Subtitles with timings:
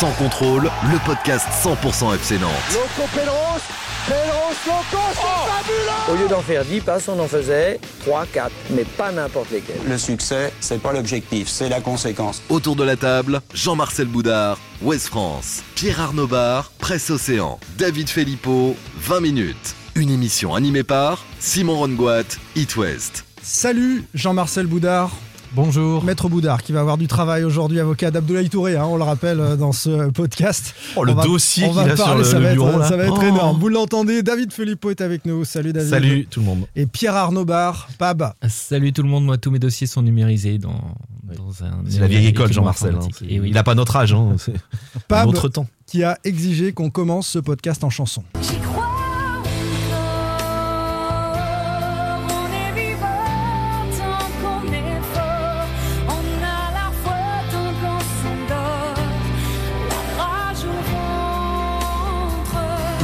[0.00, 2.50] Sans contrôle, le podcast 100% FC Nantes.
[2.72, 3.62] Loco Pélos,
[4.08, 8.50] Pélos, Loco, c'est fabuleux Au lieu d'en faire 10 passes, on en faisait 3, 4,
[8.70, 9.78] mais pas n'importe lesquels.
[9.88, 12.42] Le succès, c'est pas l'objectif, c'est la conséquence.
[12.48, 18.74] Autour de la table, Jean-Marcel Boudard, Ouest France, Pierre Arnaud Bar, Presse Océan, David Filippo,
[18.96, 19.76] 20 minutes.
[19.94, 22.24] Une émission animée par Simon Rongoat,
[22.56, 23.24] It West.
[23.42, 25.12] Salut Jean-Marcel Boudard.
[25.54, 26.02] Bonjour.
[26.02, 29.38] Maître Boudard qui va avoir du travail aujourd'hui, avocat d'Abdoulaye Touré, hein, on le rappelle
[29.38, 30.74] euh, dans ce podcast.
[30.96, 32.88] Oh, le On va- dossier qu'il a parler, sur ça le, va être, bureau, là.
[32.88, 33.22] ça va être Oh.
[33.22, 33.60] énorme.
[33.60, 35.44] Vous l'entendez, David Filippo est avec nous.
[35.44, 35.90] Salut David.
[35.90, 36.66] Salut tout le monde.
[36.74, 38.32] Et Pierre Arnaud Bar, Pab.
[38.48, 40.80] Salut tout le monde, moi tous mes dossiers sont numérisés dans,
[41.36, 41.84] dans un.
[41.88, 42.96] C'est la vieille école, Jean-Marcel.
[42.96, 43.06] hein.
[43.22, 43.40] oui.
[43.44, 44.12] Il n'a pas notre âge.
[44.12, 44.34] Hein.
[44.38, 45.66] C'est un Pab autre temps.
[45.86, 48.24] qui a exigé qu'on commence ce podcast en chanson.
[48.42, 48.83] J'y crois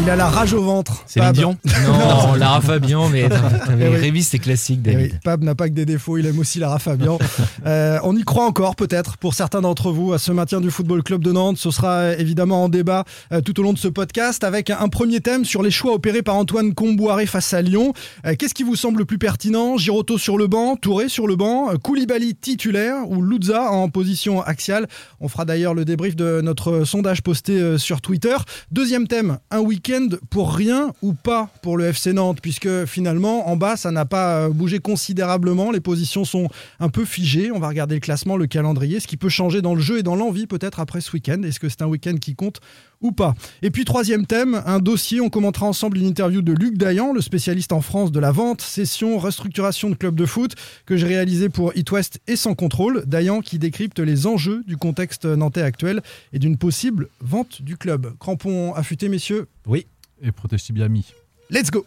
[0.03, 1.05] Il a la rage au ventre.
[1.06, 1.34] C'est Pab.
[1.34, 1.56] Dion.
[1.87, 3.97] Non, Lara Fabian, mais Eh oui.
[3.97, 5.20] Révis, c'est classique, Eh oui, David.
[5.23, 7.19] Pab n'a pas que des défauts, il aime aussi Lara Fabian.
[7.67, 11.03] Euh, on y croit encore peut-être pour certains d'entre vous à ce maintien du Football
[11.03, 11.59] Club de Nantes.
[11.59, 14.89] Ce sera euh, évidemment en débat euh, tout au long de ce podcast avec un
[14.89, 17.93] premier thème sur les choix opérés par Antoine Comboiré face à Lyon.
[18.25, 19.77] Euh, Qu'est-ce qui vous semble le plus pertinent?
[19.77, 24.87] Giroto sur le banc, Touré sur le banc, Koulibaly titulaire ou Luzza en position axiale?
[25.21, 28.37] On fera d'ailleurs le débrief de notre sondage posté euh, sur Twitter.
[28.71, 29.90] Deuxième thème, un week-end
[30.31, 34.37] pour rien ou pas pour le FC Nantes, puisque finalement, en bas, ça n'a pas
[34.37, 35.71] euh, bougé considérablement.
[35.71, 37.51] Les positions sont un peu figées.
[37.51, 40.03] On va regarder le classement, le calendrier, ce qui peut changer dans le jeu et
[40.03, 41.43] dans l'envie peut-être après ce week-end.
[41.43, 42.61] Est-ce que c'est un week-end qui compte
[43.00, 45.21] ou pas Et puis troisième thème, un dossier.
[45.21, 48.61] On commentera ensemble une interview de Luc Dayan, le spécialiste en France de la vente,
[48.61, 50.55] cession, restructuration de clubs de foot
[50.87, 53.05] que j'ai réalisé pour It West et sans contrôle.
[53.06, 56.03] Dayan qui décrypte les enjeux du contexte nantais actuel
[56.33, 58.15] et d'une possible vente du club.
[58.19, 59.47] Crampon affûté, messieurs.
[59.66, 59.87] Oui.
[60.22, 61.06] Et protesti bien mis.
[61.50, 61.84] Let's go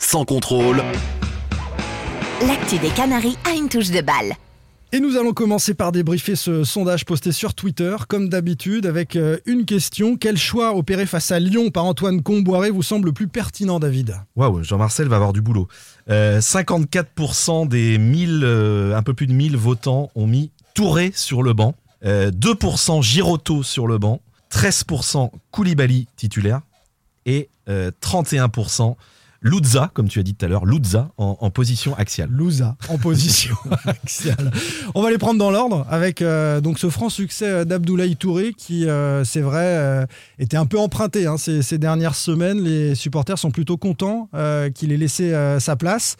[0.00, 0.82] Sans contrôle,
[2.46, 4.32] L'actu des Canaries a une touche de balle.
[4.90, 9.36] Et nous allons commencer par débriefer ce sondage posté sur Twitter, comme d'habitude, avec euh,
[9.44, 10.16] une question.
[10.16, 14.16] Quel choix opéré face à Lyon par Antoine Comboiré vous semble le plus pertinent, David?
[14.34, 15.68] Waouh, Jean-Marcel va avoir du boulot.
[16.08, 21.42] Euh, 54% des 1000, euh, un peu plus de 1000 votants ont mis Touré sur
[21.42, 21.74] le banc.
[22.06, 24.22] Euh, 2% Giroto sur le banc.
[24.50, 26.62] 13% Koulibaly titulaire.
[27.26, 28.96] Et euh, 31%
[29.40, 32.28] Luzza, comme tu as dit tout à l'heure, Luzza en, en position axiale.
[32.30, 33.54] Louza en position
[33.84, 34.50] axiale.
[34.94, 38.52] On va les prendre dans l'ordre avec euh, donc ce franc succès euh, d'Abdoulaye Touré
[38.52, 40.06] qui, euh, c'est vrai, euh,
[40.40, 42.60] était un peu emprunté hein, ces, ces dernières semaines.
[42.60, 44.28] Les supporters sont plutôt contents
[44.74, 46.16] qu'il ait laissé sa place.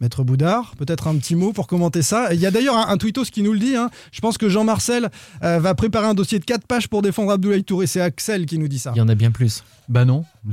[0.00, 2.34] Maître Boudard, peut-être un petit mot pour commenter ça.
[2.34, 3.76] Il y a d'ailleurs un, un tweetos qui nous le dit.
[3.76, 3.90] hein.
[4.10, 5.08] Je pense que Jean-Marcel
[5.44, 7.86] euh, va préparer un dossier de 4 pages pour défendre Abdoulaye Touré.
[7.86, 8.90] C'est Axel qui nous dit ça.
[8.96, 9.62] Il y en a bien plus.
[9.88, 10.24] Bah non.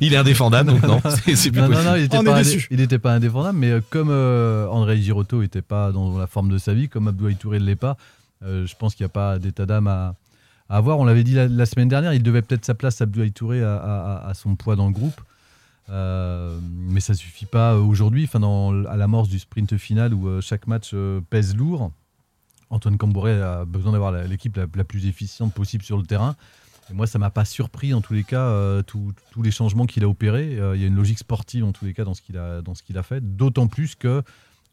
[0.00, 1.88] Il est indéfendable, donc non, c'est c'est plus non, non, possible.
[1.90, 2.02] non, il
[2.76, 6.50] n'était pas, indé- indéfendable, mais euh, comme euh, André Girotto n'était pas dans la forme
[6.50, 7.96] de sa vie, comme Abdoulaye Touré ne l'est pas,
[8.44, 10.14] euh, je pense qu'il n'y a pas d'état d'âme à,
[10.68, 10.98] à avoir.
[10.98, 13.74] On l'avait dit la, la semaine dernière, il devait peut-être sa place, Abdoulaye Touré, à,
[13.76, 15.20] à- à son poids dans le groupe.
[15.90, 20.28] Euh, mais ça suffit pas euh, aujourd'hui, enfin dans, à l'amorce du sprint final où
[20.28, 20.94] euh, chaque match
[21.30, 21.92] pèse lourd.
[22.70, 26.36] Antoine Camboré a besoin d'avoir l'équipe la, plus efficiente possible sur le terrain.
[26.90, 30.08] Et moi, ça m'a pas surpris en tous les cas, tous- les changements qu'il a
[30.08, 30.52] opérés.
[30.74, 32.74] Il y a une logique sportive en tous les cas dans ce qu'il a, dans
[32.74, 33.22] ce qu'il a fait.
[33.36, 34.22] D'autant plus que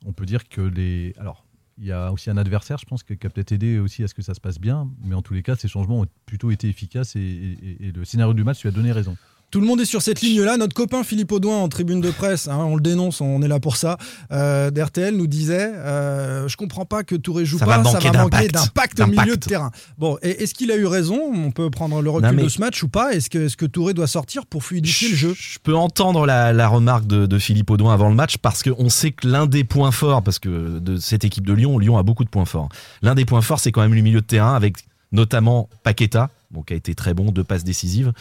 [0.05, 1.13] on peut dire que les.
[1.17, 1.45] Alors,
[1.77, 4.13] il y a aussi un adversaire, je pense, qui a peut-être aidé aussi à ce
[4.13, 4.89] que ça se passe bien.
[5.01, 8.43] Mais en tous les cas, ces changements ont plutôt été efficaces et le scénario du
[8.43, 9.15] match lui a donné raison.
[9.55, 10.57] Tout le monde est sur cette ligne-là.
[10.57, 13.61] Notre copain Philippe Audouin en tribune de presse, hein, on le dénonce, on est là
[13.61, 13.97] pour ça,
[14.33, 17.99] euh, d'RTL nous disait euh, Je comprends pas que Touré joue Ça pas, va ça
[17.99, 18.99] va manquer d'impact.
[18.99, 19.71] au milieu de terrain.
[19.97, 21.31] Bon, est-ce qu'il a eu raison?
[21.33, 23.13] On peut prendre le recul Non, de ce match ou pas?
[23.13, 25.33] Est-ce que, Touré doit sortir pour fluidifier le jeu?
[25.39, 28.89] Je peux entendre la, la remarque de, de Philippe Audouin avant le match parce qu'on
[28.89, 32.03] sait que l'un des points forts, parce que de cette équipe de Lyon, Lyon a
[32.03, 32.67] beaucoup de points forts.
[33.01, 34.79] L'un des points forts, c'est quand même le milieu de terrain avec
[35.13, 38.11] notamment Paqueta, donc qui a été très bon, deux passes décisives,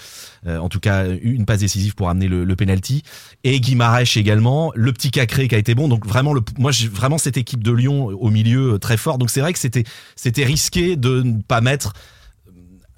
[0.46, 3.02] Euh, en tout cas une passe décisive pour amener le, le penalty,
[3.44, 6.88] et Guimarães également, le petit Cacré qui a été bon, donc vraiment, le, moi j'ai
[6.88, 9.84] vraiment cette équipe de Lyon au milieu euh, très fort, donc c'est vrai que c'était
[10.16, 11.92] c'était risqué de ne pas mettre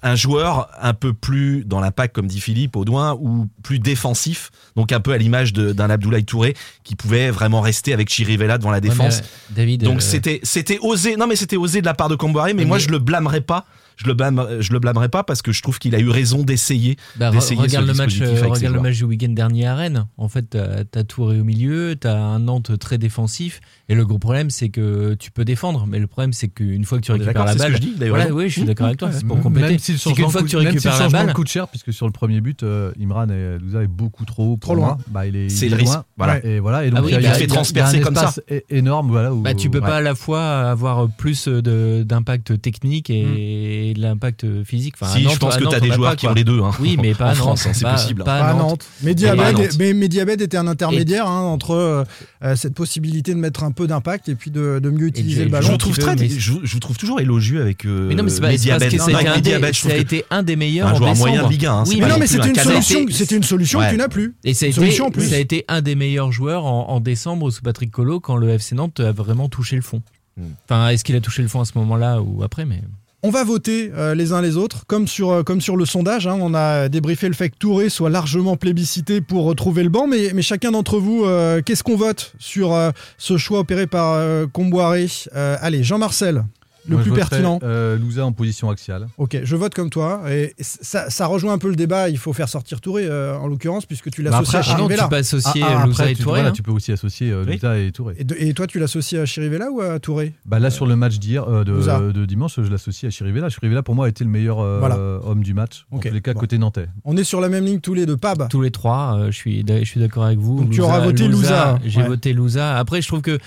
[0.03, 4.91] un joueur un peu plus dans l'impact, comme dit Philippe, Audouin, ou plus défensif, donc
[4.91, 8.79] un peu à l'image d'un Abdoulaye Touré qui pouvait vraiment rester avec Chirivella devant la
[8.79, 9.21] défense.
[9.21, 12.09] mais, euh, David, donc euh, c'était c'était osé, non mais c'était osé de la part
[12.09, 13.65] de Comboiré, mais, Mais- moi je le blâmerais pas.
[13.97, 16.43] Je le blâme, je le blâmerais pas parce que je trouve qu'il a eu raison
[16.43, 16.95] d'essayer.
[17.17, 18.83] Bah, d'essayer regarde ce le match, euh, regarde le joueurs.
[18.83, 20.05] match du week-end dernier à Rennes.
[20.17, 23.59] En fait, t'as as Touré au milieu, t'as un Nantes très défensif.
[23.89, 26.99] Et le gros problème, c'est que tu peux défendre, mais le problème, c'est qu'une fois
[26.99, 28.99] que tu récupères la balle, que je dis, d'ailleurs, voilà, oui, je suis d'accord avec
[28.99, 29.09] toi.
[29.11, 29.77] C'est pour Même compléter.
[29.79, 32.05] si changement qu'une fois que tu même si récupères la balle, coûte cher, puisque sur
[32.05, 34.57] le premier but, euh, Imran et Louza est beaucoup trop haut.
[34.57, 34.87] pour Trop loin.
[34.87, 34.97] moi.
[35.09, 36.45] Bah, il est, C'est le risque, voilà.
[36.45, 36.85] Et voilà.
[36.85, 38.33] Et donc Ah oui, il bah, fait a transpercer comme ça.
[38.69, 39.09] énorme.
[39.09, 39.31] Voilà.
[39.33, 44.45] Bah, tu peux pas à la fois avoir plus de- d'impact technique et de l'impact
[44.63, 44.95] physique.
[44.99, 46.43] Enfin, à si, je pense que tu as des a joueurs pas, qui ont les
[46.43, 46.61] deux.
[46.61, 46.71] hein.
[46.79, 48.23] Oui, mais pas en à France, Nantes, hein, c'est possible.
[48.23, 48.87] pas Pas à Nantes.
[49.03, 52.03] Mediabed, était un intermédiaire hein, entre euh,
[52.43, 55.41] euh, cette possibilité de mettre un peu d'impact et puis de, de mieux utiliser je-
[55.41, 55.69] le Je ballon.
[55.69, 58.29] vous trouve très, mais- je, je vous trouve toujours élogieux avec euh, Mais non, mais
[58.29, 58.91] c'est pas- c'est parce Mediabed.
[58.91, 60.43] que Non, ça a été un des- Mediabed, je ça a trouve que été un
[60.43, 61.73] des meilleurs un en joueur moyen de Ligue 1.
[61.73, 64.07] hein, Oui, Mais non, c'était un une solution, c'est- c'était une solution que tu n'as
[64.07, 64.35] plus.
[64.43, 65.29] Et ça a, Une été, solution en plus.
[65.29, 68.49] ça a été un des meilleurs joueurs en, en décembre sous Patrick Collot quand le
[68.49, 70.01] FC Nantes a vraiment touché le fond.
[70.37, 70.43] Hmm.
[70.65, 72.81] Enfin, est-ce qu'il a touché le fond à ce moment-là ou après mais...
[73.23, 76.27] On va voter euh, les uns les autres, comme sur, euh, le sondage.
[76.27, 80.05] hein, on a débriefé le fait que Touré soit largement plébiscité pour retrouver le banc,
[80.05, 82.77] mais, chacun d'entre vous, euh, qu'est-ce qu'on vote sur
[83.17, 84.21] ce choix opéré par
[84.53, 86.43] Comboiré Allez, Jean-Marcel,
[86.87, 87.59] le Moi, plus pertinent.
[87.63, 89.07] euh, Louza en position axiale.
[89.17, 90.21] Ok, je vote comme toi.
[90.29, 92.09] Et ça, ça rejoint un peu le débat.
[92.09, 94.77] Il faut faire sortir Touré, euh, en l'occurrence, puisque tu Bah l'associes à après, Ah
[94.77, 95.03] non, Chirivella.
[95.03, 96.35] tu peux associer Ah, ah, Louza après, et tu, Touré.
[96.39, 96.53] voilà, hein.
[96.53, 97.53] tu peux aussi associer euh, Oui.
[97.53, 98.15] Louza et Touré.
[98.17, 100.33] Et, de- et toi, tu l'associes à Chirivella ou à Touré?
[100.45, 103.49] Bah là, sur le match d'hier, euh, de, de dimanche, je l'associe à Chirivella.
[103.49, 104.97] Chirivella, pour moi, a été le meilleur euh, Voilà.
[105.25, 105.85] homme du match.
[105.91, 106.39] Ok, En tous les cas, bon.
[106.39, 106.87] côté nantais.
[107.03, 108.17] On est sur la même ligne tous les deux.
[108.17, 108.47] Pab.
[108.49, 110.57] Tous les trois, euh, je suis, je suis d'accord avec vous.
[110.61, 111.79] Donc tu auras voté Louza.
[111.85, 112.77] J'ai voté Louza.
[112.77, 113.37] Après, je trouve que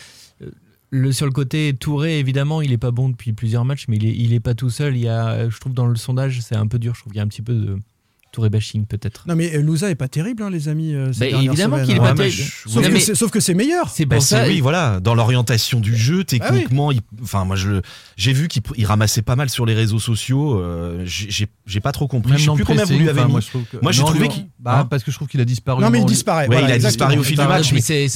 [0.91, 4.07] le, sur le côté Touré, évidemment, il est pas bon depuis plusieurs matchs, mais il
[4.07, 4.97] est, il est pas tout seul.
[4.97, 6.95] Il y a, je trouve dans le sondage, c'est un peu dur.
[6.95, 7.79] Je trouve qu'il y a un petit peu de
[8.33, 9.25] Touré bashing peut-être.
[9.27, 10.95] Non, mais euh, Louza est pas terrible, hein, les amis.
[10.95, 12.03] euh, ces Bah, évidemment qu'il est hein.
[12.03, 12.43] pas terrible.
[12.67, 13.89] Sauf, que sauf que c'est meilleur.
[13.89, 14.47] c'est Bah, ça.
[14.47, 17.81] oui, voilà, dans l'orientation du jeu, techniquement, il, enfin, moi, je,
[18.17, 20.61] j'ai vu qu'il il ramassait pas mal sur les réseaux sociaux.
[20.61, 22.31] euh, j'ai, pas trop compris.
[22.33, 23.33] Même je sais plus combien vous lui avez enfin, mis.
[23.33, 25.41] moi, je trouve que- Moi, j'ai trouvé qu'il- bah, hein parce que je trouve qu'il
[25.41, 25.83] a disparu.
[25.83, 26.47] Non, mais il disparaît.
[26.47, 27.73] Ouais, voilà, il a disparu au fil du match.
[27.73, 28.07] mais c'est,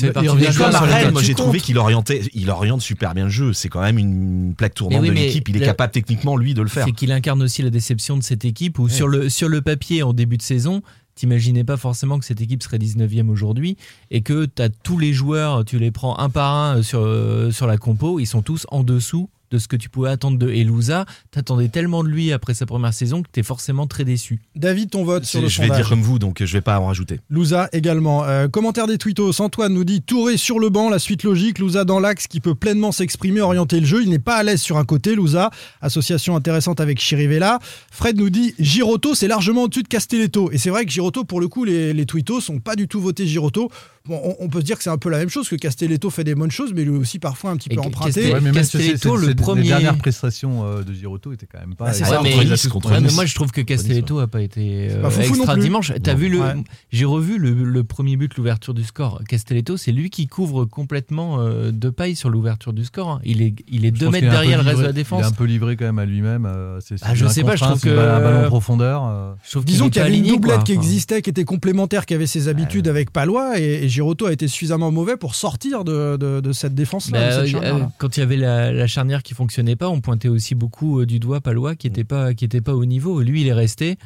[1.11, 3.53] moi, j'ai trouvé qu'il orientait, il oriente super bien le jeu.
[3.53, 5.49] C'est quand même une plaque tournante oui, de l'équipe.
[5.49, 6.85] Il est capable techniquement, lui, de le faire.
[6.85, 10.04] C'est qu'il incarne aussi la déception de cette équipe où sur, le, sur le papier
[10.05, 10.83] en début de saison,
[11.15, 13.77] t'imaginais pas forcément que cette équipe serait 19e aujourd'hui
[14.11, 17.67] et que tu tous les joueurs, tu les prends un par un sur, euh, sur
[17.67, 21.07] la compo, ils sont tous en dessous de ce que tu pouvais attendre de Elouza.
[21.31, 24.41] T'attendais tellement de lui après sa première saison que t'es forcément très déçu.
[24.57, 25.83] David, ton vote sur le je vais sondage.
[25.83, 27.21] dire comme vous, donc je vais pas en rajouter.
[27.31, 28.25] Louza également.
[28.25, 29.41] Euh, commentaire des tweetos.
[29.41, 31.61] Antoine nous dit Touré sur le banc, la suite logique.
[31.61, 34.03] Louza dans l'axe qui peut pleinement s'exprimer, orienter le jeu.
[34.03, 35.51] Il n'est pas à l'aise sur un côté, Louza.
[35.81, 37.61] Association intéressante avec Chirivella.
[37.93, 40.51] Fred nous dit Giroto, c'est largement au-dessus de Castelletto.
[40.51, 43.01] Et c'est vrai que Giroto, pour le coup, les, les tweetos sont pas du tout
[43.01, 43.71] votés Giroto.
[44.07, 46.11] Bon, on, on peut se dire que c'est un peu la même chose, que Castelletto
[46.11, 48.35] fait des bonnes choses, mais lui aussi parfois un petit Et peu emprunté.
[48.35, 51.87] Ouais, Castelletto, le premier- Les dernières prestations euh, de Giroto étaient quand même pas.
[51.89, 54.89] Ah, ça, mais- Nice, contre Ouais, mais moi je trouve que Castelletto a pas été
[54.91, 55.91] euh, pas extra dimanche.
[56.03, 56.53] T'as vu le, Ouais.
[56.93, 59.23] j'ai revu le, le premier but, l'ouverture du score.
[59.27, 63.09] Castelletto, c'est lui qui couvre complètement euh, de paille sur l'ouverture du score.
[63.09, 63.21] hein.
[63.25, 65.25] Il est, il est Je deux mètres derrière le reste de la Il est défense.
[65.25, 66.45] un peu livré quand même à lui-même.
[66.45, 69.03] euh, c'est- Ah, je sais pas, je trouve que- un ballon profondeur.
[69.07, 69.33] euh.
[69.65, 72.87] Disons qu'il y avait une doublette qui existait, qui était complémentaire, qui avait ses habitudes
[72.87, 77.19] avec Palois, et Giroto a été suffisamment mauvais pour sortir de, de- de cette défense-là.
[77.21, 77.91] bah, euh, charnière-là.
[77.99, 81.07] quand il y avait la, la charnière qui fonctionnait pas, on pointait aussi beaucoup euh,
[81.07, 83.21] du doigt Palois qui était pas qui était pas au niveau.
[83.23, 83.97] Lui, il est resté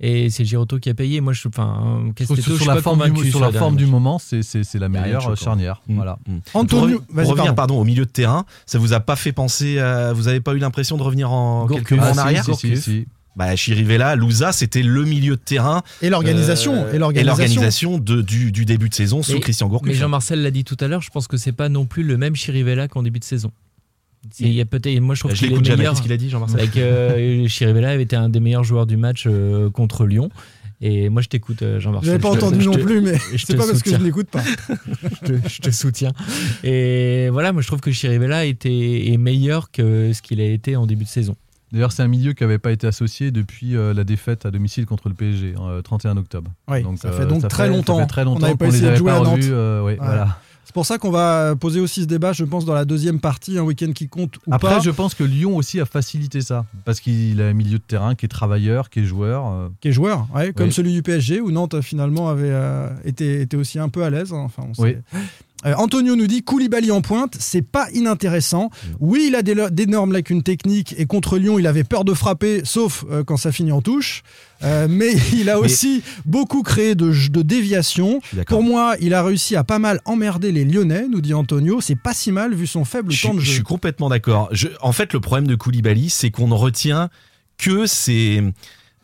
[0.00, 1.20] et c'est Giroto qui a payé.
[1.20, 3.58] Moi, je enfin euh, je suis sur la pas forme convaincu du, sur sur la
[3.58, 4.40] forme du moment, c'est
[4.74, 5.82] la meilleure charnière.
[5.86, 5.94] Mm.
[5.94, 6.18] Voilà.
[6.26, 6.36] Mm.
[6.54, 7.54] Antonio, pour, revenir pardon.
[7.54, 10.52] pardon, au milieu de terrain, ça vous a pas fait penser à, vous avez pas
[10.54, 13.06] eu l'impression de revenir en quelques mois Ah, en si, arrière si, si, si.
[13.36, 16.74] Bah, Chirivella, Louza, c'était le milieu de terrain Et l'organisation.
[16.84, 17.98] euh, et l'organisation.
[17.98, 19.88] du, du début de saison sous Christian Gourcuff.
[19.88, 22.16] Mais Jean-Marcel l'a dit tout à l'heure, je pense que c'est pas non plus le
[22.16, 23.50] même Chirivella qu'en début de saison.
[24.30, 25.78] C'est- Il y a peut-être, moi je trouve je qu'il est l'écoute jamais.
[25.78, 25.92] meilleur.
[25.92, 28.96] Qu'est-ce qu'il a dit, Jean-Marcel Avec euh, Chirivella avait été un des meilleurs joueurs du
[28.96, 30.30] match euh, contre Lyon.
[30.80, 32.10] Et moi je t'écoute, euh, Je Jean-Marcel.
[32.12, 33.90] n'avais pas Je te- entendu je non te- plus, mais je c'est pas parce que
[33.90, 34.42] je n'écoute pas.
[35.22, 36.12] je, te, je te soutiens.
[36.62, 40.76] Et voilà, moi je trouve que Chirivella était, est meilleur que ce qu'il a été
[40.76, 41.36] en début de saison.
[41.74, 44.86] D'ailleurs, c'est un milieu qui n'avait pas été associé depuis euh, la défaite à domicile
[44.86, 46.50] contre le PSG, euh, 31 octobre.
[46.68, 47.98] Oui, ça fait donc très ça longtemps.
[47.98, 49.26] fait très On longtemps n'avait pas essayé de jouer à Nantes.
[49.38, 49.50] revus.
[49.52, 49.98] euh, ouais, Ouais.
[50.00, 50.38] voilà.
[50.64, 53.58] C'est pour ça qu'on va poser aussi ce débat, je pense, dans la deuxième partie,
[53.58, 54.80] un week-end qui compte ou Après, pas.
[54.80, 56.64] je pense que Lyon aussi a facilité ça.
[56.86, 59.46] Parce qu'il a un milieu de terrain qui est travailleur, qui est joueur.
[59.46, 60.72] euh, Qui est joueur, ouais, comme Oui.
[60.72, 64.32] celui du PSG, où Nantes finalement avait euh, été, était aussi un peu à l'aise.
[64.32, 64.42] hein.
[64.46, 64.96] Enfin, on Oui.
[65.66, 68.70] Euh, Antonio nous dit Koulibaly en pointe, c'est pas inintéressant.
[69.00, 72.60] Oui, il a des- d'énormes lacunes techniques et contre Lyon, il avait peur de frapper,
[72.64, 74.22] sauf euh, quand ça finit en touche.
[74.62, 78.20] Euh, mais il a Mais- aussi beaucoup créé de, de déviations.
[78.34, 78.42] Je.
[78.42, 81.80] Pour moi, il a réussi à pas mal emmerder les Lyonnais, nous dit Antonio.
[81.80, 83.52] C'est pas si mal vu son faible Je, temps de je jeu.
[83.54, 84.48] suis complètement d'accord.
[84.52, 87.08] Je- En fait, le problème de Koulibaly, c'est qu'on ne retient
[87.56, 88.42] que ces,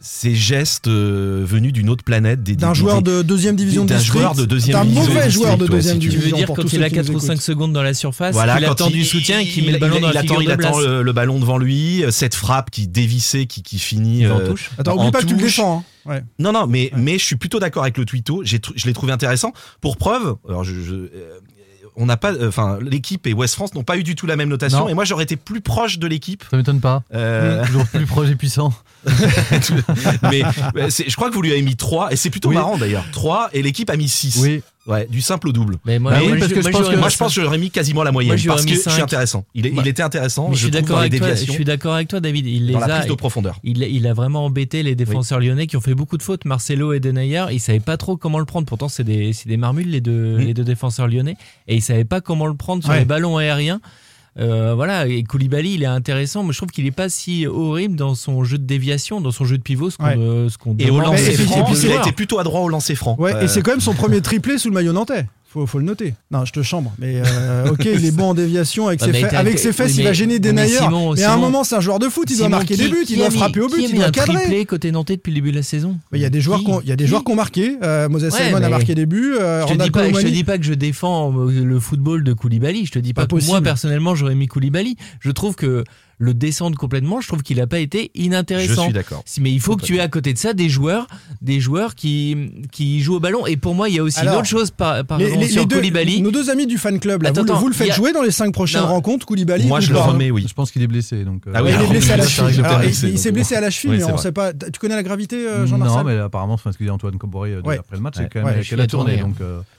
[0.02, 2.42] ces gestes euh, venus d'une autre planète.
[2.42, 5.33] des- D'un joueur de deuxième division d'un district, joueur de deuxième d'un division mauvais district,
[5.45, 6.11] joueur de ouais, deuxième si tu veux.
[6.12, 6.37] Tu veux division.
[6.38, 7.23] dire quand il a qui nous 4 ou écoutent.
[7.26, 9.73] 5 secondes dans la surface, Voilà, quand attend il- du soutien et qu'il met il-
[9.75, 11.59] le ballon il- dans il la attend, figure il de attend le, le ballon devant
[11.59, 14.71] lui, euh, cette frappe qui dévissait, qui, qui finit En euh, touche.
[14.78, 15.57] Attends, en oublie pas que tu le touche.
[15.57, 15.85] défends.
[16.07, 16.11] hein.
[16.11, 16.23] Ouais.
[16.38, 18.07] Non, non, mais, mais je suis plutôt d'accord avec le
[18.59, 19.52] tr- je l'ai trouvé intéressant.
[19.83, 21.09] Pour preuve, alors je, je- euh,
[21.97, 24.37] on n'a pas, euh, enfin, l'équipe et West France n'ont pas eu du tout la
[24.37, 24.80] même notation.
[24.80, 24.88] Non.
[24.88, 26.44] Et moi, j'aurais été plus proche de l'équipe.
[26.50, 27.02] Ça m'étonne pas.
[27.14, 28.73] Euh, Toujours plus proche et puissant.
[30.30, 30.42] mais
[30.88, 32.54] je crois que vous lui avez mis 3 et c'est plutôt Oui.
[32.56, 33.04] marrant d'ailleurs.
[33.12, 34.38] 3 et l'équipe a mis 6.
[34.42, 34.62] Oui.
[34.87, 35.76] Ouais, du simple au double.
[35.84, 37.34] Mais moi, Bah moi, oui, parce je- que je moi, pense que- Moi, je pense
[37.34, 39.44] que j'aurais mis quasiment la moyenne Moi, parce que je suis intéressant.
[39.54, 40.49] Il, est- Bah, il était intéressant.
[40.49, 41.34] Mais je suis d'accord avec toi.
[41.34, 42.46] Je suis d'accord avec toi, David.
[42.46, 42.99] Il les dans la a.
[43.00, 43.58] prise de profondeur.
[43.62, 46.44] Il, il a vraiment embêté les défenseurs lyonnais qui ont fait beaucoup de fautes.
[46.46, 48.66] Marcelo et Denayer, ils savaient pas trop comment le prendre.
[48.66, 50.40] Pourtant, c'est des, marmules les deux, Mm.
[50.40, 51.37] les deux défenseurs lyonnais
[51.68, 53.00] et ils savaient pas comment le prendre sur Ouais.
[53.00, 53.80] les ballons aériens.
[54.38, 57.96] Euh, voilà, et Koulibaly, il est intéressant, mais je trouve qu'il est pas si horrible
[57.96, 60.16] dans son jeu de déviation, dans son jeu de pivot, ce qu'on Ouais.
[60.16, 62.94] euh, ce qu'on Et au lancer franc, et puis il été plutôt adroit au lancer
[62.94, 63.16] franc.
[63.18, 65.26] Ouais, Euh, et c'est quand même son premier triplé sous le maillot nantais.
[65.52, 66.14] Faut, faut le noter.
[66.30, 66.92] Non, je te chambre.
[67.00, 70.04] Mais euh, ok, il est bon en déviation avec ses, fesses- avec ses fesses, il
[70.04, 71.12] va gêner des mais nailleurs.
[71.16, 73.02] Mais à un moment, c'est un joueur de foot, il doit marquer qui- des buts,
[73.04, 74.37] qui il doit frapper au but, il doit un cadrer.
[74.37, 75.99] triplé côté nantais depuis le début de la saison?
[76.12, 77.76] Il y a des joueurs Qui ont, il y a des joueurs qui ont marqué.
[77.83, 79.35] Euh, Moses Ouais, Simon a marqué des buts.
[79.40, 82.23] euh, Je te, dis pas, je te Colomani- dis pas que je défends le football
[82.23, 82.87] de Koulibaly.
[82.87, 84.97] Je te dis Pas pas, que moi personnellement j'aurais mis Koulibaly.
[85.19, 85.83] Je trouve que
[86.23, 88.85] le descendre complètement, je trouve qu'il a pas été Je inintéressant.
[88.85, 89.25] suis d'accord.
[89.41, 91.07] Mais il faut que tu aies à côté de ça des joueurs,
[91.41, 92.37] des joueurs qui,
[92.71, 93.47] qui jouent au ballon.
[93.47, 95.49] Et pour moi, il y a aussi Alors, une autre chose par, par Les- les-
[95.49, 96.21] sur les deux- Koulibaly.
[96.21, 97.93] nos deux amis du fan club, là, Attends, vous, le- attends, vous le faites il
[97.93, 98.89] a- jouer dans les cinq prochaines Non.
[98.89, 100.45] rencontres, Koulibaly Moi, ou je le remets, oui.
[100.47, 101.25] Je pense qu'il est blessé.
[101.25, 102.61] Donc, euh, Ah oui, Ouais, il est blessé à la cheville.
[102.61, 104.19] Alors, blessé, il il s'est blessé à la cheville, Oui, mais on vrai.
[104.23, 104.53] sait pas.
[104.53, 107.62] Tu connais la gravité, euh, Jean-Marcel Non, mais apparemment, ce que dit Antoine Comboré euh,
[107.62, 107.79] Ouais.
[107.79, 109.23] après le match, c'est quand même qu'elle il a tourné.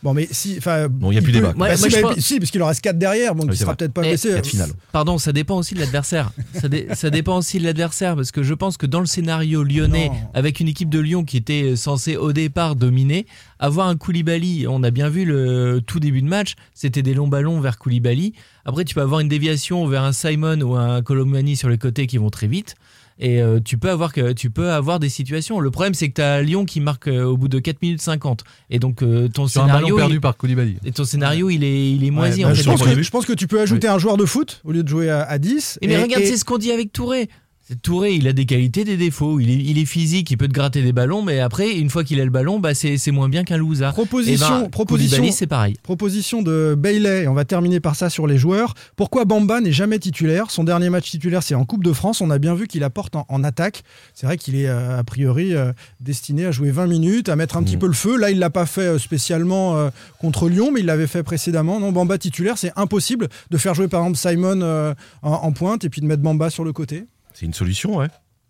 [0.01, 1.53] Bon, mais si, enfin, Bon, il y a plus débat.
[1.55, 4.29] Bah, si, je parce qu'il en reste 4 derrière, donc il sera peut-être pas blessé.
[4.29, 4.71] Quatre finales.
[4.91, 6.30] Pardon, ça dépend aussi de l'adversaire.
[6.53, 9.63] Ça, dé- ça dépend aussi de l'adversaire parce que je pense que dans le scénario
[9.63, 10.15] lyonnais, Non.
[10.33, 13.25] avec une équipe de Lyon qui était censée au départ dominer,
[13.59, 17.27] avoir un Koulibaly, on a bien vu le tout début de match, c'était des longs
[17.27, 18.33] ballons vers Koulibaly.
[18.65, 22.07] Après, tu peux avoir une déviation vers un Simon ou un Colomani sur les côtés
[22.07, 22.75] qui vont très vite.
[23.21, 25.59] Et euh, tu peux avoir que tu peux avoir des situations.
[25.59, 28.01] Le problème, c'est que tu as Lyon qui marque euh, au bout de 4 minutes
[28.01, 28.43] 50.
[28.71, 30.77] Et donc euh, ton sur un ballon scénario, perdu il, par Koulibaly.
[30.83, 32.39] et ton scénario, il est il est moisi.
[32.39, 32.63] Ouais, en bah, fait.
[32.63, 33.03] je, pense que, but.
[33.03, 35.21] je pense que tu peux ajouter un joueur de foot au lieu de jouer à,
[35.21, 35.77] à 10.
[35.81, 37.29] Et mais Et- regarde, et- c'est ce qu'on dit avec Touré.
[37.67, 39.39] C'est Touré, il a des qualités, des défauts.
[39.39, 42.03] Il est, il est physique, il peut te gratter des ballons, mais après, une fois
[42.03, 43.87] qu'il a le ballon, bah c'est moins bien qu'un loser.
[43.93, 45.75] Proposition, Eh ben, proposition, c'est pareil.
[45.83, 48.73] proposition de Bailey, et on va terminer par ça sur les joueurs.
[48.97, 50.51] Pourquoi Bamba n'est jamais titulaire?
[50.51, 52.19] Son dernier match titulaire, c'est en Coupe de France.
[52.19, 53.83] On a bien vu qu'il apporte en, en attaque.
[54.15, 57.55] C'est vrai qu'il est euh, a priori euh, destiné à jouer 20 minutes, à mettre
[57.57, 57.79] un petit Mm.
[57.79, 58.17] peu le feu.
[58.17, 59.89] Là, il l'a pas fait euh, spécialement euh,
[60.19, 61.79] contre Lyon, mais il l'avait fait précédemment.
[61.79, 65.85] Non, Bamba titulaire, c'est impossible de faire jouer par exemple Simon euh, en, en pointe
[65.85, 67.05] et puis de mettre Bamba sur le côté.
[67.33, 68.07] C'est une solution, ouais.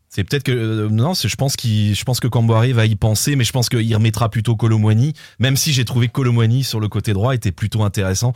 [0.10, 2.96] C'est peut-être que euh, non, c'est- je pense qu'il, je pense que Camboire va y
[2.98, 6.82] penser, mais je pense qu'il remettra plutôt Colomwani, même si j'ai trouvé que Colomwani sur
[6.82, 8.34] le côté droit était plutôt intéressant.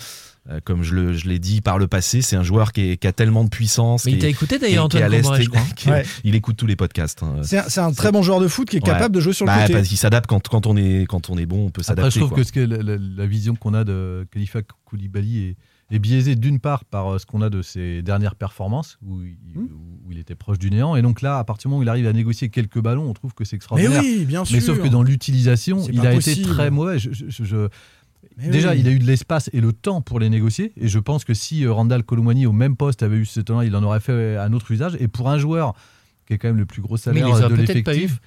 [0.50, 2.98] Euh, comme je, le, je l'ai dit par le passé, c'est un joueur qui, est-
[2.98, 4.06] qui a tellement de puissance.
[4.06, 5.62] Mais il t'a écouté d'ailleurs, Antoine l'est, Comboiré, je crois.
[5.76, 6.06] qui est- Ouais.
[6.24, 7.24] Il écoute tous les podcasts.
[7.24, 7.38] hein.
[7.42, 8.94] C'est un, c'est un très bon joueur de foot qui est Ouais.
[8.94, 9.74] capable de jouer sur le Bah, côté.
[9.74, 12.12] parce qu'il s'adapte quand, quand on est quand on est bon, on peut Après, s'adapter.
[12.12, 12.38] je trouve quoi.
[12.38, 15.56] que, ce que la, la- la vision qu'on a de Khalifa Koulibaly est,
[15.92, 19.36] est biaisée d'une part par euh, ce qu'on a de ses dernières performances, où il,
[19.56, 19.68] Hmm.
[20.06, 20.96] où il était proche du néant.
[20.96, 23.14] Et donc là, à partir du moment où il arrive à négocier quelques ballons, on
[23.14, 24.02] trouve que c'est Mais extraordinaire.
[24.02, 24.56] oui, bien sûr.
[24.56, 26.42] Mais sauf que dans l'utilisation, il a possible.
[26.42, 26.98] été très mauvais.
[27.00, 27.68] Je- je- je-
[28.38, 28.80] Mais Déjà, oui.
[28.80, 30.74] il a eu de l'espace et le temps pour les négocier.
[30.76, 33.66] Et je pense que si euh, Randall Colomwani au même poste avait eu ce temps-là,
[33.66, 34.98] il en aurait fait un autre usage.
[35.00, 35.74] Et pour un joueur
[36.26, 38.20] qui est quand même le plus gros Mais salaire il les de l'effectif,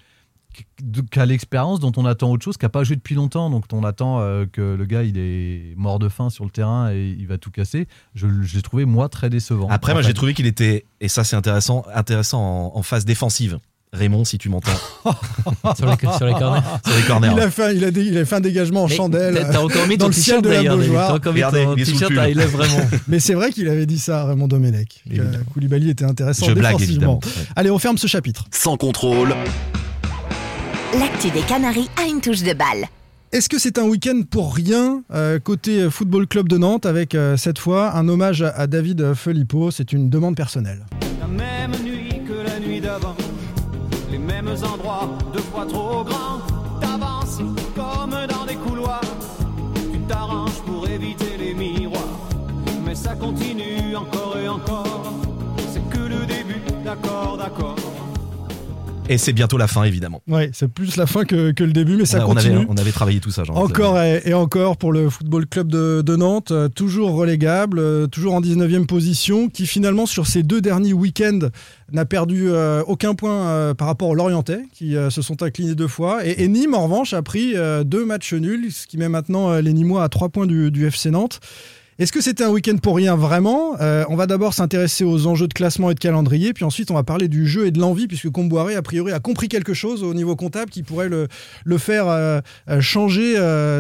[1.11, 3.65] qui- a l'expérience dont on attend autre chose, qui n'a pas joué depuis longtemps, donc
[3.73, 7.17] on attend euh, que le gars il est mort de faim sur le terrain et
[7.19, 7.89] il va tout casser.
[8.15, 9.69] Je, je l'ai trouvé moi très décevant.
[9.71, 12.41] Après, moi, j'ai trouvé qu'il était, et ça, c'est intéressant, intéressant
[12.75, 13.59] en, en phase défensive.
[13.91, 14.71] Raymond, si tu m'entends,
[15.75, 16.61] sur, les, sur les corners.
[16.87, 17.31] sur les corners.
[17.33, 19.49] Il a, fait, il, a dé- il a fait un dégagement en Mais chandelle.
[19.51, 20.77] T'as encore mis dans ton le ciel t-shirt de la.
[20.77, 21.09] Beaujoire.
[21.09, 22.27] T'as encore mis Regardez, ton t-shirt à.
[23.09, 25.03] Mais c'est vrai qu'il avait dit ça à Raymond Domenech.
[25.09, 25.45] Que Évidemment.
[25.55, 27.19] Koulibaly était intéressant Je blague défensivement.
[27.19, 27.21] évidemment.
[27.25, 27.47] Ouais.
[27.57, 28.45] Allez, on ferme ce chapitre.
[28.51, 29.35] Sans contrôle.
[30.95, 32.87] L'actu des Canaries a une touche de balle.
[33.31, 37.37] Est-ce que c'est un week-end pour rien euh, côté Football Club de Nantes avec euh,
[37.37, 40.87] cette fois un hommage à, à David Filippo C'est une demande personnelle.
[41.21, 43.15] La même nuit que la nuit d'avant,
[44.11, 46.41] les mêmes endroits, deux fois trop grands.
[46.81, 47.37] T'avances
[47.77, 49.03] comme dans des couloirs,
[49.93, 52.31] tu t'arranges pour éviter les miroirs.
[52.87, 55.13] Mais ça continue encore et encore,
[55.71, 57.78] c'est que le début, d'accord, d'accord.
[59.09, 60.23] Et c'est bientôt la fin, évidemment.
[60.29, 62.57] Ouais, c'est plus la fin que, que le début, mais ça on, continue.
[62.57, 63.57] avait, on avait travaillé tout ça, genre.
[63.57, 68.07] Encore et, et encore pour le Football Club de, de Nantes, euh, toujours relégable, euh,
[68.07, 71.49] toujours en 19e position, qui finalement sur ces deux derniers week-ends
[71.93, 76.27] n'a perdu euh, aucun point par rapport aux Lorientais, qui se sont inclinés deux fois.
[76.27, 79.73] Et, et Nîmes, en revanche, a pris deux matchs nuls, ce qui met maintenant les
[79.73, 81.41] Nîmois à trois points du, du FC Nantes.
[81.99, 83.75] Est-ce que c'était un week-end pour rien vraiment?
[83.81, 86.95] Euh, On va d'abord s'intéresser aux enjeux de classement et de calendrier, puis ensuite on
[86.95, 90.05] va parler du jeu et de l'envie, puisque Comboiré, a priori, a compris quelque chose
[90.05, 91.27] au niveau comptable qui pourrait le,
[91.79, 92.41] faire euh,
[92.71, 93.35] euh, changer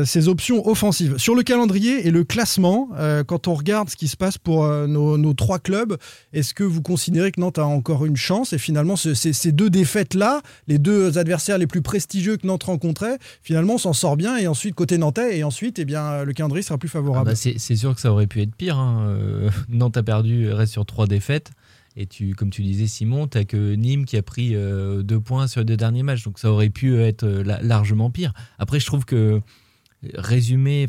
[0.05, 1.17] ses options offensives.
[1.19, 2.89] Sur le calendrier et le classement,
[3.29, 5.97] quand on regarde ce qui se passe pour nos, trois clubs,
[6.33, 8.53] est-ce que vous considérez que Nantes a encore une chance?
[8.53, 13.19] Et finalement, ce- ces, deux défaites-là, les deux adversaires les plus prestigieux que Nantes rencontrait,
[13.43, 14.37] finalement, s'en sort bien.
[14.39, 17.27] Et ensuite, côté nantais, et ensuite, eh bien, le calendrier sera plus Ah favorable.
[17.31, 18.79] bah, c'est c'est sûr que ça aurait pu être pire.
[18.79, 19.07] hein.
[19.09, 21.51] Euh, Nantes a perdu, reste sur trois défaites.
[21.97, 25.49] Et tu, comme tu disais, Simon, tu que Nîmes qui a pris euh, deux points
[25.49, 26.23] sur les deux derniers matchs.
[26.23, 28.33] Donc ça aurait pu être euh, la- largement pire.
[28.59, 29.41] Après, je trouve que
[30.15, 30.87] résumer,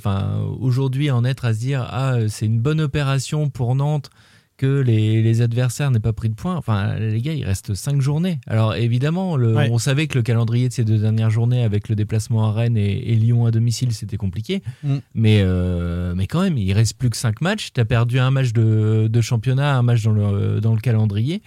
[0.59, 4.11] aujourd'hui, en être à se dire, ah, c'est une bonne opération pour Nantes
[4.59, 6.55] que les, les adversaires n'aient pas pris de points.
[6.57, 8.39] Enfin, les gars, il reste cinq journées.
[8.45, 9.69] Alors évidemment, le- Ouais.
[9.71, 12.77] on savait que le calendrier de ces deux dernières journées, avec le déplacement à Rennes
[12.77, 14.61] et, et Lyon à domicile, c'était compliqué.
[14.83, 14.97] Mm.
[15.15, 17.69] Mais, euh, mais quand même, il reste plus que cinq matchs.
[17.73, 21.41] Tu as perdu un match de, de championnat, un match dans le, dans le calendrier.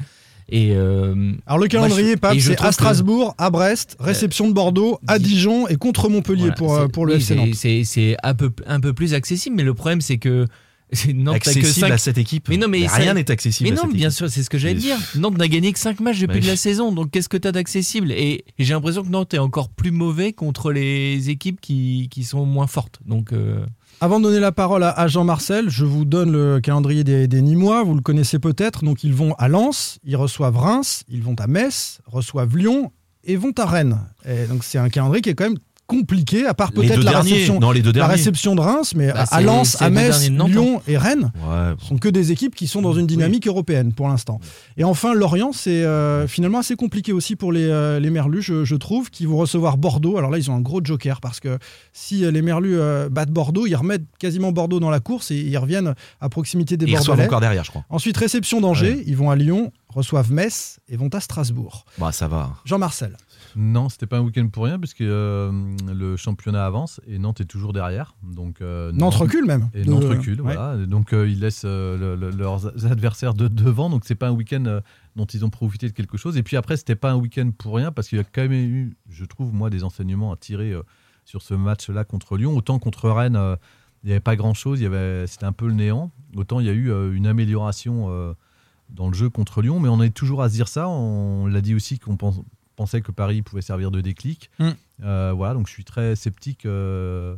[0.49, 4.99] Et, euh, Alors le calendrier, Pape, c'est à que- Strasbourg, à Brest, réception de Bordeaux,
[5.07, 7.54] à Dijon et contre Montpellier Voilà, pour, euh, pour le oui, FC Nantes.
[7.85, 10.47] C'est un peu, un peu plus accessible, mais le problème, c'est que.
[10.92, 12.49] C'est- Nantes Accessible à cette équipe.
[12.49, 14.16] Mais non, mais, Mais ça- rien n'est accessible Mais à non, cette bien équipe.
[14.18, 14.96] sûr, c'est ce que j'allais Mais- dire.
[15.16, 17.52] Nantes n'a gagné que 5 matchs depuis Mais- la saison, donc qu'est-ce que tu as
[17.52, 22.25] d'accessible Et j'ai l'impression que Nantes est encore plus mauvais contre les équipes qui, qui
[22.25, 22.99] sont moins fortes.
[23.06, 23.32] Donc.
[23.32, 23.64] euh,
[24.00, 27.40] Avant de donner la parole à, à Jean-Marcel, je vous donne le calendrier des, des
[27.40, 28.84] Nîmois, vous le connaissez peut-être.
[28.84, 32.90] Donc ils vont à Lens, ils reçoivent Reims, ils vont à Metz, reçoivent Lyon
[33.22, 34.00] et vont à Rennes.
[34.28, 35.59] Et donc c'est un calendrier qui est quand même
[35.98, 39.24] compliqué, à part peut-être la réception, Non, les deux la réception de Reims, mais Bah,
[39.31, 42.92] à Lens, à Metz, Lyon et Rennes Ouais, sont que des équipes qui sont dans
[42.94, 44.40] une dynamique européenne pour l'instant.
[44.76, 48.64] Et enfin, Lorient, c'est euh, finalement assez compliqué aussi pour les, euh, les Merlus, je,
[48.64, 50.16] je trouve, qui vont recevoir Bordeaux.
[50.18, 51.59] Alors là, ils ont un gros joker parce que
[51.92, 55.37] si euh, les Merlus euh, battent Bordeaux, ils remettent quasiment Bordeaux dans la course et
[55.37, 57.26] ils reviennent à proximité des Et ils reçoivent Bordelais.
[57.28, 57.85] encore derrière, je crois.
[57.90, 61.85] Ensuite, réception d'Angers, ils vont à Lyon, reçoivent Metz et vont à Strasbourg.
[61.98, 62.50] Bah, ça va.
[62.64, 63.16] Jean-Marcel.
[63.56, 65.50] Non, c'était pas un week-end pour rien, puisque euh,
[65.92, 68.14] le championnat avance et Nantes est toujours derrière.
[68.22, 69.68] Donc, euh, Nantes recule même.
[69.74, 70.54] Et Nantes recule, ouais.
[70.54, 70.76] voilà.
[70.82, 73.90] Et Donc euh, ils laissent le- le- leurs adversaires de devant.
[73.90, 74.80] Donc c'est pas un week-end
[75.16, 76.36] dont ils ont profité de quelque chose.
[76.36, 78.52] Et puis après, c'était pas un week-end pour rien, parce qu'il y a quand même
[78.52, 80.74] eu, je trouve, moi, des enseignements à tirer
[81.24, 82.56] sur ce match-là contre Lyon.
[82.56, 83.38] Autant contre Rennes,
[84.02, 86.10] il n'y avait pas grand-chose, il y avait- c'était un peu le néant.
[86.36, 88.34] Autant il y a eu une amélioration
[88.90, 89.78] dans le jeu contre Lyon.
[89.80, 90.88] Mais on est toujours à se dire ça.
[90.88, 92.40] On l'a dit aussi qu'on pense-
[92.83, 94.51] pensait que Paris pouvait servir de déclic.
[94.59, 94.71] Mm.
[95.05, 96.66] Euh, voilà, donc je suis très sceptique.
[96.66, 97.37] euh,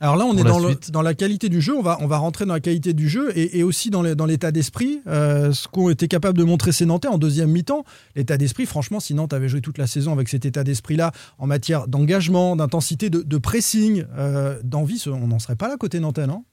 [0.00, 0.90] Alors là, on est la dans, le- suite.
[0.90, 1.74] dans la qualité du jeu.
[1.74, 4.52] On va, on va rentrer dans la qualité du jeu et, et aussi dans l'état
[4.52, 5.00] d'esprit.
[5.06, 7.84] Euh, ce qu'ont été capables de montrer ces Nantais en deuxième mi-temps.
[8.16, 11.46] L'état d'esprit, franchement, si Nantes avait joué toute la saison avec cet état d'esprit-là, en
[11.46, 16.26] matière d'engagement, d'intensité, de, de pressing, euh, d'envie, on n'en serait pas là côté Nantais,
[16.26, 16.44] non?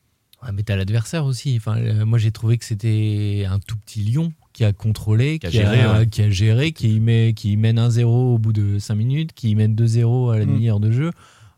[0.43, 1.55] Ouais, mais t'as l'adversaire aussi.
[1.57, 5.47] Enfin, euh, moi, j'ai trouvé que c'était un tout petit Lyon qui a contrôlé, qui,
[5.49, 6.07] Qui a géré, ouais.
[6.07, 9.75] qui a géré, qui, met, qui mène 1-0 au bout de 5 minutes, qui mène
[9.75, 10.49] 2-0 à la Mm.
[10.49, 11.11] demi-heure de jeu.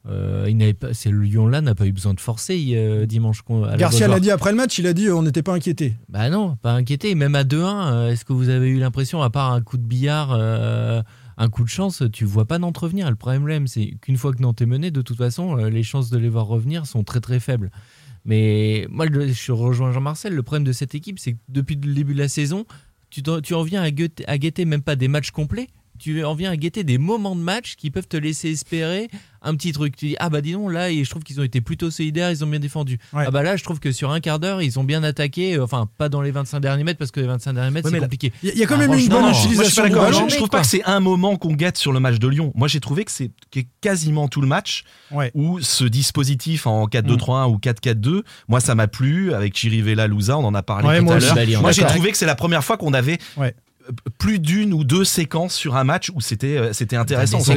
[0.08, 3.42] Euh, il n'avait pas, c'est le Lyon-là n'a pas eu besoin de forcer euh, dimanche.
[3.68, 5.96] à Garcia l'a dit après le match, il a dit on n'était pas inquiété.
[6.10, 7.16] Bah non, pas inquiété.
[7.16, 9.84] Même à 2-1, euh, est-ce que vous avez eu l'impression, à part un coup de
[9.88, 11.02] billard, euh,
[11.38, 13.10] un coup de chance, tu vois pas Nantes revenir?
[13.10, 16.20] Le problème, c'est qu'une fois que Nantes est mené, de toute façon, les chances de
[16.20, 17.72] les voir revenir sont très très faibles.
[18.26, 20.34] Mais moi, je rejoins Jean-Marcel.
[20.34, 22.66] Le problème de cette équipe, c'est que depuis le début de la saison,
[23.10, 25.68] tu, tu en viens à guetter même pas des matchs complets.
[26.00, 29.10] Tu en viens à guetter des moments de match qui peuvent te laisser espérer
[29.42, 29.96] un petit truc.
[29.96, 32.32] Tu dis, ah bah dis donc, là, et je trouve qu'ils ont été plutôt solidaires,
[32.32, 32.98] ils ont bien défendu.
[33.14, 33.24] Ouais.
[33.28, 35.56] Ah bah là, je trouve que sur un quart d'heure, ils ont bien attaqué.
[35.56, 37.94] euh, Enfin, pas dans les 25 derniers mètres, parce que les 25 derniers mètres, Ouais,
[37.96, 38.34] c'est compliqué.
[38.44, 39.22] Il y, a- il y a quand Ah, même eu une bonne non.
[39.28, 40.12] Moi, je suis utilisation pas.
[40.12, 42.52] Je, je trouve pas que c'est un moment qu'on gâte sur le match de Lyon.
[42.56, 43.32] Moi, j'ai trouvé que c'est
[43.82, 45.32] quasiment tout le match Ouais.
[45.36, 50.44] où ce dispositif en 4-2-3-1 ou 4-4-2, moi, ça m'a plu avec Chirivella, Louza, on
[50.44, 51.62] en a parlé Ouais, tout moi à l'heure.
[51.62, 53.54] Moi, j'ai trouvé que c'est la première fois qu'on avait Ouais.
[54.18, 57.40] Plus d'une ou deux séquences sur un match où c'était euh, c'était intéressant.
[57.40, 57.56] Ça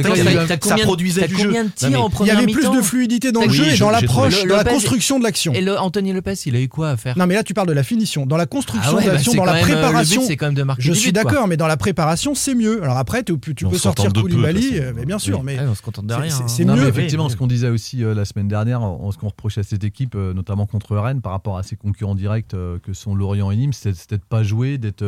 [0.83, 1.53] produisait du jeu.
[1.81, 5.19] Il y avait plus de fluidité dans le jeu et dans l'approche, dans la construction
[5.19, 5.53] de l'action.
[5.53, 7.67] Et le- Anthony Lopez, il a eu quoi à faire Non, mais là, tu parles
[7.67, 8.25] de la finition.
[8.25, 10.21] Dans la construction Ah ouais, de bah, l'action, dans la euh, préparation.
[10.25, 12.83] c'est quand même de marquer Je suis d'accord, mais dans la préparation, c'est mieux.
[12.83, 15.43] Alors après, tu, peux sortir Koulibaly, euh, mais bien sûr.
[15.43, 16.47] Mais Ah, on se contente de c'est- rien.
[16.47, 16.75] c'est- hein.
[16.75, 16.87] mieux.
[16.87, 20.15] effectivement, ce qu'on disait aussi la semaine dernière, on- ce qu'on reprochait à cette équipe,
[20.15, 24.17] notamment contre Rennes, par rapport à ses concurrents directs que sont Lorient et Nîmes, c'était
[24.17, 25.05] de pas jouer, d'être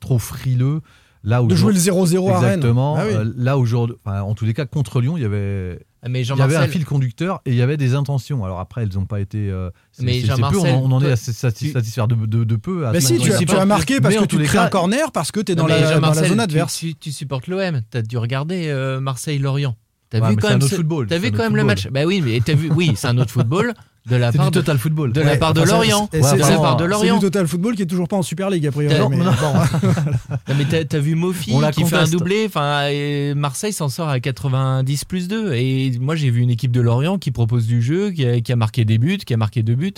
[0.00, 0.80] trop frileux.
[1.22, 2.48] Là où De jouer le 0-0 à Rennes.
[2.54, 2.96] Exactement.
[2.98, 3.12] Ah oui.
[3.14, 6.22] Euh, là aujourd'hui, enfin, en tous les cas contre Lyon, il y avait, Ah, Mais
[6.22, 8.42] il y avait un fil conducteur et il y avait des intentions.
[8.42, 9.50] Alors après, elles n'ont pas été.
[9.50, 12.86] euh, c'est- Mais peu, on, on en est tu- satisfaire de, de, de peu.
[12.86, 15.12] à Bah si, tu, as- tu tu as marqué parce que tu crées un corner,
[15.12, 16.78] parce que tu es dans la, dans la Jean-Marcel, zone tu- adverse.
[16.78, 19.76] Tu, tu supportes l'OM, t'as dû regarder euh, Marseille-Lorient.
[20.10, 21.86] T'as Ouais, vu quand même, ce- football, vu quand le match?
[21.88, 23.74] Bah oui, mais t'as vu, oui, c'est un autre football
[24.06, 25.12] de la part du de, total football.
[25.12, 26.08] de la part de Lorient.
[26.12, 26.22] c'est- De
[26.76, 28.98] de du total football qui est toujours pas en Super League, a priori.
[28.98, 29.24] Non, mais non.
[29.30, 29.30] bon.
[30.48, 32.44] Non, mais t'as, vu Mofi qui fait un doublé.
[32.46, 32.88] Enfin,
[33.36, 35.52] Marseille s'en sort à 90 plus 2.
[35.54, 38.52] Et moi, j'ai vu une équipe de Lorient qui propose du jeu, qui a, qui
[38.52, 39.92] a marqué des buts, qui a marqué deux buts.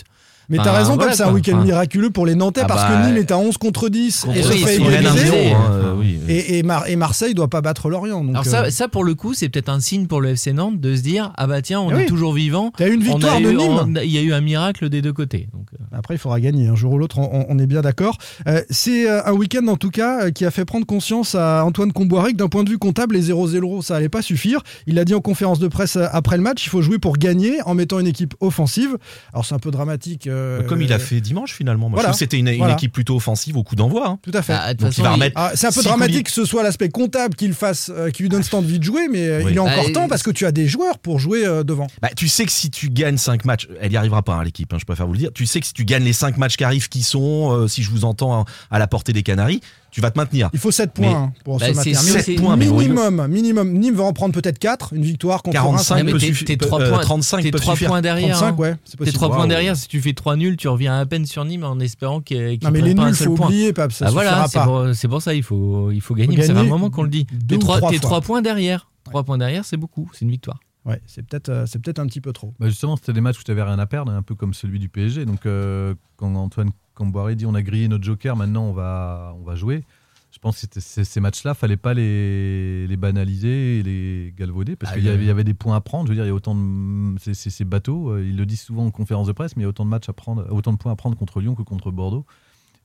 [0.48, 3.00] Mais t'as raison, voilà, c'est un week-end Enfin, miraculeux pour les Nantais Ah parce bah,
[3.02, 5.08] que Nîmes est à 11 contre 10 et contre se oui, fait égaliser.
[5.50, 6.18] 1-0, hein, euh, oui.
[6.28, 8.22] Et, et Mar- et Marseille doit pas battre Lorient.
[8.24, 10.52] Donc, Alors euh, ça, ça, pour le coup, c'est peut-être un signe pour le FC
[10.52, 12.72] Nantes de se dire ah bah tiens, on Eh est toujours vivant.
[12.76, 13.98] T'as eu une victoire de eu- Nîmes.
[14.04, 15.48] Il y a eu un miracle des deux côtés.
[15.52, 18.18] Donc, euh, Après, il faudra gagner un jour ou l'autre, on, on est bien d'accord.
[18.46, 22.32] Euh, c'est un week-end, en tout cas, qui a fait prendre conscience à Antoine Comboiré
[22.32, 24.60] que d'un point de vue comptable, les 0-0, ça allait pas suffire.
[24.86, 27.60] Il a dit en conférence de presse après le match, il faut jouer pour gagner
[27.66, 28.96] en mettant une équipe offensive.
[29.32, 30.28] Alors, c'est un peu dramatique.
[30.32, 31.88] Euh, Comme il a fait dimanche finalement.
[31.88, 32.08] Moi, voilà.
[32.08, 32.74] je trouve que c'était une, une Voilà.
[32.74, 34.08] équipe plutôt offensive au coup d'envoi.
[34.08, 34.18] hein.
[34.22, 34.52] Tout à fait.
[34.52, 37.90] bah, il Ah, c'est un peu Si dramatique que ce soit l'aspect comptable qu'il fasse,
[37.94, 39.50] euh, qui lui donne cette envie de jouer, mais euh, Oui.
[39.52, 41.86] il est encore Bah, temps parce que tu as des joueurs pour jouer euh, devant.
[42.00, 44.72] Bah, tu sais que si tu gagnes 5 matchs, elle y arrivera pas, hein, l'équipe,
[44.72, 45.30] hein, je préfère vous le dire.
[45.34, 47.82] Tu sais que si tu gagnes les 5 matchs qui arrivent, qui sont, euh, si
[47.82, 49.60] je vous entends, à la portée des Canaries,
[49.92, 50.50] tu vas te maintenir.
[50.52, 51.98] Il faut 7 points Mais- hein, pour Bah, se maintenir.
[52.00, 53.72] sept points, mais minimum, minimum.
[53.74, 56.04] Nîmes va en prendre peut-être 4, une victoire contre 45 Reims.
[56.06, 57.88] mais peut t'es- suffire- t'es trois euh, points- 35 t'es peut trois suffire.
[57.88, 58.36] points derrière.
[58.38, 58.56] 35, hein.
[58.58, 59.16] ouais, c'est T'es possible.
[59.16, 59.48] 3 points Waouh.
[59.48, 59.76] derrière.
[59.76, 62.60] Si tu fais 3 nuls, tu reviens à peine sur Nîmes en espérant qu'il qu'il
[62.64, 63.46] Non, mais les nuls, seul faut point.
[63.46, 64.64] oublier, Pap, ça Ah voilà, c'est pas.
[64.64, 66.36] pour, c'est pour ça il faut, il faut gagner.
[66.36, 67.26] Faut mais ça fait un gagner moment qu'on le dit.
[67.30, 68.02] deux T'es ou 3, trois t'es fois.
[68.08, 68.88] trois points derrière.
[69.04, 70.08] 3 points derrière, c'est beaucoup.
[70.14, 70.58] C'est une victoire.
[70.84, 72.54] Ouais, c'est peut-être euh, c'est peut-être un petit peu trop.
[72.58, 74.78] Bah justement, c'était des matchs où tu n'avais rien à perdre, un peu comme celui
[74.80, 75.24] du PSG.
[75.26, 79.44] Donc, euh, quand Antoine Camboiré dit on a grillé notre joker, maintenant on va, on
[79.44, 79.84] va jouer.
[80.32, 84.92] Je pense que ces, ces matchs-là, fallait pas les, les banaliser et les galvauder parce
[84.92, 86.06] Ah, qu'il y, avait- il y avait des points à prendre.
[86.06, 87.18] Je veux dire, il y a autant de.
[87.20, 89.64] C'est c'est- c'est bateau, euh, ils le disent souvent en conférence de presse, mais il
[89.64, 91.62] y a autant de matchs à prendre, autant de points à prendre contre Lyon que
[91.62, 92.24] contre Bordeaux.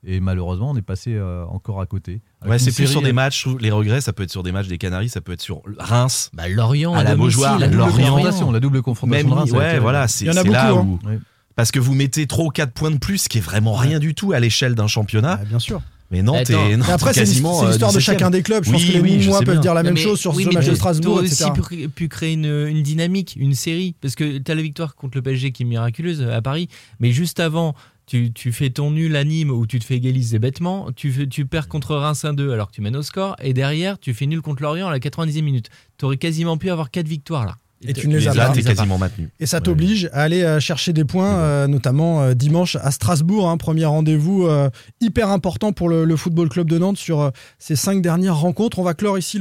[0.06, 2.20] Et malheureusement, on est passé euh, encore à côté.
[2.46, 4.52] Ouais, c'est plus série- sur des matchs, où les regrets, ça peut être sur des
[4.52, 6.30] matchs des Canaries, ça peut être sur Reims.
[6.34, 7.96] Bah, Lorient, À la Beaujoire, la double Lorient.
[8.12, 10.98] confrontation, la double confrontation Même, de Reims, ouais, été- voilà, c'est a c'est là où.
[11.04, 11.18] Ouais.
[11.56, 13.98] Parce que vous mettez 3 ou 4 points de plus, ce qui est vraiment rien
[13.98, 15.40] du tout à l'échelle d'un championnat.
[15.42, 15.82] Ah, bien sûr.
[16.10, 16.50] Mais Mais Nantes
[16.88, 18.00] après, est c'est euh, l'histoire de 17e.
[18.00, 18.64] chacun des clubs.
[18.64, 19.60] Je pense Oui, que les oui, sais peuvent bien.
[19.60, 22.32] dire la même mais- chose sur oui, ce match de Strasbourg, aussi pu, pu créer
[22.32, 23.94] une, une dynamique, une série.
[24.00, 26.68] Parce que tu as la victoire contre le PSG qui est miraculeuse à Paris.
[27.00, 27.74] Mais juste avant,
[28.08, 30.88] tu, tu fais ton nul à Nîmes où tu te fais égaliser bêtement.
[30.96, 33.36] Tu, tu perds contre Reims 1-2 alors que tu mènes au score.
[33.42, 35.68] Et derrière, tu fais nul contre Lorient à la 90e minute.
[35.98, 37.56] Tu aurais quasiment pu avoir 4 victoires là.
[37.86, 38.60] Et tu ne les Les as là, pas.
[38.60, 39.28] quasiment maintenu.
[39.38, 43.48] Et ça t'oblige à aller euh, chercher des points, euh, notamment euh, dimanche à Strasbourg.
[43.48, 44.68] hein, premier rendez-vous euh,
[45.00, 48.80] hyper important pour le, le Football Club de Nantes sur euh, ces cinq dernières rencontres.
[48.80, 49.38] On va clore ici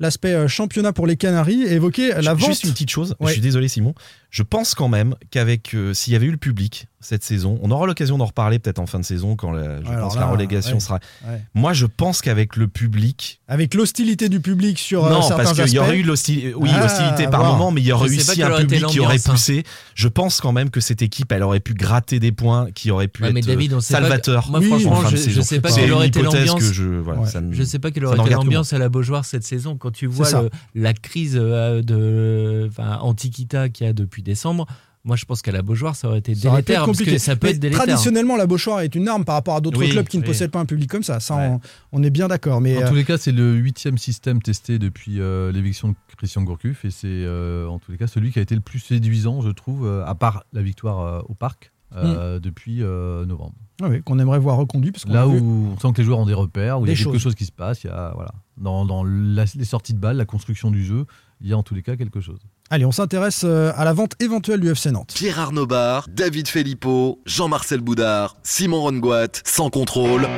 [0.00, 2.48] l'aspect euh, championnat pour les Canaries et évoquer la vente.
[2.48, 3.28] Juste une petite chose, Ouais.
[3.28, 3.94] je suis désolé Simon.
[4.30, 7.70] Je pense quand même qu'avec euh, s'il y avait eu le public cette saison, on
[7.70, 10.20] aura l'occasion d'en reparler peut-être en fin de saison quand la, je alors pense que
[10.20, 10.80] là, la relégation ouais.
[10.80, 10.98] sera.
[11.26, 11.40] Ouais.
[11.54, 15.58] Moi, je pense qu'avec le public, Avec l'hostilité du public sur euh, non, certains parce
[15.62, 17.52] qu'il y aurait eu l'hostilité, oui, Ah, l'hostilité par voir.
[17.54, 19.30] moment, mais il y aurait Je eu aussi un aurait public qui aurait hein.
[19.32, 19.64] poussé.
[19.94, 23.08] Je pense quand même que cette équipe, elle aurait pu gratter des points, qui auraient
[23.08, 24.50] pu Ouais, mais être David, on sait pas- salvateur.
[24.50, 25.42] Moi, Oui, franchement, en fin de je, je saison.
[25.42, 26.72] sais pas C'est quelle une aurait été hypothèse l'ambiance.
[26.72, 29.76] je, voilà, ne- Je sais pas quelle aurait été l'ambiance à la Beaujoire cette saison
[29.76, 30.28] quand tu vois
[30.74, 34.66] la crise euh, de enfin, Antiquita qu'il y a depuis décembre.
[35.02, 36.98] Moi, je pense qu'à la Beaujoire, ça aurait été Ça aurait pu délétère être parce
[36.98, 37.12] compliqué.
[37.16, 37.84] que ça peut Mais être délétère.
[37.86, 40.50] Traditionnellement, la Beauchoire est une arme par rapport à d'autres Oui, clubs qui ne possèdent
[40.50, 41.20] pas un public comme ça.
[41.20, 41.48] Ça, Ouais.
[41.48, 41.60] on,
[41.92, 42.60] on est bien d'accord.
[42.60, 45.94] Mais En euh, tous les cas, c'est le huitième système testé depuis euh, l'éviction de
[46.18, 48.78] Christian Gourcuff et c'est euh, en tous les cas celui qui a été le plus
[48.80, 53.54] séduisant, je trouve, euh, à part la victoire euh, au parc euh, depuis euh, novembre.
[53.82, 54.92] ah oui, qu'on aimerait voir reconduit.
[54.92, 56.92] Parce qu'on Là où on sent que les joueurs ont des repères, où il y
[56.92, 57.22] a quelque choses.
[57.22, 60.18] chose qui se passe, il y a voilà, dans, dans la- les sorties de balles,
[60.18, 61.06] la construction du jeu,
[61.40, 62.38] il y a en tous les cas quelque chose.
[62.72, 65.10] Allez, on s'intéresse euh, à la vente éventuelle du FC Nantes.
[65.12, 70.28] Pierre Arnaud Bar, David Filippo, Jean-Marcel Boudard, Simon Rongoat, sans contrôle.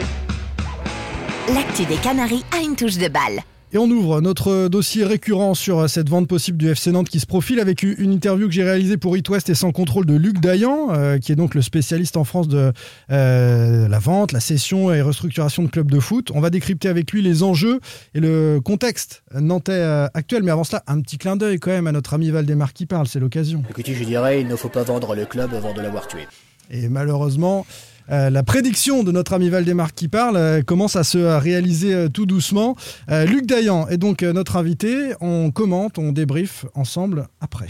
[1.53, 3.43] L'actu des Canaries a une touche de balle.
[3.75, 7.25] Et on ouvre notre dossier récurrent sur cette vente possible du FC Nantes qui se
[7.25, 10.41] profile avec une interview que j'ai réalisée pour It West et sans contrôle de Luc
[10.41, 12.71] Dayan, euh, qui est donc le spécialiste en France de
[13.11, 16.31] euh, la vente, la cession et restructuration de clubs de foot.
[16.35, 17.81] On va décrypter avec lui les enjeux
[18.15, 20.43] et le contexte nantais euh, actuel.
[20.43, 23.07] Mais avant cela, un petit clin d'œil quand même à notre ami Valdemar qui parle,
[23.07, 23.63] c'est l'occasion.
[23.71, 26.27] Écoutez, je dirais, il ne faut pas vendre le club avant de l'avoir tué.
[26.71, 27.65] Et malheureusement,
[28.11, 32.09] euh, la prédiction de notre ami Valdemar qui parle euh, commence à se réaliser euh,
[32.09, 32.77] tout doucement.
[33.09, 35.13] Luc Dayan est donc notre invité.
[35.21, 37.69] On commente, on débriefe ensemble après.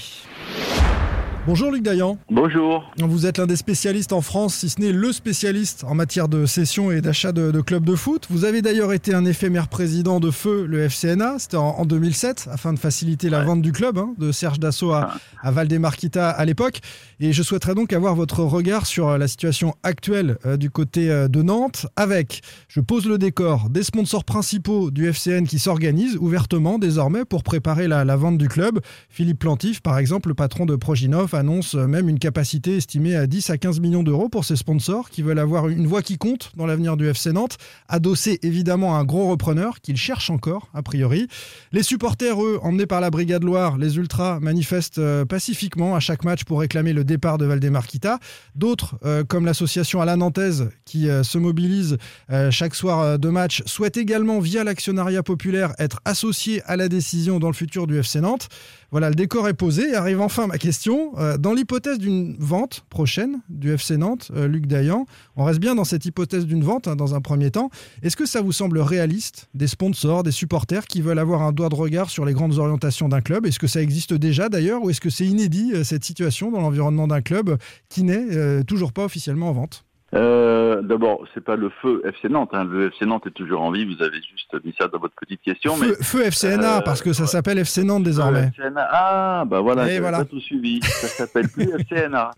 [1.44, 2.18] Bonjour Luc Dayan.
[2.30, 2.88] Bonjour.
[2.98, 6.46] Vous êtes l'un des spécialistes en France, si ce n'est le spécialiste en matière de
[6.46, 8.28] cession et d'achat de, de clubs de foot.
[8.30, 12.48] Vous avez d'ailleurs été un éphémère président de feu, le FCNA, c'était en, en 2007,
[12.52, 16.44] afin de faciliter la vente du club, hein, de Serge Dassault à, à Valdemarquita à
[16.44, 16.78] l'époque.
[17.18, 21.26] Et je souhaiterais donc avoir votre regard sur la situation actuelle euh, du côté euh,
[21.26, 26.78] de Nantes, avec, je pose le décor, des sponsors principaux du FCN qui s'organisent ouvertement
[26.78, 28.78] désormais pour préparer la, la vente du club.
[29.08, 33.50] Philippe Plantif, par exemple, le patron de Proginov, annonce même une capacité estimée à 10
[33.50, 36.66] à 15 millions d'euros pour ses sponsors qui veulent avoir une voix qui compte dans
[36.66, 41.28] l'avenir du FC Nantes, adossé évidemment à un gros repreneur qu'ils cherchent encore, a priori.
[41.72, 46.24] Les supporters, eux, emmenés par la Brigade Loire, les Ultras, manifestent euh, pacifiquement à chaque
[46.24, 48.18] match pour réclamer le départ de Valdemarquita.
[48.54, 51.96] D'autres, euh, comme l'association à la Nantaise, qui euh, se mobilise
[52.30, 56.88] euh, chaque soir euh, de match, souhaitent également, via l'actionnariat populaire, être associés à la
[56.88, 58.48] décision dans le futur du FC Nantes.
[58.92, 59.94] Voilà, le décor est posé.
[59.94, 61.18] Arrive enfin ma question.
[61.18, 65.74] Euh, dans l'hypothèse d'une vente prochaine du FC Nantes, euh, Luc Dayan, on reste bien
[65.74, 67.70] dans cette hypothèse d'une vente hein, dans un premier temps.
[68.02, 71.70] Est-ce que ça vous semble réaliste Des sponsors, des supporters qui veulent avoir un doigt
[71.70, 73.46] de regard sur les grandes orientations d'un club?
[73.46, 76.60] Est-ce que ça existe déjà d'ailleurs ou est-ce que c'est inédit euh, cette situation dans
[76.60, 77.56] l'environnement d'un club
[77.88, 79.86] qui n'est toujours pas officiellement en vente?
[80.14, 82.50] Euh, D'abord, c'est pas le feu FC Nantes.
[82.52, 82.64] hein.
[82.64, 83.84] Le FC Nantes est toujours en vie.
[83.84, 85.74] Vous avez juste mis ça dans votre petite question.
[85.76, 88.50] Feu, mais, feu FCNA, euh, parce que ça s'appelle FC Nantes désormais.
[88.56, 88.88] FCNA.
[88.90, 90.18] Ah, bah voilà, j'avais voilà.
[90.18, 90.80] pas tout suivi.
[90.82, 92.30] Ça s'appelle plus FCNA.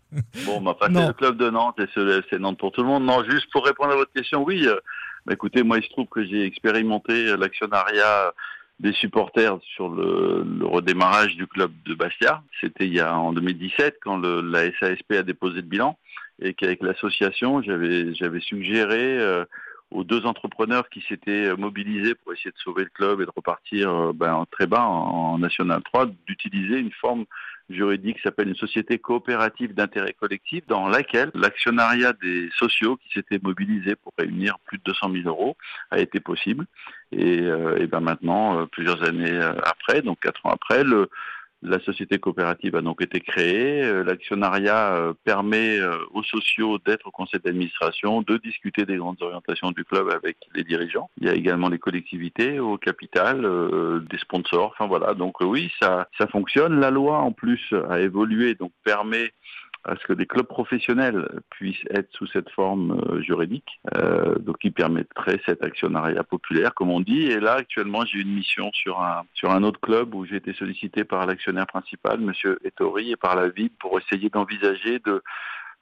[0.46, 2.82] Bon, bah, enfin, c'est le club de Nantes et c'est le FC Nantes pour tout
[2.82, 3.04] le monde.
[3.04, 4.66] Non, juste pour répondre à votre question, oui.
[4.68, 4.76] euh,
[5.26, 8.32] bah, écoutez, moi, il se trouve que j'ai expérimenté l'actionnariat
[8.80, 12.42] des supporters sur le, le redémarrage du club de Bastia.
[12.60, 15.96] C'était il y a en 2017 quand le, la SASP a déposé le bilan
[16.40, 19.44] et qu'avec l'association, j'avais suggéré euh,
[19.90, 23.32] aux deux entrepreneurs qui s'étaient euh, mobilisés pour essayer de sauver le club et de
[23.34, 27.24] repartir euh, ben, très bas en, en National 3, d'utiliser une forme
[27.70, 33.40] juridique qui s'appelle une société coopérative d'intérêt collectif dans laquelle l'actionnariat des sociaux qui s'étaient
[33.42, 35.56] mobilisés pour réunir plus de 200 000 euros
[35.90, 36.66] a été possible.
[37.12, 41.08] Et, euh, ben maintenant, euh, plusieurs années après, donc quatre ans après, le,
[41.64, 43.82] la société coopérative a donc été créée.
[43.82, 49.20] Euh, L'actionnariat euh, permet euh, aux sociaux d'être au conseil d'administration, de discuter des grandes
[49.22, 51.10] orientations du club avec les dirigeants.
[51.20, 53.48] Il y a également les collectivités au capital,
[54.10, 54.74] des sponsors.
[54.74, 56.80] Enfin voilà, donc oui, ça, ça fonctionne.
[56.80, 59.32] La loi en plus a évolué, donc permet
[59.84, 64.58] à ce que des clubs professionnels puissent être sous cette forme euh, juridique, euh, donc
[64.58, 67.26] qui permettrait cet actionnariat populaire, comme on dit.
[67.26, 70.52] Et là, actuellement, j'ai une mission sur un sur un autre club où j'ai été
[70.54, 75.22] sollicité par l'actionnaire principal, Monsieur Ettori, et par la ville pour essayer d'envisager de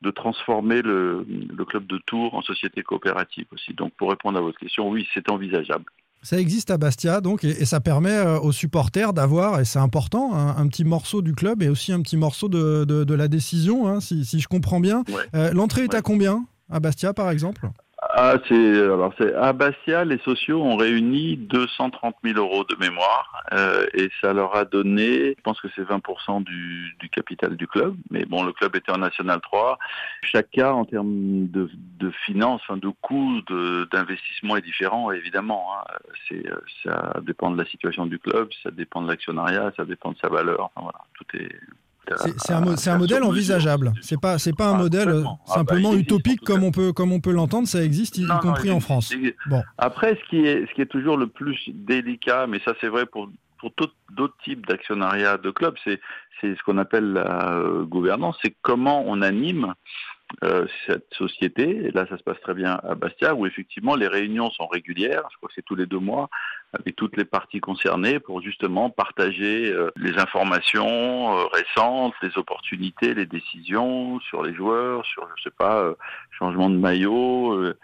[0.03, 3.73] de transformer le, le club de Tours en société coopérative aussi.
[3.73, 5.85] Donc, pour répondre à votre question, oui, c'est envisageable.
[6.23, 9.81] Ça existe à Bastia, donc, et, et ça permet euh, aux supporters d'avoir, et c'est
[9.81, 13.15] important, un, un petit morceau du club et aussi un petit morceau de, de- de
[13.15, 15.03] la décision, hein, si, si je comprends bien.
[15.09, 15.15] Ouais.
[15.35, 17.69] Euh, L'entrée est à combien à Bastia, par exemple?
[18.15, 23.43] Ah, c'est alors c'est à Bastia, les sociaux ont réuni 230 000 euros de mémoire
[23.55, 27.97] euh, et ça leur a donné, je pense que c'est 20% du, capital du club.
[28.11, 29.79] Mais bon, le club était en National 3.
[30.25, 31.71] Chaque cas en termes de,
[32.01, 33.41] de finances, enfin, de coûts
[33.91, 35.71] d'investissement est différent, évidemment.
[35.75, 35.85] hein.
[36.29, 40.13] C'est euh, ça dépend de la situation du club, ça dépend de l'actionnariat, ça dépend
[40.13, 40.71] de sa valeur.
[40.75, 41.59] Enfin, voilà, tout est
[42.17, 43.93] C'est c'est un, un modèle envisageable.
[44.01, 45.23] C'est pas, c'est pas un modèle euh.
[45.25, 47.69] Ah, bah, simplement existe, utopique comme on peut, comme on peut l'entendre.
[47.69, 48.81] Ça existe, y, Non, compris en.
[48.81, 49.15] France.
[49.47, 49.63] Bon.
[49.79, 53.07] Après, ce qui est, ce qui est toujours le plus délicat, mais ça c'est vrai
[53.07, 53.71] pour, pour
[54.11, 56.01] d'autres types d'actionnariat de clubs, c'est,
[56.43, 59.75] ce qu'on appelle la euh, gouvernance, c'est comment on anime
[60.45, 61.87] euh, cette société.
[61.87, 65.25] Et là, ça se passe très bien à Bastia, où effectivement les réunions sont régulières,
[65.31, 66.29] je crois que c'est tous les deux mois,
[66.73, 73.15] avec toutes les parties concernées pour justement partager euh, les informations euh, récentes, les opportunités,
[73.15, 75.95] les décisions sur les joueurs, sur, je sais pas, euh,
[76.31, 77.77] changement de maillot, euh,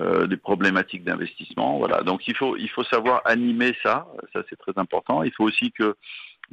[0.00, 1.78] euh, des problématiques d'investissement.
[1.78, 2.02] Voilà.
[2.02, 4.06] Donc il faut il faut savoir animer ça.
[4.32, 5.22] Ça c'est très important.
[5.22, 5.96] Il faut aussi que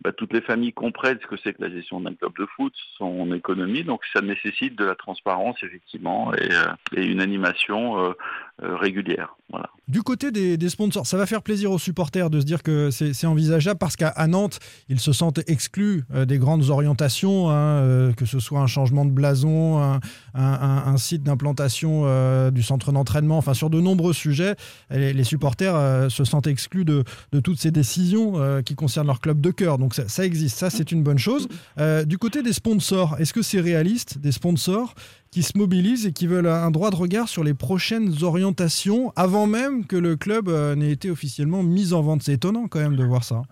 [0.01, 2.73] bah, toutes les familles comprennent ce que c'est que la gestion d'un club de foot,
[2.97, 3.83] son économie.
[3.83, 8.13] Donc ça nécessite de la transparence effectivement et, euh, une animation euh,
[8.61, 9.35] régulière.
[9.49, 9.69] Voilà.
[9.87, 13.25] Du côté des, sponsors, ça va faire plaisir aux supporters de se dire que c'est
[13.25, 18.25] envisageable parce qu'à Nantes, ils se sentent exclus euh, des grandes orientations, hein, euh, que
[18.25, 19.99] ce soit un changement de blason,
[20.35, 24.55] un, site d'implantation euh, du centre d'entraînement, enfin sur de nombreux sujets,
[24.91, 27.03] les, supporters euh, se sentent exclus de,
[27.43, 29.77] toutes ces décisions euh, qui concernent leur club de cœur.
[29.77, 31.47] Donc ça, ça existe, ça c'est une bonne chose.
[31.79, 34.95] Euh, du côté des sponsors, est-ce que c'est réaliste, des sponsors
[35.31, 39.45] qui se mobilisent et qui veulent un droit de regard sur les prochaines orientations avant
[39.45, 42.95] même que le club euh, n'ait été officiellement mis en vente C'est étonnant quand même
[42.95, 43.43] de voir ça.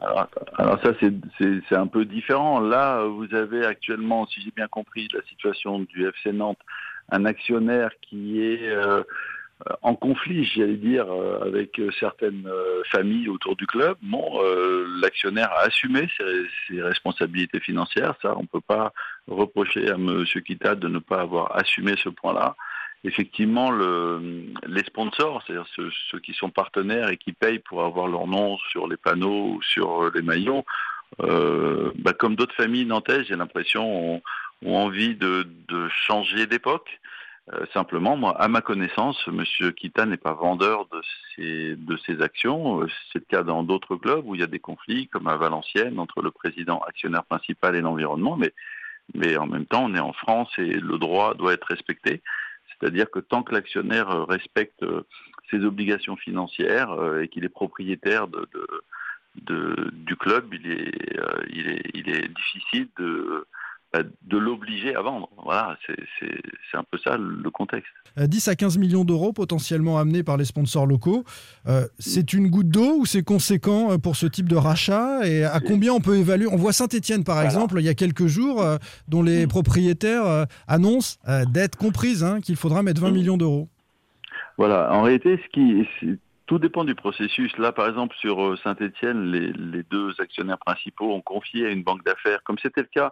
[0.57, 2.59] Alors, ça, c'est- un peu différent.
[2.59, 6.57] Là, vous avez actuellement, si j'ai bien compris, la situation du FC Nantes,
[7.11, 9.03] un actionnaire qui est euh,
[9.83, 12.47] en conflit, j'allais dire, euh, avec certaines
[12.91, 13.95] familles autour du club.
[14.01, 14.39] Bon,
[15.01, 18.15] l'actionnaire a assumé ses, ses responsabilités financières.
[18.21, 18.91] Ça, on peut pas
[19.27, 20.23] reprocher à M.
[20.25, 22.55] Kita de ne pas avoir assumé ce point-là.
[23.03, 28.27] Effectivement, le, les sponsors, c'est-à-dire ceux, qui sont partenaires et qui payent pour avoir leur
[28.27, 30.65] nom sur les panneaux ou sur les maillots,
[31.21, 34.21] euh, bah, comme d'autres familles nantaises, j'ai l'impression, ont,
[34.65, 35.47] ont envie de,
[35.89, 36.99] changer d'époque.
[37.53, 41.01] Euh, simplement, moi, à ma connaissance, Monsieur Kita n'est pas vendeur de
[41.35, 42.81] ses, de ses actions.
[42.81, 45.37] Euh, C'est le cas dans d'autres clubs où il y a des conflits, comme à
[45.37, 48.35] Valenciennes, entre le président actionnaire principal et l'environnement.
[48.35, 48.53] Mais,
[49.13, 52.21] mais en même temps, on est en France et le droit doit être respecté.
[52.79, 55.01] C'est-à-dire que tant que l'actionnaire euh, respecte euh,
[55.49, 58.67] ses obligations financières euh, et qu'il est propriétaire de, de,
[59.35, 60.91] de- du club, il est,
[61.49, 63.45] il est, il est difficile de,
[64.03, 65.29] de l'obliger à vendre.
[65.43, 65.77] Voilà,
[66.19, 67.91] c'est un peu ça le contexte.
[68.17, 71.23] Euh, 10 à 15 millions d'euros potentiellement amenés par les sponsors locaux.
[71.67, 75.25] Euh, c'est une goutte d'eau ou c'est conséquent euh, pour ce type de rachat?
[75.27, 76.47] Et à combien on peut évaluer?
[76.51, 80.45] On voit Saint-Etienne par exemple, il y a quelques jours, euh, dont les propriétaires euh,
[80.67, 83.67] annoncent euh, d'être comprises hein, qu'il faudra mettre 20 millions d'euros.
[84.57, 87.51] Voilà, en réalité, ce qui, c'est- tout dépend du processus.
[87.57, 92.05] Là, par exemple, sur Saint-Etienne, les, les deux actionnaires principaux ont confié à une banque
[92.05, 93.11] d'affaires, comme c'était le cas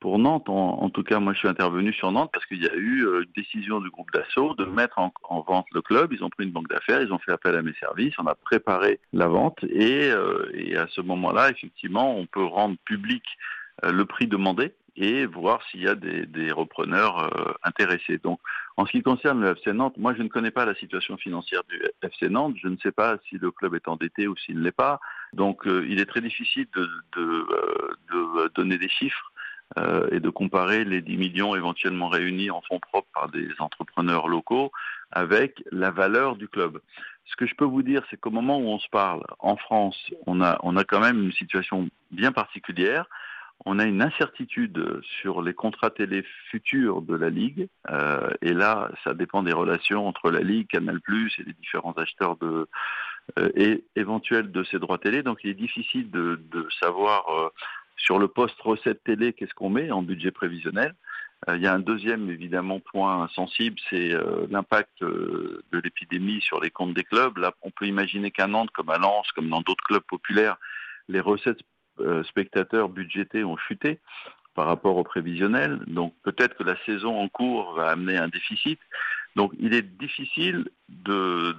[0.00, 0.48] pour Nantes.
[0.48, 3.22] En, tout cas, moi, je suis intervenu sur Nantes parce qu'il y a eu euh,
[3.22, 6.12] une décision du groupe d'assaut de mettre en, en vente le club.
[6.12, 8.34] Ils ont pris une banque d'affaires, ils ont fait appel à mes services, on a
[8.34, 13.24] préparé la vente et, euh, et à ce moment-là, effectivement, on peut rendre public
[13.84, 18.18] euh, le prix demandé et voir s'il y a des, des repreneurs euh, intéressés.
[18.18, 18.40] Donc,
[18.78, 21.62] en ce qui concerne le FC Nantes, moi je ne connais pas la situation financière
[21.68, 24.64] du FC Nantes, je ne sais pas si le club est endetté ou s'il ne
[24.64, 25.00] l'est pas.
[25.32, 29.32] Donc euh, il est très difficile de, de, euh, de donner des chiffres
[29.78, 34.28] euh, et de comparer les 10 millions éventuellement réunis en fonds propres par des entrepreneurs
[34.28, 34.72] locaux
[35.12, 36.80] avec la valeur du club.
[37.26, 39.98] Ce que je peux vous dire, c'est qu'au moment où on se parle, en France,
[40.26, 43.06] on a, on a quand même une situation bien particulière
[43.64, 47.68] on a une incertitude sur les contrats télé futurs de la Ligue.
[47.90, 52.36] Euh, et là, ça dépend des relations entre la Ligue, Canal+, et les différents acheteurs
[52.36, 52.68] de,
[53.38, 55.22] euh, et éventuels de ces droits télé.
[55.22, 57.48] Donc il est difficile de, de savoir euh,
[57.96, 60.94] sur le poste recette télé qu'est-ce qu'on met en budget prévisionnel?
[61.48, 66.40] Euh, il y a un deuxième, évidemment, point sensible, c'est euh, l'impact euh, de l'épidémie
[66.40, 67.36] sur les comptes des clubs.
[67.38, 70.56] Là, on peut imaginer qu'à Nantes, comme à Lens, comme dans d'autres clubs populaires,
[71.08, 71.60] les recettes
[72.24, 74.00] spectateurs budgétés ont chuté
[74.54, 75.80] par rapport au prévisionnel.
[75.86, 78.78] Donc peut-être que la saison en cours va amener un déficit.
[79.34, 81.56] Donc il est difficile de,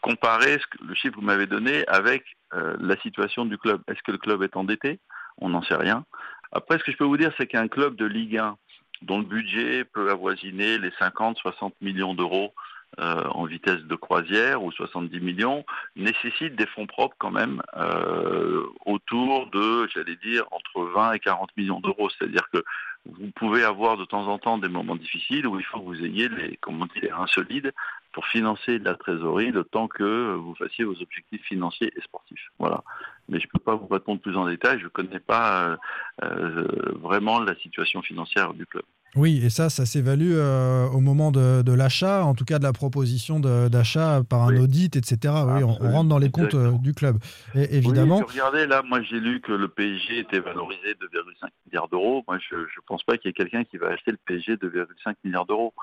[0.00, 3.82] comparer le chiffre que vous m'avez donné avec la situation du club.
[3.86, 4.98] Est-ce que le club est endetté?
[5.38, 6.04] On n'en sait rien.
[6.52, 8.56] Après, ce que je peux vous dire, c'est qu'un club de Ligue 1
[9.02, 12.54] dont le budget peut avoisiner les 50-60 millions d'euros
[12.98, 18.64] euh, en vitesse de croisière ou 70 millions nécessite des fonds propres quand même euh,
[18.86, 22.08] autour de, j'allais dire, entre 20 et 40 millions d'euros.
[22.08, 22.64] C'est-à-dire que
[23.04, 26.04] vous pouvez avoir de temps en temps des moments difficiles où il faut que vous
[26.04, 27.72] ayez les, comme on dit, les reins solides
[28.16, 32.48] pour financer de la trésorerie le temps que vous fassiez vos objectifs financiers et sportifs.
[32.58, 32.82] Voilà.
[33.28, 34.78] Mais je ne peux pas vous répondre plus en détail.
[34.78, 35.76] Je ne connais pas euh,
[36.24, 36.66] euh,
[37.02, 38.84] vraiment la situation financière du club.
[39.16, 42.64] Oui, et ça, ça s'évalue euh, au moment de, de l'achat, en tout cas de
[42.64, 45.34] la proposition d'achat par un audit, etc.
[45.48, 47.18] Oui, on, on rentre dans les comptes du club.
[47.54, 51.48] Et évidemment, Oui, regardez, là, moi j'ai lu que le PSG était valorisé de 2,5
[51.66, 52.24] milliards d'euros.
[52.26, 54.70] Moi, je ne pense pas qu'il y ait quelqu'un qui va acheter le PSG de
[54.70, 55.74] 2,5 milliards d'euros.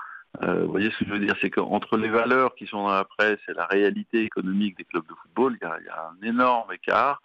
[0.42, 2.94] Euh, vous voyez ce que je veux dire C'est qu'entre les valeurs qui sont dans
[2.94, 5.90] la presse et la réalité économique des clubs de football, il y a, il y
[5.90, 7.22] a un énorme écart.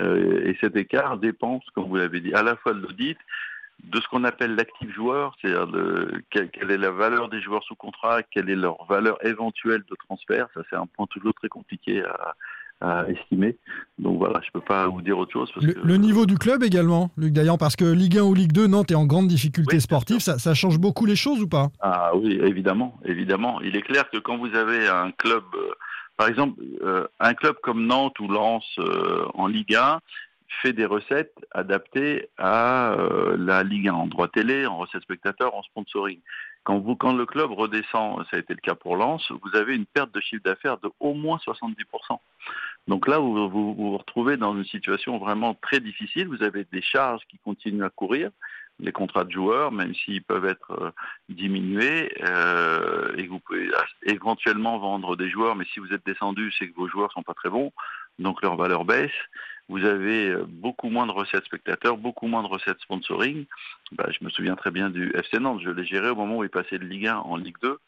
[0.00, 3.18] Euh, et cet écart dépend, comme vous l'avez dit, à la fois de l'audit,
[3.82, 5.66] de ce qu'on appelle l'actif joueur, c'est-à-dire
[6.30, 9.96] quelle, quelle est la valeur des joueurs sous contrat, quelle est leur valeur éventuelle de
[9.96, 10.46] transfert.
[10.54, 12.34] Ça, c'est un point toujours très compliqué à,
[12.82, 13.56] à estimer.
[13.98, 15.50] Donc voilà, je ne peux pas vous dire autre chose.
[15.54, 18.34] Parce le, que, le niveau du club également, Luc Dayan, parce que Ligue 1 ou
[18.34, 21.48] Ligue 2, Nantes est en grande difficulté sportive, ça, ça change beaucoup les choses ou
[21.48, 21.68] pas?
[21.80, 23.60] Ah oui, évidemment, évidemment.
[23.62, 25.70] Il est clair que quand vous avez un club euh,
[26.16, 30.00] Par exemple, euh, un club comme Nantes ou Lens euh, en Ligue 1
[30.60, 35.54] fait des recettes adaptées à euh, la Ligue 1 en droit télé, en recettes spectateurs,
[35.54, 36.20] en sponsoring.
[36.64, 40.14] Quand, le club redescend, ça a été le cas pour Lens, vous avez une perte
[40.14, 41.74] de chiffre d'affaires de au moins 70%.
[42.86, 46.28] Donc là, vous, vous retrouvez dans une situation vraiment très difficile.
[46.28, 48.30] Vous avez des charges qui continuent à courir,
[48.80, 50.90] les contrats de joueurs, même s'ils peuvent être euh,
[51.28, 53.70] diminués, euh, et vous pouvez
[54.04, 57.34] éventuellement vendre des joueurs, mais si vous êtes descendu, c'est que vos joueurs sont pas
[57.34, 57.72] très bons,
[58.18, 59.10] donc leur valeur baisse.
[59.68, 63.46] Vous avez euh, beaucoup moins de recettes spectateurs, beaucoup moins de recettes sponsoring.
[63.92, 65.60] Bah, je me souviens très bien du FC Nantes.
[65.62, 67.78] Je l'ai géré au moment où il passait de Ligue 1 en Ligue 2.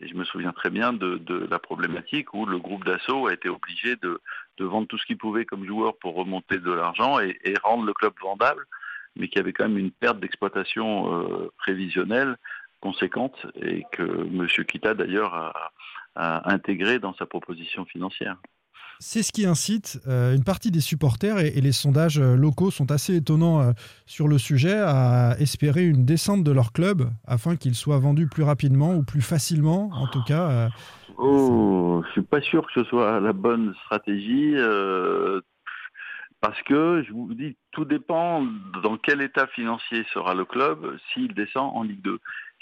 [0.00, 3.48] Et je me souviens très bien de, la problématique où le groupe d'assaut a été
[3.48, 4.20] obligé de,
[4.58, 8.12] vendre tout ce qu'il pouvait comme joueur pour remonter de l'argent et, rendre le club
[8.20, 8.66] vendable,
[9.16, 12.36] mais qui avait quand même une perte d'exploitation euh, prévisionnelle
[12.80, 14.46] conséquente et que M.
[14.66, 15.34] Kita d'ailleurs
[16.16, 18.36] a intégré dans sa proposition financière.
[18.98, 22.90] C'est ce qui incite euh, une partie des supporters, et, les sondages euh, locaux sont
[22.90, 23.72] assez étonnants euh,
[24.06, 28.42] sur le sujet, à espérer une descente de leur club afin qu'il soit vendu plus
[28.42, 30.68] rapidement ou plus facilement, en tout cas.
[31.18, 34.54] Oh, je suis pas sûr que ce soit la bonne stratégie.
[36.40, 38.46] parce que, je vous dis, tout dépend
[38.82, 42.18] dans quel état financier sera le club s'il descend en Ligue 2.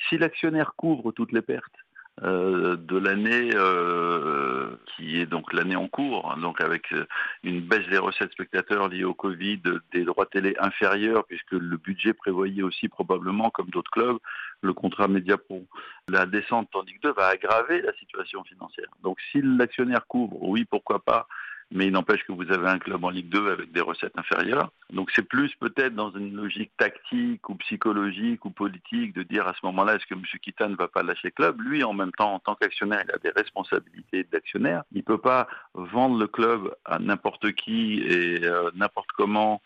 [0.09, 1.82] Si l'actionnaire couvre toutes les pertes
[2.23, 7.07] euh, de l'année euh, qui est donc l'année en cours, hein, donc avec euh,
[7.43, 12.13] une baisse des recettes spectateurs liées au Covid, des droits télé inférieurs, puisque le budget
[12.13, 14.19] prévoyait aussi probablement, comme d'autres clubs,
[14.61, 15.67] le contrat Mediapro.
[16.07, 18.89] La descente en Ligue 2 va aggraver la situation financière.
[19.03, 21.27] Donc si l'actionnaire couvre, oui, pourquoi pas,
[21.73, 24.71] mais il n'empêche que vous avez un club en Ligue 2 avec des recettes inférieures.
[24.91, 29.55] Donc c'est plus peut-être dans une logique tactique ou psychologique ou politique de dire à
[29.55, 30.23] ce moment-là, est-ce que M.
[30.41, 31.61] Kita ne va pas lâcher le club?
[31.61, 34.85] Lui, en même temps, en tant qu'actionnaire, il a des responsabilités d'actionnaire.
[34.93, 39.63] Il ne peut pas vendre le club à n'importe qui et euh, n'importe comment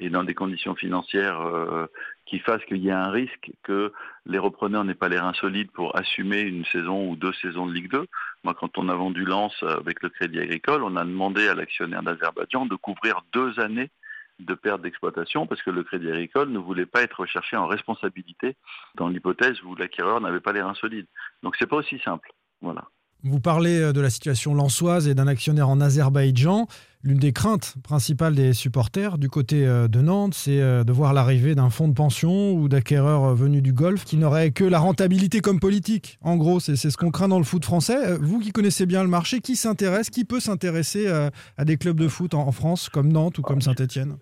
[0.00, 1.86] et dans des conditions financières euh,
[2.26, 3.92] qui fassent qu'il y ait un risque que
[4.24, 7.72] les repreneurs n'aient pas les reins solides pour assumer une saison ou deux saisons de
[7.72, 8.06] Ligue 2.
[8.42, 12.02] Moi, quand on a vendu Lens avec le Crédit Agricole, on a demandé à l'actionnaire
[12.02, 13.90] d'Azerbaïdjan de couvrir deux années
[14.38, 18.56] de perte d'exploitation parce que le Crédit Agricole ne voulait pas être recherché en responsabilité
[18.94, 21.06] dans l'hypothèse où l'acquéreur n'avait pas les reins solides.
[21.42, 22.32] Donc c'est pas aussi simple.
[22.62, 22.84] Voilà.
[23.22, 26.68] Vous parlez euh, de la situation lançoise et d'un actionnaire en Azerbaïdjan.
[27.02, 31.14] L'une des craintes principales des supporters du côté euh, de Nantes, c'est euh, de voir
[31.14, 34.78] l'arrivée d'un fonds de pension ou d'acquéreurs euh, venus du Golfe qui n'auraient que la
[34.78, 36.18] rentabilité comme politique.
[36.20, 38.18] En gros, c'est ce qu'on craint dans le foot français.
[38.20, 42.06] Vous qui connaissez bien le marché, qui s'intéresse, qui peut s'intéresser à des clubs de
[42.06, 44.18] foot en France comme Nantes ou comme Saint-Etienne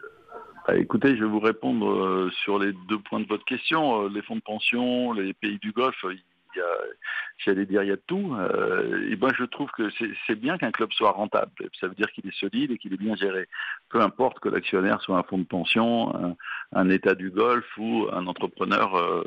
[0.68, 4.06] Ah, Écoutez, je vais vous répondre sur les deux points de votre question.
[4.08, 6.04] Les fonds de pension, les pays du Golfe,
[7.38, 8.34] j'allais dire, il y a tout.
[8.34, 9.88] Euh, et ben, je trouve que
[10.26, 11.50] c'est bien qu'un club soit rentable.
[11.80, 13.48] Ça veut dire qu'il est solide et qu'il est bien géré.
[13.88, 16.36] Peu importe que l'actionnaire soit un fonds de pension,
[16.72, 19.24] un, État du Golfe ou un entrepreneur euh,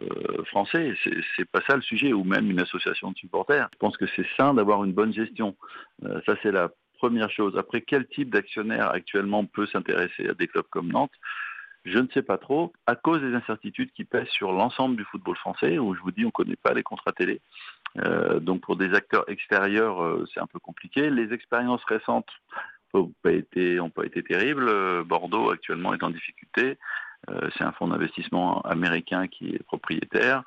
[0.47, 0.95] français.
[1.35, 3.69] C'est pas ça le sujet, ou même une association de supporters.
[3.73, 5.55] Je pense que c'est sain d'avoir une bonne gestion.
[6.05, 7.57] Euh, ça, c'est la première chose.
[7.57, 11.11] Après, quel type d'actionnaire actuellement peut s'intéresser à des clubs comme Nantes?
[11.83, 15.35] Je ne sais pas trop, à cause des incertitudes qui pèsent sur l'ensemble du football
[15.37, 17.41] français, où je vous dis, on ne connaît pas les contrats télé.
[17.97, 21.09] Euh, donc pour des acteurs extérieurs, euh, c'est un peu compliqué.
[21.09, 22.29] Les expériences récentes
[22.93, 24.67] n'ont pas été, ont pas été terribles.
[24.69, 26.77] Euh, Bordeaux actuellement est en difficulté.
[27.29, 30.43] Euh, c'est un fonds d'investissement américain qui est propriétaire.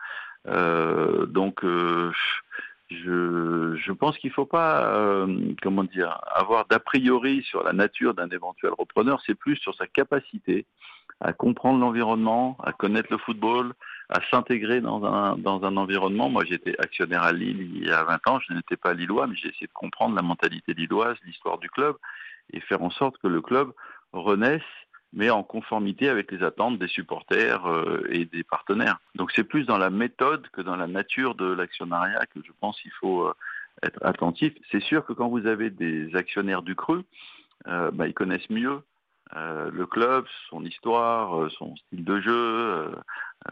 [0.47, 1.65] Euh, donc
[2.91, 7.73] je, je pense qu'il ne faut pas, euh, comment dire, avoir d'a priori sur la
[7.73, 9.21] nature d'un éventuel repreneur.
[9.27, 10.67] C'est plus sur sa capacité
[11.21, 13.73] à comprendre l'environnement, à connaître le football,
[14.11, 16.29] à s'intégrer dans un, dans un environnement.
[16.29, 19.37] Moi, j'étais actionnaire à Lille il y a 20 ans, je n'étais pas lillois, mais
[19.37, 21.97] j'ai essayé de comprendre la mentalité lilloise, l'histoire du club,
[22.53, 23.73] et faire en sorte que le club
[24.13, 24.63] renaisse,
[25.15, 28.99] mais en conformité avec les attentes des supporters euh, et des partenaires.
[29.15, 32.81] Donc c'est plus dans la méthode que dans la nature de l'actionnariat que je pense
[32.81, 33.35] qu'il faut euh,
[33.83, 34.53] être attentif.
[34.71, 37.03] C'est sûr que quand vous avez des actionnaires du cru,
[37.69, 38.83] euh, bah, ils connaissent mieux
[39.37, 42.95] euh, le club, son histoire, euh, son style de jeu,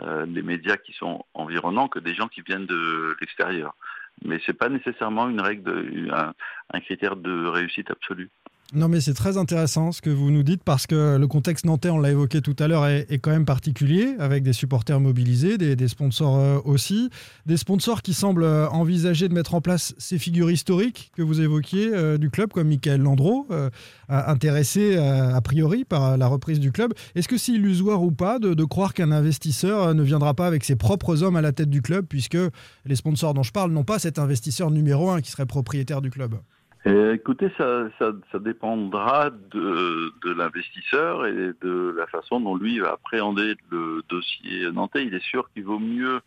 [0.03, 3.75] euh, les médias qui sont environnants que des gens qui viennent de l'extérieur.
[4.25, 6.35] Mais c'est pas nécessairement une règle, de, un,
[6.73, 8.31] un critère de réussite absolue.
[8.75, 11.91] Non, mais c'est très intéressant ce que vous nous dites parce que le contexte nantais,
[11.91, 15.89] on l'a évoqué tout à l'heure, est, quand même particulier avec des supporters mobilisés, des,
[15.89, 17.11] sponsors euh, aussi,
[17.45, 21.43] des sponsors qui semblent euh, envisager de mettre en place ces figures historiques que vous
[21.43, 23.47] évoquiez euh, du club, comme Michael Landreau,
[24.09, 26.95] intéressé a priori par la reprise du club.
[27.15, 30.77] Est-ce que c'est illusoire ou pas de, croire qu'un investisseur ne viendra pas avec ses
[30.77, 32.39] propres hommes à la tête du club, puisque
[32.87, 36.11] les sponsors dont je parle n'ont pas cet investisseur numéro un qui serait propriétaire du
[36.11, 36.37] club?
[36.85, 42.81] Et écoutez, ça, ça, ça dépendra de, de l'investisseur et de la façon dont lui
[42.81, 45.05] va appréhender le dossier nantais.
[45.05, 46.21] Il est sûr qu'il vaut mieux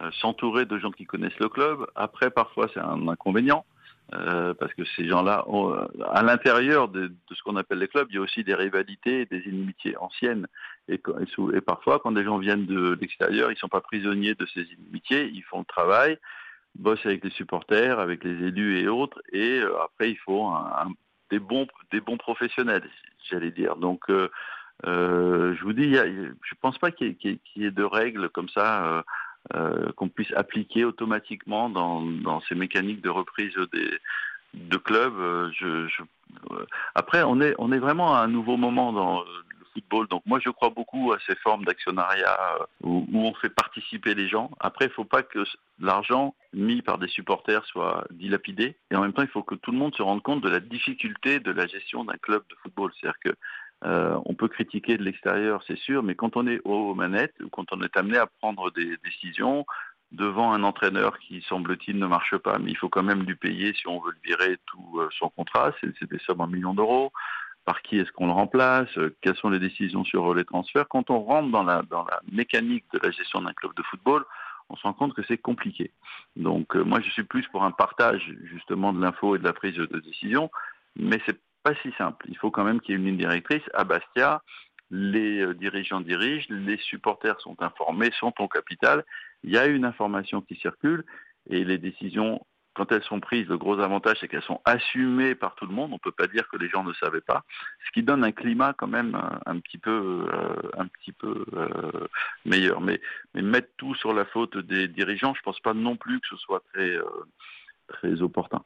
[0.00, 1.86] euh, s'entourer de gens qui connaissent le club.
[1.94, 3.64] Après, parfois, c'est un inconvénient.
[4.14, 8.08] euh, parce que ces gens-là, euh, à l'intérieur de, de ce qu'on appelle les clubs,
[8.10, 10.46] il y a aussi des rivalités, des inimitiés anciennes.
[10.88, 10.98] Et,
[11.64, 15.30] parfois, quand des gens viennent de l'extérieur, ils ne sont pas prisonniers de ces inimitiés,
[15.32, 16.18] ils font le travail,
[16.78, 20.92] bossent avec les supporters, avec les élus et autres, et euh, après, il faut un-
[21.30, 22.88] des, bons, des bons professionnels,
[23.28, 23.76] j'allais dire.
[23.76, 24.28] Donc, euh,
[24.86, 27.84] euh, je vous dis, y a- je ne pense pas qu'il y, y ait- de
[27.84, 29.04] règles comme ça
[29.96, 33.90] qu'on puisse appliquer automatiquement dans, ces mécaniques de reprise des,
[34.54, 35.50] de clubs.
[36.94, 39.24] Après, on est, on est vraiment à un nouveau moment dans
[39.72, 40.08] football.
[40.08, 44.28] Donc moi, je crois beaucoup à ces formes d'actionnariat euh, où, on fait participer les
[44.28, 44.50] gens.
[44.60, 45.44] Après, il ne faut pas que
[45.80, 48.76] l'argent mis par des supporters soit dilapidé.
[48.90, 50.60] Et en même temps, il faut que tout le monde se rende compte de la
[50.60, 52.90] difficulté de la gestion d'un club de football.
[52.94, 53.30] C'est-à-dire que
[53.84, 57.48] euh, on peut critiquer de l'extérieur, c'est sûr, mais quand on est aux manettes, ou
[57.48, 59.64] quand on est amené à prendre des décisions
[60.12, 63.72] devant un entraîneur qui, semble-t-il, ne marche pas, mais il faut quand même lui payer
[63.74, 67.12] si on veut le virer tout euh, son contrat, c'est des sommes en millions d'euros.
[67.64, 71.10] Par qui est-ce qu'on le remplace Euh, Quelles sont les décisions sur les transferts Quand
[71.10, 74.24] on rentre dans la, dans la mécanique de la gestion d'un club de football,
[74.70, 75.90] on se rend compte que c'est compliqué.
[76.36, 79.52] Donc euh, moi, je suis plus pour un partage justement de l'info et de la
[79.52, 80.50] prise de décision,
[80.96, 82.26] mais c'est pas si simple.
[82.28, 83.62] Il faut quand même qu'il y ait une ligne directrice.
[83.74, 84.42] À Bastia,
[84.90, 89.04] les euh, dirigeants dirigent, les supporters sont informés, sont au capital.
[89.44, 91.04] Il y a une information qui circule
[91.48, 92.44] et les décisions,
[92.74, 95.90] quand elles sont prises, le gros avantage, c'est qu'elles sont assumées par tout le monde.
[95.90, 97.44] On ne peut pas dire que les gens ne savaient pas,
[97.86, 100.70] ce qui donne un climat quand même un, un petit peu, euh,
[101.24, 102.06] euh,
[102.44, 102.80] meilleur.
[102.80, 103.00] Mais,
[103.34, 106.28] mais mettre tout sur la faute des dirigeants, je ne pense pas non plus que
[106.28, 107.04] ce soit très, euh,
[107.88, 108.62] très opportun.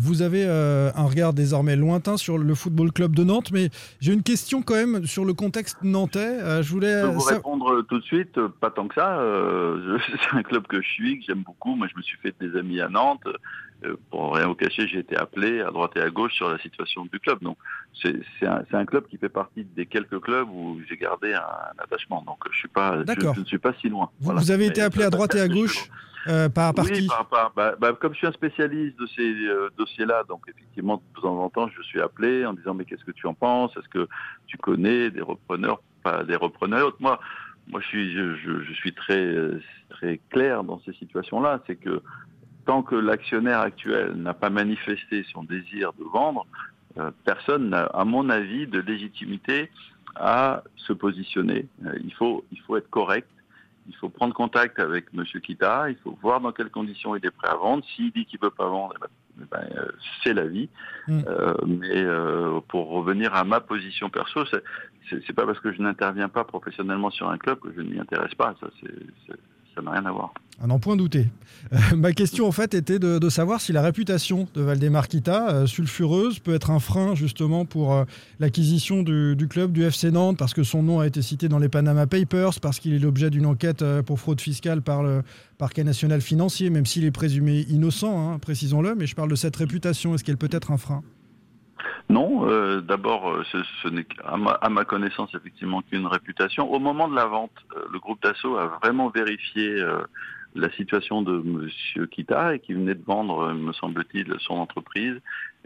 [0.00, 3.68] Vous avez euh, un regard désormais lointain sur le Football Club de Nantes, mais
[4.00, 6.18] j'ai une question quand même sur le contexte nantais.
[6.20, 8.94] Euh, je voulais Je peux vous sa- répondre tout de suite, euh, pas tant que
[8.94, 9.18] ça.
[9.20, 9.98] euh,
[10.30, 11.74] c'est un club que je suis, que j'aime beaucoup.
[11.76, 13.26] Moi, je me suis fait des amis à Nantes.
[13.84, 16.58] Euh, pour rien vous cacher, j'ai été appelé à droite et à gauche sur la
[16.58, 17.38] situation du club.
[17.42, 17.56] Donc,
[18.02, 18.14] c'est
[18.46, 22.22] un, club qui fait partie des quelques clubs où j'ai gardé un, un attachement.
[22.26, 23.34] Donc, je suis pas, je, D'accord.
[23.34, 24.10] je ne suis pas si loin.
[24.18, 24.40] vous, Voilà.
[24.40, 25.88] vous avez été appelé à droite et à gauche
[26.28, 29.06] euh, par, par oui, qui par- par- bah, bah, comme je suis un spécialiste de
[29.16, 32.84] ces euh, dossiers-là, donc effectivement, de temps en temps, je suis appelé en disant mais
[32.84, 33.74] qu'est-ce que tu en penses?
[33.78, 34.06] Est-ce que
[34.46, 37.18] tu connais des repreneurs, pas des repreneurs Moi,
[37.68, 41.62] moi, je suis, je, je- je suis très, euh, très clair dans ces situations-là.
[41.66, 42.02] C'est que
[42.66, 46.46] tant que l'actionnaire actuel n'a pas manifesté son désir de vendre,
[46.98, 49.70] euh, personne n'a, à mon avis, de légitimité
[50.16, 51.66] à se positionner.
[51.86, 53.28] Euh, il faut, il faut être correct.
[53.88, 55.24] Il faut prendre contact avec M.
[55.24, 57.84] Kita, il faut voir dans quelles conditions il est prêt à vendre.
[57.96, 59.08] S'il dit qu'il ne peut pas vendre, eh ben,
[59.42, 59.90] eh ben, euh,
[60.22, 60.68] c'est la vie.
[61.08, 61.20] Mm.
[61.26, 64.62] Euh, mais euh, pour revenir à ma position perso, c'est-
[65.08, 67.88] c'est c'est pas parce que je n'interviens pas professionnellement sur un club que je ne
[67.90, 68.54] m'y intéresse pas.
[68.60, 69.40] Ça, c'est- c'est-
[69.74, 70.32] ça n'a rien à voir.
[70.62, 71.26] À n'en point douter.
[71.72, 75.66] Euh, ma question en fait était de, savoir si la réputation de Valdemar Kita, euh,
[75.66, 78.04] sulfureuse, peut être un frein justement pour euh,
[78.40, 81.70] l'acquisition du, club du FC Nantes, parce que son nom a été cité dans les
[81.70, 85.22] Panama Papers, parce qu'il est l'objet d'une enquête pour fraude fiscale par le
[85.56, 89.56] parquet national financier, même s'il est présumé innocent, hein, précisons-le, mais je parle de cette
[89.56, 91.02] réputation, est-ce qu'elle peut être un frein?
[92.10, 96.72] Non, euh, d'abord, euh, ce, ce n'est qu'à ma, à ma connaissance effectivement qu'une réputation.
[96.72, 100.02] Au moment de la vente, euh, le groupe Dassault a vraiment vérifié euh,
[100.56, 105.20] la situation de Monsieur Kita et qui venait de vendre, me semble-t-il, son entreprise.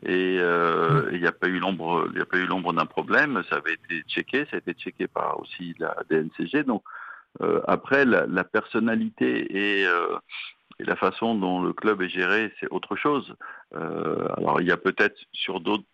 [0.05, 2.85] Et euh, il n'y a pas eu l'ombre, il n'y a pas eu l'ombre d'un
[2.85, 3.43] problème.
[3.49, 6.65] Ça avait été checké, ça a été checké par aussi la DNCG.
[6.65, 6.83] Donc
[7.41, 10.19] euh, après, la, la personnalité et euh,
[10.81, 13.35] et la façon dont le club est géré, c'est autre chose.
[13.77, 15.85] Euh, alors il y a peut-être sur d'autres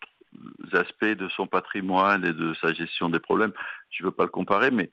[0.73, 3.53] aspects de son patrimoine et de sa gestion des problèmes,
[3.91, 4.91] je ne veux pas le comparer, mais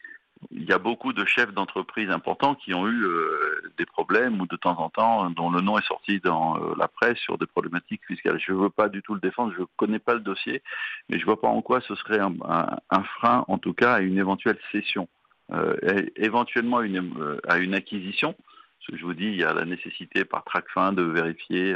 [0.51, 4.47] il y a beaucoup de chefs d'entreprise importants qui ont eu euh, des problèmes ou
[4.47, 7.45] de temps en temps dont le nom est sorti dans euh, la presse sur des
[7.45, 8.39] problématiques fiscales.
[8.39, 10.61] Je ne veux pas du tout le défendre, je ne connais pas le dossier,
[11.09, 13.99] mais je ne vois pas en quoi ce serait un, frein, en tout cas, à
[14.01, 15.07] une éventuelle cession,
[15.51, 15.75] euh,
[16.15, 18.33] éventuellement à une acquisition.
[18.33, 21.75] Parce que je vous dis, il y a la nécessité par Tracfin de vérifier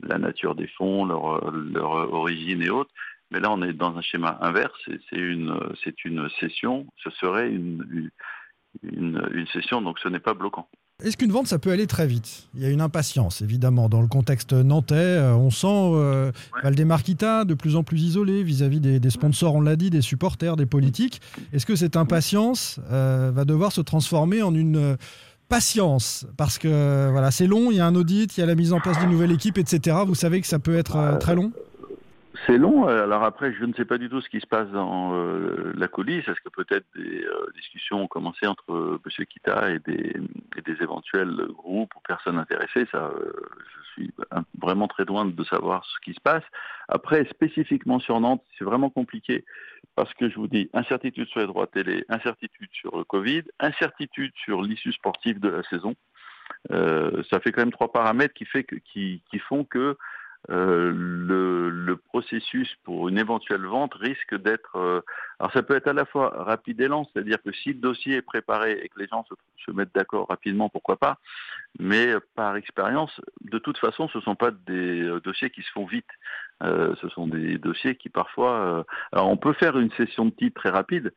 [0.00, 2.90] la nature des fonds, leur, leur origine et autres.
[3.30, 4.78] Mais là, on est dans un schéma inverse.
[4.86, 6.86] C'est une, c'est une cession.
[7.02, 8.10] Ce serait une,
[8.82, 10.68] une, une cession, donc ce n'est pas bloquant.
[11.02, 12.48] Est-ce qu'une vente, ça peut aller très vite?
[12.54, 14.94] Il y a une impatience, évidemment, dans le contexte nantais.
[14.94, 16.30] Euh, on sent euh,
[17.02, 20.54] Kita de plus en plus isolé vis-à-vis des, des sponsors, on l'a dit, des supporters,
[20.54, 21.20] des politiques.
[21.52, 24.96] Est-ce que cette impatience euh, va devoir se transformer en une euh,
[25.52, 28.54] patience Parce que voilà, c'est long, il y a un audit, il y a la
[28.54, 29.98] mise en place d'une nouvelle équipe, etc.
[30.06, 31.52] Vous savez que ça peut être euh, très long
[32.46, 32.86] C'est long.
[32.86, 35.88] Alors après, je ne sais pas du tout ce qui se passe dans euh, la
[35.88, 36.26] coulisse.
[36.26, 39.26] Est-ce que peut-être des euh, discussions ont commencé entre euh, M.
[39.26, 40.16] Kita et des,
[40.56, 42.86] et des éventuels groupes ou personnes intéressées?
[42.90, 43.32] Ça, euh,
[43.68, 44.14] je suis
[44.58, 46.44] vraiment très loin de savoir ce qui se passe.
[46.88, 49.44] Après, spécifiquement sur Nantes, c'est vraiment compliqué
[49.94, 54.32] parce que je vous dis, incertitude sur les droits télé, incertitude sur le Covid, incertitude
[54.36, 55.94] sur l'issue sportive de la saison.
[56.70, 59.96] Euh, ça fait quand même trois paramètres qui, fait que, qui, qui font que
[60.50, 64.76] euh, le, le processus pour une éventuelle vente risque d'être...
[64.76, 65.00] euh,
[65.38, 68.16] alors ça peut être à la fois rapide et lent, c'est-à-dire que si le dossier
[68.16, 71.18] est préparé et que les gens se, mettent d'accord rapidement, pourquoi pas,
[71.78, 75.70] mais par expérience, de toute façon, ce ne sont pas des euh, dossiers qui se
[75.70, 76.10] font vite.
[76.64, 78.52] Euh, ce sont des dossiers qui parfois...
[78.60, 78.82] euh,
[79.12, 81.12] alors on peut faire une session de titre très rapide,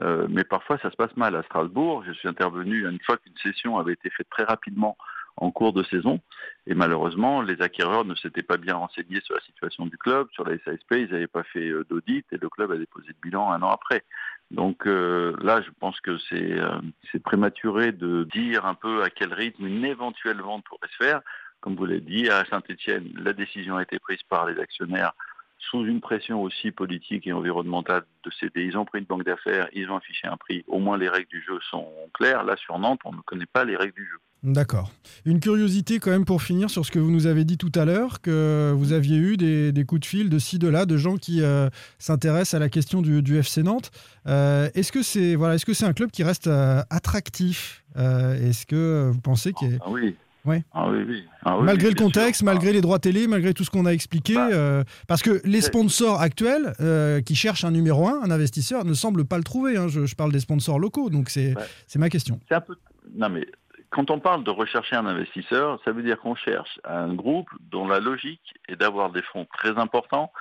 [0.00, 1.34] euh, mais parfois ça se passe mal.
[1.34, 4.96] À Strasbourg, je suis intervenu une fois qu'une session avait été faite très rapidement
[5.40, 6.20] en cours de saison,
[6.66, 10.44] et malheureusement, les acquéreurs ne s'étaient pas bien renseignés sur la situation du club, sur
[10.44, 13.50] la SASP, ils n'avaient pas fait euh, d'audit, et le club a déposé le bilan
[13.50, 14.04] un an après.
[14.50, 16.80] Donc euh, là, je pense que euh,
[17.10, 21.20] c'est prématuré de dire un peu à quel rythme une éventuelle vente pourrait se faire.
[21.60, 25.12] Comme vous l'avez dit, à Saint-Etienne, la décision a été prise par les actionnaires
[25.60, 28.64] sous une pression aussi politique et environnementale de céder.
[28.64, 30.64] Ils ont pris une banque d'affaires, ils ont affiché un prix.
[30.66, 32.44] Au moins, les règles du jeu sont claires.
[32.44, 34.18] Là, sur Nantes, on ne connaît pas les règles du jeu.
[34.42, 34.90] D'accord.
[35.26, 37.84] Une curiosité quand même pour finir sur ce que vous nous avez dit tout à
[37.84, 40.96] l'heure, que vous aviez eu des, des coups de fil de ci, de là, de
[40.96, 43.90] gens qui euh, s'intéressent à la question du, du FC Nantes.
[44.26, 49.10] Euh, est-ce que c'est voilà, que c'est un club qui reste euh, attractif Est-ce que
[49.12, 50.16] vous pensez qu'il Ah oui.
[50.44, 50.64] Ouais.
[50.72, 51.24] Ah oui, oui.
[51.44, 52.46] Ah oui, malgré le contexte, sûr.
[52.46, 52.52] Bah.
[52.54, 56.20] malgré les droits télé, malgré tout ce qu'on a expliqué, euh, parce que les sponsors
[56.20, 59.76] actuels euh, qui cherchent un numéro un, un investisseur, ne semblent pas le trouver.
[59.76, 59.88] hein.
[59.88, 61.54] Je, je parle des sponsors locaux, donc c'est
[61.96, 62.40] ma question.
[62.48, 62.76] C'est un peu.
[63.14, 63.46] Non, mais
[63.90, 67.86] quand on parle de rechercher un investisseur, ça veut dire qu'on cherche un groupe dont
[67.88, 70.32] la logique est d'avoir des fonds très importants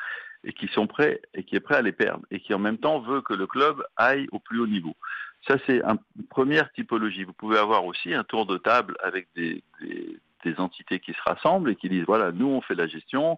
[0.46, 2.78] et qui sont prêts et qui est prêt à les perdre et qui en même
[2.78, 4.96] temps veut que le club aille au plus haut niveau.
[5.48, 7.24] Ça, c'est un- une première typologie.
[7.24, 9.64] Vous pouvez avoir aussi un tour de table avec des,
[10.58, 13.38] entités qui se rassemblent et qui disent, voilà, nous, on fait la gestion,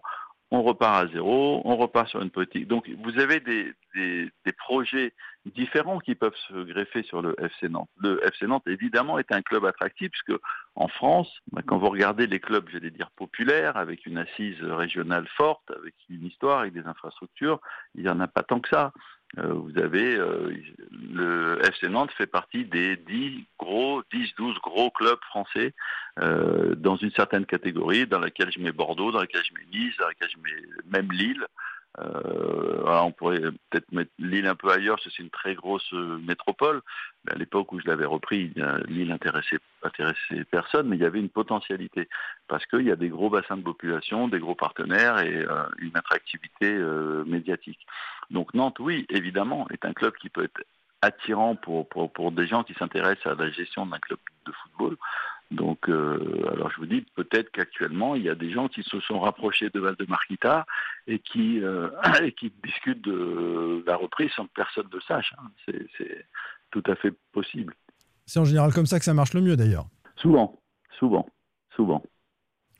[0.50, 2.66] on repart à zéro, on repart sur une politique.
[2.68, 5.12] Donc, vous avez des, des- des projets
[5.46, 7.88] différents qui peuvent se greffer sur le FC Nantes.
[7.98, 10.38] Le FC Nantes, évidemment, est un club attractif puisque
[10.74, 15.26] en France, bah, quand vous regardez les clubs, j'allais dire populaires, avec une assise régionale
[15.36, 17.60] forte, avec une histoire, avec des infrastructures,
[17.94, 18.92] il n'y en a pas tant que ça.
[19.38, 20.54] Euh, vous avez euh,
[20.90, 25.72] le FC Nantes fait partie des 10 gros, 10, 12 gros clubs français
[26.20, 29.96] euh, dans une certaine catégorie, dans laquelle je mets Bordeaux, dans laquelle je mets Nice,
[29.98, 31.46] dans laquelle je mets même Lille.
[31.98, 33.40] Euh, on pourrait
[33.70, 36.80] peut-être mettre Lille un peu ailleurs, c'est une très grosse euh, métropole.
[37.24, 38.52] Mais à l'époque où je l'avais repris,
[38.88, 42.08] Lille intéressait, intéressait personne, mais il y avait une potentialité
[42.48, 45.96] parce qu'il y a des gros bassins de population, des gros partenaires et euh, une
[45.96, 47.86] attractivité euh, médiatique.
[48.30, 50.62] Donc Nantes, oui, évidemment, est un club qui peut être
[51.02, 54.96] attirant pour, pour, pour des gens qui s'intéressent à la gestion d'un club de football.
[55.52, 56.18] Donc, euh,
[56.52, 59.68] alors je vous dis, peut-être qu'actuellement, il y a des gens qui se sont rapprochés
[59.70, 60.64] de Val-de-Marquita
[61.06, 61.90] et qui, euh,
[62.22, 65.32] et qui discutent de la reprise sans que personne ne le sache.
[65.38, 65.48] hein.
[65.66, 66.26] C'est- C'est
[66.70, 67.74] tout à fait possible.
[68.26, 69.84] C'est en général comme ça que ça marche le mieux d'ailleurs.
[70.16, 70.58] Souvent,
[70.98, 71.28] souvent,
[71.76, 72.02] souvent.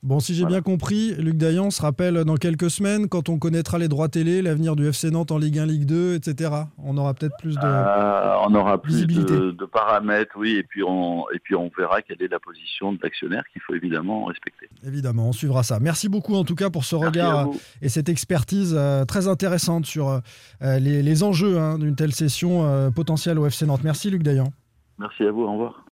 [0.02, 3.78] Bon, si j'ai bien compris, Luc Dayan se rappelle dans quelques semaines, quand on connaîtra
[3.78, 6.50] les droits télé, l'avenir du FC Nantes en Ligue 1, Ligue 2, etc.
[6.82, 7.64] On aura peut-être plus de...
[7.64, 12.02] Euh, on aura plus de, de paramètres, oui, et puis, on, et puis on verra
[12.02, 14.68] quelle est la position de l'actionnaire qu'il faut évidemment respecter.
[14.84, 15.78] Évidemment, on suivra ça.
[15.78, 17.60] Merci beaucoup en tout cas pour ce Merci regard vous.
[17.80, 22.64] et cette expertise euh, très intéressante sur euh, les, les enjeux hein, d'une telle session
[22.64, 23.84] euh, potentielle au FC Nantes.
[23.84, 24.52] Merci Luc Dayan.
[24.98, 25.84] Merci à vous, au revoir.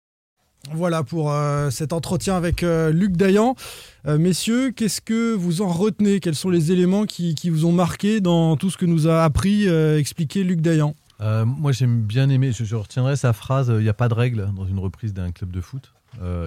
[0.74, 3.56] Voilà pour euh, cet entretien avec euh, Luc Dayan.
[4.06, 6.20] Euh, messieurs, qu'est-ce que vous en retenez?
[6.20, 9.68] Quels sont les éléments qui, vous ont marqué dans tout ce que nous a appris,
[9.68, 10.96] expliqué Luc Dayan?
[11.20, 14.50] Moi, j'aime bien aimer, je, je retiendrai sa phrase il n'y a pas de règle
[14.56, 15.92] dans une reprise d'un club de foot.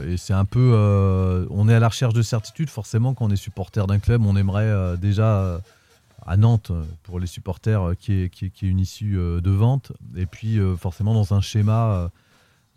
[0.06, 1.46] Et c'est un peu.
[1.50, 4.36] on est à la recherche de certitude, forcément, quand on est supporter d'un club, on
[4.36, 5.60] aimerait déjà.
[6.24, 6.70] à Nantes,
[7.02, 9.90] pour les supporters, qui est, qui est- qui une issue de vente.
[10.16, 12.10] Et puis, forcément, dans un schéma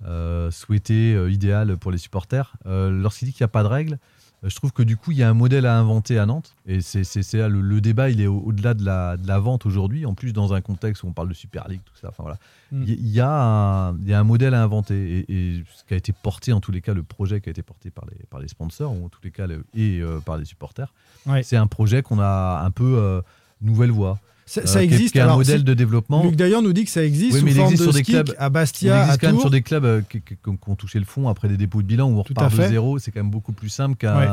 [0.06, 2.54] euh, souhaité, euh, idéal pour les supporters.
[2.66, 3.98] Euh, Lorsqu'il dit qu'il n'y a pas de règles,
[4.44, 6.54] je trouve que du coup, il y a un modèle à inventer à Nantes.
[6.68, 7.02] Et c'est
[7.34, 10.06] le, le débat, il est au- au-delà de, la, de la vente aujourd'hui.
[10.06, 12.10] En plus, dans un contexte où on parle de Super League, tout ça.
[12.10, 12.38] Enfin, voilà.
[12.72, 12.84] Mm.
[12.84, 15.26] Il y, il y a un, il y a un modèle à inventer.
[15.28, 17.52] Et, et ce qui a été porté, en tous les cas, le projet qui a
[17.52, 20.20] été porté par les, par les sponsors, ou en tous les cas, le- et euh,
[20.20, 20.94] par les supporters,
[21.26, 21.42] Ouais.
[21.42, 23.22] c'est un projet qu'on a un peu euh,
[23.62, 24.20] nouvelle voie.
[24.48, 25.12] Ça, Euh, ça qui est- existe.
[25.14, 26.24] qui est un alors, modèle de développement.
[26.24, 27.94] Luc Dayan nous dit que ça existe Oui, sous mais il forme existe de sur
[27.98, 29.42] des clubs à il Bastia, existe à quand même Tours.
[29.42, 31.88] sur des clubs euh, qui, qui- qui ont touché le fond après des dépôts de
[31.88, 32.70] bilan où on Tout repart à de fait.
[32.70, 33.00] zéro.
[33.00, 34.28] C'est quand même beaucoup plus simple qu'un Ouais.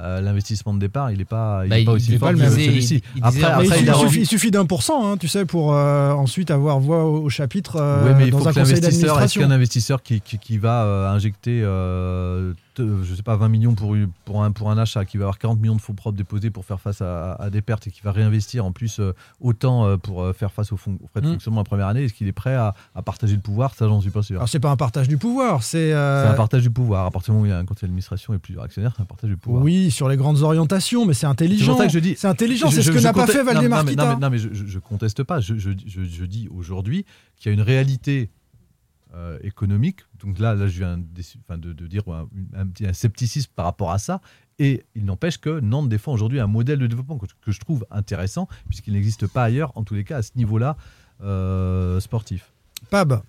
[0.00, 2.38] euh, l'investissement de départ, il n'est pas, il Bah, est pas il aussi fort il
[2.38, 3.02] que celui-ci.
[3.16, 3.86] il Après, après, il,
[4.20, 7.24] il suffit, il d'un pour cent, hein, tu sais, pour euh, ensuite avoir voix au,
[7.24, 9.40] au chapitre euh, Oui, mais il dans faut un que conseil l'investisseur, est-ce d'administration.
[9.42, 13.74] qu'un investisseur qui, qui, qui va euh, injecter, euh, te- je sais pas, 20 millions
[13.74, 13.94] pour,
[14.42, 16.80] un, pour un achat, qui va avoir 40 millions de fonds propres déposés pour faire
[16.80, 20.22] face à, à des pertes et qui va réinvestir en plus euh, autant euh, pour
[20.22, 21.32] euh, faire face aux, fonds- aux frais de Mm.
[21.32, 23.74] fonctionnement la première année, est-ce qu'il est prêt à, à partager le pouvoir?
[23.74, 24.36] Ça, j'en suis pas sûr.
[24.36, 27.06] Alors c'est pas un partage du pouvoir, c'est euh, C'est un partage du pouvoir.
[27.06, 29.02] À partir du moment où il y a un conseil d'administration et plusieurs actionnaires, c'est
[29.02, 29.62] un partage du pouvoir.
[29.62, 31.76] oui sur les grandes orientations, mais c'est C'est intelligent.
[31.76, 32.14] ça que je dis.
[32.16, 33.96] C'est intelligent, c'est ce que je n'a pas fait Valdemar non, mais-.
[33.96, 35.40] Non, mais, non, mais je, je, conteste pas.
[35.40, 37.04] Je, je, je, je dis aujourd'hui
[37.36, 38.30] qu'il y a une réalité
[39.14, 40.00] euh, économique.
[40.22, 43.50] Donc là, là, je viens de, enfin, de, de dire un, un petit un scepticisme
[43.54, 44.20] par rapport à ça.
[44.58, 47.86] Et il n'empêche que Nantes défend aujourd'hui un modèle de développement que, que je trouve
[47.90, 50.76] intéressant, puisqu'il n'existe pas ailleurs, en tous les cas, à ce niveau-là
[51.22, 52.52] euh, sportif.
[52.90, 53.22] Pab.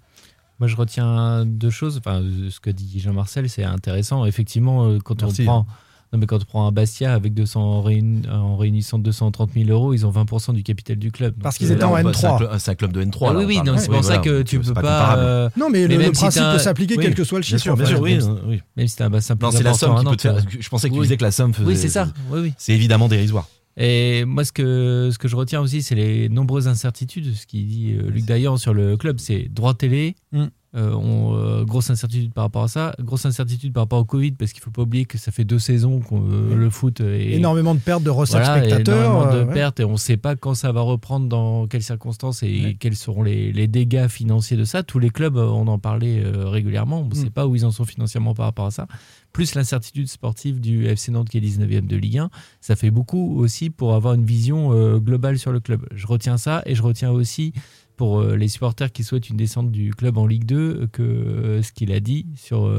[0.60, 1.98] Moi, je retiens deux choses.
[1.98, 4.26] Enfin, ce que dit Jean-Marcel, c'est intéressant.
[4.26, 5.68] Effectivement, euh, quand Merci, on prend.
[6.14, 9.70] Non, mais quand on prend un Bastia avec 200 en, réuni- en réunissant 230 000
[9.70, 11.34] euros, ils ont 20% du capital du club.
[11.42, 12.38] Parce qu'ils euh, étaient en c'est un N3.
[12.38, 13.28] club- C'est un club de N3.
[13.30, 14.18] Ah là, oui, oui, c'est Oui, pour ça voilà.
[14.22, 15.18] que tu peux pas.
[15.18, 17.04] euh, Non, mais, mais le, le même si principe peut s'appliquer oui.
[17.06, 17.64] quel que soit le Bien chiffre.
[17.64, 18.18] sûr, en bien sûr, oui.
[18.18, 18.62] Même oui.
[18.76, 20.36] Même si t'as un bassin plus Non, c'est la somme qui peut te faire.
[20.36, 21.66] euh, Je pensais que tu disais que la somme faisait.
[21.68, 22.08] Oui, c'est ça.
[22.30, 22.54] Oui, oui.
[22.58, 23.48] C'est évidemment dérisoire.
[23.84, 27.34] Et moi, ce que, ce que je retiens aussi, c'est les nombreuses incertitudes.
[27.34, 30.16] Ce qu'il dit euh, Luc Dayan sur le club, c'est droit télé.
[30.32, 30.46] Mm.
[30.74, 32.96] Euh, on, euh, grosse incertitude par rapport à ça.
[33.02, 35.60] Grosse incertitude par rapport au Covid, parce qu'il faut pas oublier que ça fait deux
[35.60, 36.14] saisons que
[36.56, 37.32] le foot est.
[37.34, 38.98] Énormément de pertes de recettes Voilà, spectateurs.
[39.12, 39.54] énormément de ouais.
[39.54, 42.96] pertes et on ne sait pas quand ça va reprendre, dans quelles circonstances et quels
[42.96, 44.82] seront les, les dégâts financiers de ça.
[44.82, 47.16] Tous les clubs, on en parlait régulièrement, on ne Mm.
[47.16, 48.88] sait pas où ils en sont financièrement par rapport à ça.
[49.34, 52.30] Plus l'incertitude sportive du FC Nantes qui est 19e de Ligue 1,
[52.60, 55.86] ça fait beaucoup aussi pour avoir une vision euh, globale sur le club.
[55.96, 57.54] Je retiens ça et je retiens aussi
[57.96, 61.02] pour euh, les supporters qui souhaitent une descente du club en Ligue 2 euh, que
[61.02, 62.70] euh, ce qu'il a dit sur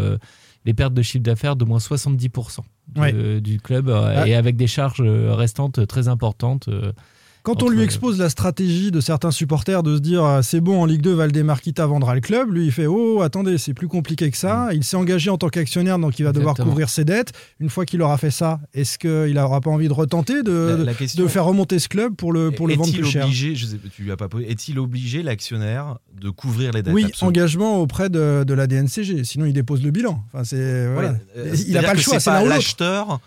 [0.65, 2.61] les pertes de chiffre d'affaires de moins 70%
[2.95, 3.41] de- Ouais.
[3.41, 4.27] du club Ah.
[4.29, 6.69] et avec des charges restantes très importantes.
[7.45, 10.81] Quand on lui expose la stratégie de certains supporters de se dire ah, c'est bon
[10.81, 13.89] en Ligue 2, Valdemar Kita vendra le club, lui il fait oh attendez c'est plus
[13.89, 14.69] compliqué que ça.
[14.73, 16.63] Il s'est engagé en tant qu'actionnaire donc il va devoir Mm.
[16.65, 17.33] Couvrir ses dettes.
[17.59, 20.77] Une fois qu'il aura fait ça, est-ce qu'il n'aura pas envie de retenter de, La-
[20.77, 23.25] de- la question- de faire remonter ce club pour le, pour le vendre plus cher
[23.25, 26.95] obligé, je sais, tu lui as pas posé, est-il obligé l'actionnaire de couvrir les dettes?
[26.95, 30.23] Oui, absolument engagement auprès de, de la DNCG, sinon il dépose le bilan.
[30.33, 31.17] Enfin, c'est, voilà.
[31.37, 33.19] Euh, il n'a pas le choix, c'est pas l'acheteur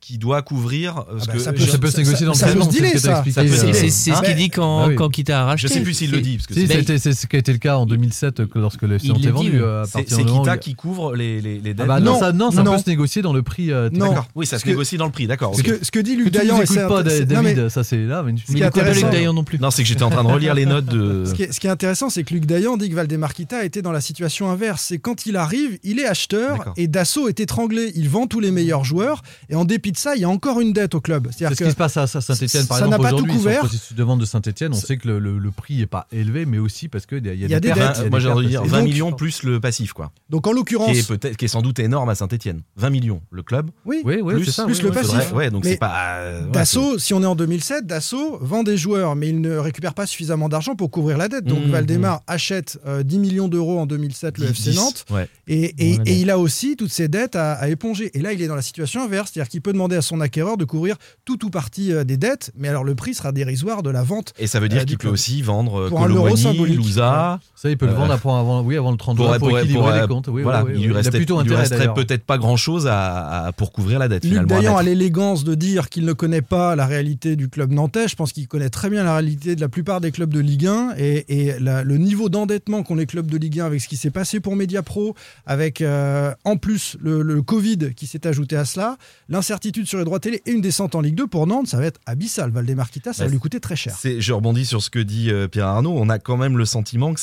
[0.00, 0.98] qui doit couvrir.
[0.98, 2.52] euh, parce bah, que ça peut- je- Ça peut se négocier dans le ça se
[2.54, 2.66] ce ça.
[2.66, 3.74] euh, dealer.
[3.74, 4.94] C'est ce qu'il dit quand, Ah oui.
[4.96, 5.68] quand Kita a racheté.
[5.68, 6.36] Je sais plus s'il le dit.
[6.36, 8.58] Parce que Si, c'est- c'était- c'est ce qui a été le cas en 2007 que
[8.58, 9.60] lorsque le FC est vendu.
[9.62, 11.86] euh, c'est Kita qui couvre les, les, les Ah dettes.
[11.86, 12.72] bah non, Non, ça, non, ça non.
[12.72, 13.70] peut se négocier dans le prix.
[13.72, 14.08] euh, Non.
[14.08, 14.28] D'accord.
[14.34, 15.26] Oui, ça se que- négocie dans le prix.
[15.26, 15.54] D'accord.
[15.54, 15.66] Ce ok.
[15.66, 18.22] que, ce que dit Luc Dayan, et c'est- pas, David, ça c'est là.
[18.24, 19.58] mais tu- pas Luc Dayan non plus.
[19.58, 21.24] Non, c'est que j'étais en train de relire les notes de.
[21.26, 23.92] Ce qui, est, ce intéressant, c'est que Luc Dayan dit que Valdemar Kita était dans
[23.92, 24.82] la situation inverse.
[24.88, 27.92] C'est quand il arrive, il est acheteur et Dassault est étranglé.
[27.94, 30.60] Il vend tous les meilleurs joueurs et en dépit de ça, il y a encore
[30.60, 31.28] une dette au club.
[31.36, 33.32] C'est ce qui se passe à Saint-Etienne par ça n'a exemple pas tout aujourd'hui.
[33.32, 33.64] Sur couvert.
[33.90, 36.46] le de vente de Saint-Etienne, on sait que le, le- le prix n'est pas élevé,
[36.46, 38.08] mais aussi parce qu'il y a, il y a Il y a des des pertes.
[38.10, 40.12] Moi, j'ai envie de dire Et 20 donc- millions plus le passif, quoi.
[40.28, 40.96] donc en Qui l'occurrence,
[41.38, 42.62] qui est sans doute énorme à Saint-Etienne.
[42.76, 43.70] 20 millions, le club.
[43.84, 44.64] oui, Oui, oui, plus, c'est ça.
[44.64, 45.32] plus oui, le passif.
[45.32, 46.16] Ouais, donc Mais c'est pas.
[46.18, 49.56] euh, ouais, Dassault, si on est en 2007, Dassault vend des joueurs, mais il ne
[49.56, 51.44] récupère pas suffisamment d'argent pour couvrir la dette.
[51.44, 55.04] Donc Mmh, Valdemar achète euh, 10 millions d'euros en 2007 le FC 10, Nantes.
[55.48, 55.74] Et,
[56.20, 58.10] il a aussi toutes ses dettes à, à éponger.
[58.14, 60.58] Et là, il est dans la situation inverse, c'est-à-dire qu'il peut demander à son acquéreur
[60.58, 63.88] de couvrir tout ou partie euh, des dettes, mais alors le prix sera dérisoire de
[63.90, 64.34] la vente.
[64.38, 65.14] Et ça veut dire Euh, qu'il peut club.
[65.14, 66.76] aussi vendre euh, Pour un euro Colomboigny, symbolique.
[66.76, 67.40] Louza.
[67.54, 69.58] Ça, il peut le vendre après, avant, oui, avant le 30 Pour, juin pour, pour-
[69.58, 70.28] équilibrer pour- les comptes.
[70.28, 73.72] Oui, voilà, oui, oui, il lui restait, resterait peut-être pas grand chose à, à- pour
[73.72, 74.24] couvrir la dette.
[74.24, 78.08] Luc Dayan a l'élégance de dire qu'il ne connaît pas la réalité du club nantais.
[78.08, 80.66] Je pense qu'il connaît très bien la réalité de la plupart des clubs de Ligue
[80.66, 83.88] 1 et, et la- le niveau d'endettement qu'ont les clubs de Ligue 1 avec ce
[83.88, 85.14] qui s'est passé pour Mediapro,
[85.46, 88.96] avec euh, en plus le, le Covid qui s'est ajouté à cela,
[89.28, 91.84] l'incertitude sur les droits télé et une descente en Ligue 2 pour Nantes, ça va
[91.86, 92.50] être abyssal.
[92.50, 93.94] Valdemar Kita, ça va lui coûter très cher.
[93.98, 95.92] C'est- Je rebondis sur ce que dit euh, Pierre Arnaud.
[95.96, 97.20] On a quand même le sentiment que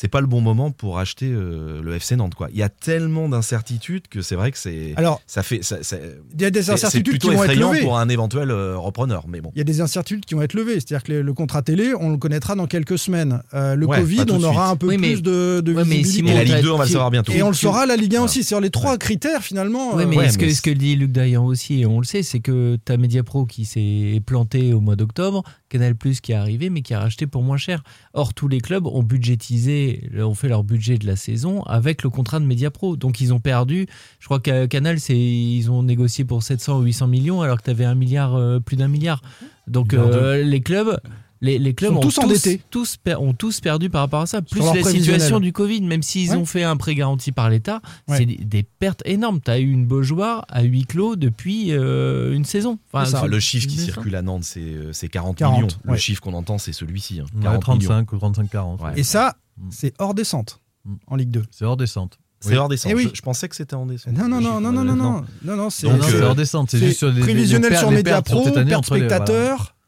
[0.00, 2.34] c'est- pas le bon moment pour acheter euh, le FC Nantes.
[2.34, 2.48] Quoi.
[2.52, 4.94] Il y a tellement d'incertitudes que c'est vrai que c'est.
[4.96, 5.62] Alors, ça fait.
[5.62, 5.96] ça- ça-
[6.34, 7.82] il y a des incertitudes qui vont être effrayant levées.
[7.84, 9.24] pour un éventuel euh, repreneur.
[9.28, 9.50] Mais bon.
[9.54, 10.74] Il y a des incertitudes qui vont être levées.
[10.80, 13.42] C'est-à-dire que le, le contrat télé, on le connaîtra dans quelques semaines.
[13.54, 14.72] Euh, le Ouais, Covid, on aura suite.
[14.72, 16.16] un peu Oui, mais- plus de, de Ouais, mais visibilité.
[16.16, 17.32] Simon, Et la Ligue t'as- 2, on va le savoir bientôt.
[17.32, 18.24] Et on le saura la Ligue 1 Voilà.
[18.24, 18.44] aussi.
[18.44, 19.94] C'est-à-dire les trois critères finalement.
[19.94, 21.98] Oui, euh, mais, ouais, ce, que, mais ce que dit Luc Dayan aussi, et on
[22.00, 26.20] le sait, c'est que tu as Mediapro qui s'est planté au mois d'octobre, Canal Plus
[26.20, 27.82] qui est arrivé, mais qui a racheté pour moins cher.
[28.14, 32.10] Or, tous les clubs ont budgétisé, ont fait leur budget de la saison avec le
[32.10, 32.96] contrat de Mediapro.
[32.96, 33.86] Donc, ils ont perdu.
[34.20, 37.64] Je crois que Canal, c'est, ils ont négocié pour 700 ou 800 millions, alors que
[37.64, 39.22] tu avais un milliard, euh, plus d'un milliard.
[39.66, 40.98] Donc, Milliard euh, les clubs.
[41.40, 42.60] Les, les clubs Sont ont tous endettés.
[42.70, 44.42] tous ont tous perdu par rapport à ça.
[44.42, 46.36] Plus la situation du Covid, même s'ils Ouais.
[46.36, 48.18] ont fait un prêt garanti par l'État, Ouais.
[48.18, 49.40] c'est des, des pertes énormes.
[49.40, 52.78] Tu as eu une Beaujoire à huis clos depuis euh, une saison.
[52.92, 53.92] Enfin, ça, le chiffre qui saison.
[53.92, 55.68] circule à Nantes, c'est euh, c'est 40, 40, millions.
[55.86, 55.92] ouais.
[55.92, 57.20] Le chiffre qu'on entend, c'est celui-ci.
[57.20, 58.80] hein, Ouais, 40 35 ou 35-40.
[58.82, 58.92] Ouais.
[58.96, 59.68] Et ça, Mm.
[59.70, 60.94] c'est hors descente Mm.
[61.06, 61.44] en Ligue 2.
[61.50, 62.18] C'est hors descente.
[62.40, 62.92] C'est hors descente.
[62.92, 63.08] Eh oui.
[63.10, 64.14] Je, je pensais que c'était en descente.
[64.16, 66.34] Non, non, non, non, non, euh, non, non, non, non, c'est Donc, c'est euh, hors
[66.36, 66.70] descente.
[66.70, 68.44] C'est juste sur les, prévisionnel les sur pertes- pertes pour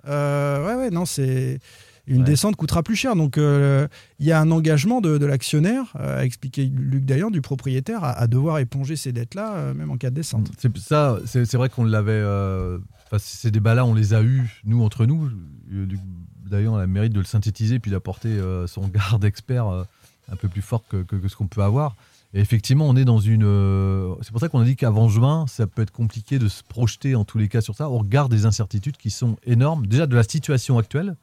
[0.07, 1.59] Euh, ouais, ouais, non, c'est
[2.07, 2.24] une Ouais.
[2.24, 3.14] descente coûtera plus cher.
[3.14, 3.86] Donc, euh,
[4.18, 8.03] il y a un engagement de, de l'actionnaire, euh, a expliqué Luc d'ailleurs, du propriétaire,
[8.03, 10.51] à, à devoir éponger ces dettes-là, euh, même en cas de descente.
[10.59, 12.22] C'est ça, c'est vrai qu'on l'avait.
[13.18, 15.30] ces débats-là, on les a eus nous entre nous.
[15.68, 15.98] Du-
[16.51, 18.36] D'ailleurs, on a le mérite de le synthétiser puis d'apporter
[18.66, 21.94] son garde expert un peu plus fort que, que- que ce qu'on peut avoir.
[22.33, 23.43] Et effectivement, on est dans une.
[23.45, 26.62] euh, c'est pour ça qu'on a dit qu'avant juin, ça peut être compliqué de se
[26.62, 27.91] projeter en tous les cas sur ça.
[27.91, 31.16] On regarde des incertitudes qui sont énormes, déjà de la situation actuelle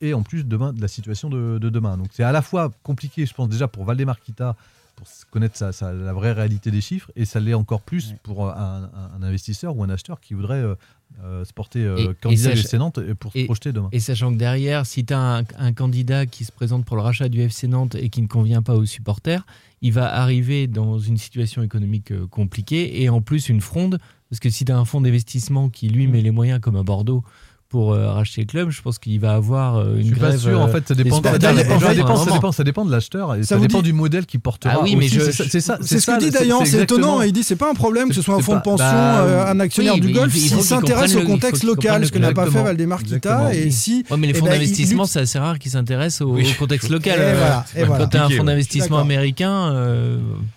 [0.00, 1.96] et en plus demain de la situation de, de demain.
[1.98, 4.56] Donc c'est à la fois compliqué, je pense déjà pour Valdemar Kita
[4.94, 8.48] pour connaître sa- sa- la vraie réalité des chiffres et ça l'est encore plus pour
[8.48, 8.88] un,
[9.20, 10.74] investisseur ou un acheteur qui voudrait euh,
[11.22, 13.44] euh, se porter euh, Et- et candidat du sach- FC Nantes et pour se et-
[13.44, 13.90] projeter demain.
[13.92, 17.02] Et sachant que derrière, si tu as un, un candidat qui se présente pour le
[17.02, 19.44] rachat du FC Nantes et qui ne convient pas aux supporters,
[19.82, 23.98] il va arriver dans une situation économique euh, compliquée et en plus une fronde.
[24.30, 26.82] Parce que si tu as un fonds d'investissement qui lui met les moyens comme à
[26.82, 27.22] Bordeaux
[27.68, 30.36] pour euh, racheter le club, je pense qu'il va avoir euh, une Je suis pas
[30.38, 32.34] sûr, en euh, fait, ça dépend, ça, dépend, ça dépend, à un ça moment.
[32.36, 34.74] dépend- ça dépend de l'acheteur et Ça dépend dit- du modèle qui portera.
[34.76, 35.16] Ah oui, mais aussi.
[35.16, 35.78] je- c'est ça- c'est ça.
[35.82, 37.22] C'est ce ça, que dit Dayan, c'est étonnant.
[37.22, 39.46] Il dit c'est pas un problème que ce soit un fonds de pension, bah, euh,
[39.50, 42.32] un actionnaire oui, du golf, s'il qu'il s'intéresse au contexte qu'il local, ce que n'a
[42.32, 42.62] pas fait.
[42.62, 43.52] Valdemar Kita.
[43.54, 44.04] Et si.
[44.16, 47.20] Mais les eh fonds ben, d'investissement, c'est assez rare qu'ils s'intéressent au contexte local.
[47.74, 49.72] Quand tu as un fonds d'investissement américain,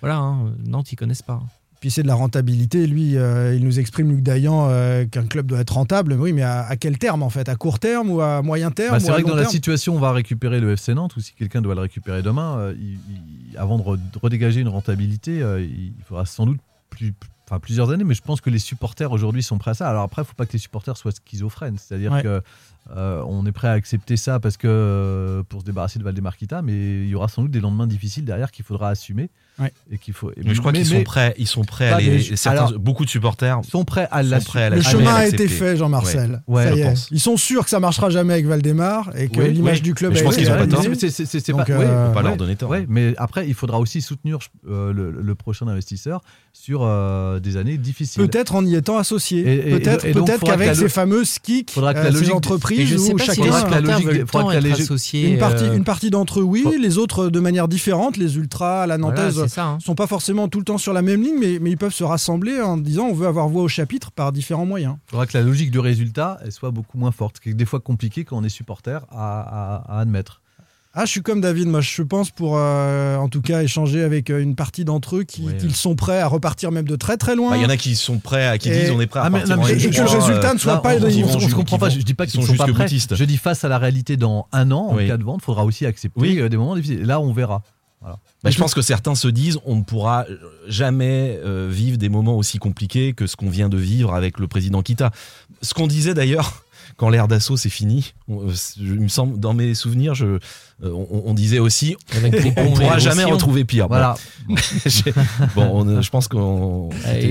[0.01, 1.41] voilà, hein, Nantes, ils connaissent pas.
[1.79, 2.87] Puis c'est de la rentabilité.
[2.87, 6.13] Lui, euh, il nous exprime, Luc Dayan, euh, qu'un club doit être rentable.
[6.13, 7.47] Oui, mais à, à quel terme en fait?
[7.47, 9.99] À court terme ou à moyen terme Bah, c'est vrai que dans la situation on
[9.99, 12.99] va récupérer le FC Nantes, ou si quelqu'un doit le récupérer demain, euh, il-
[13.51, 16.59] il- avant de re- redégager une rentabilité, il faudra sans doute
[16.89, 17.13] plus,
[17.47, 19.89] enfin, plusieurs années, mais je pense que les supporters aujourd'hui sont prêts à ça.
[19.89, 22.23] Alors après, il ne faut pas que les supporters soient schizophrènes, c'est-à-dire Ouais.
[22.23, 22.41] que
[22.95, 26.35] euh, on est prêt à accepter ça parce que euh, pour se débarrasser de Valdemar
[26.35, 26.73] Kita, mais
[27.03, 29.73] il y aura sans doute des lendemains difficiles derrière qu'il faudra assumer Ouais.
[29.91, 30.31] et qu'il faut.
[30.43, 31.33] Mais je crois qu'ils sont prêts.
[31.37, 32.17] Ils sont prêts à les.
[32.17, 35.47] des- certains- alors- beaucoup de supporters sont prêts à prêts à Le chemin a été
[35.47, 36.41] fait, Jean-Marcel.
[36.47, 37.07] Ouais, je pense.
[37.11, 39.81] Ils sont sûrs que ça marchera jamais avec Valdemar et que Oui, l'image oui.
[39.81, 40.83] du club Mais je pense qu'ils ont pas tort.
[40.97, 42.73] C'est- pas, euh, pas leur donner tort.
[42.87, 44.39] mais après, il faudra aussi soutenir
[44.69, 46.21] euh, le, le prochain investisseur
[46.53, 48.21] sur euh, des années difficiles.
[48.27, 49.43] Peut-être en y étant associé.
[49.43, 53.99] Peut-être peut-être qu'avec la ces fameuses kicks, la ces entreprises où chacun la la.
[55.13, 58.17] Une partie, une partie d'entre eux, oui, les autres de manière différente.
[58.17, 59.65] Les ultras, la nantaise, ça.
[59.65, 59.77] hein.
[59.81, 62.03] sont pas forcément tout le temps sur la même ligne, mais, mais ils peuvent se
[62.03, 64.95] rassembler en disant on veut avoir voix au chapitre par différents moyens.
[65.07, 67.53] Il faudra que la logique de résultat elle soit beaucoup moins forte, ce qui est
[67.53, 70.41] des fois compliqué quand on est supporter à, à- à admettre.
[70.95, 74.31] Ah, je suis comme David, moi je pense pour euh, en tout cas échanger avec
[74.31, 75.55] euh, une partie d'entre eux qui, Ouais.
[75.71, 77.51] sont prêts à repartir même de très très loin.
[77.51, 79.19] Bah, Il y en a qui sont prêts, à, qui Et- disent on est prêt
[79.19, 80.73] à Ah, mais- partir non, en mais- et, et que le Ligue résultat ne soit
[80.73, 80.95] Là, pas.
[80.95, 81.89] on, on- vont- on se comprend pas.
[81.89, 82.87] Je dis pas ils qu'ils sont sont pas prêts.
[82.87, 85.07] Je dis face à la réalité dans un an, en Oui.
[85.07, 86.39] cas de vente, il faudra aussi accepter Oui.
[86.39, 87.01] euh, des moments difficiles.
[87.01, 87.61] Et Là, on verra.
[88.01, 90.25] Bah, je pense que certains se disent on ne pourra
[90.67, 94.47] jamais euh, vivre des moments aussi compliqués que ce qu'on vient de vivre avec le
[94.47, 95.11] président Kita.
[95.61, 96.63] Ce qu'on disait d'ailleurs
[96.97, 100.39] quand l'ère d'assaut c'est fini, on- euh, il me semble dans mes souvenirs, je, euh,
[100.83, 103.29] on, on disait aussi on ne pourra jamais Roussillon.
[103.35, 103.89] retrouver pire.
[103.89, 104.15] Bon, Voilà.
[104.85, 105.13] j'ai-
[105.55, 106.37] bon, on- je pense que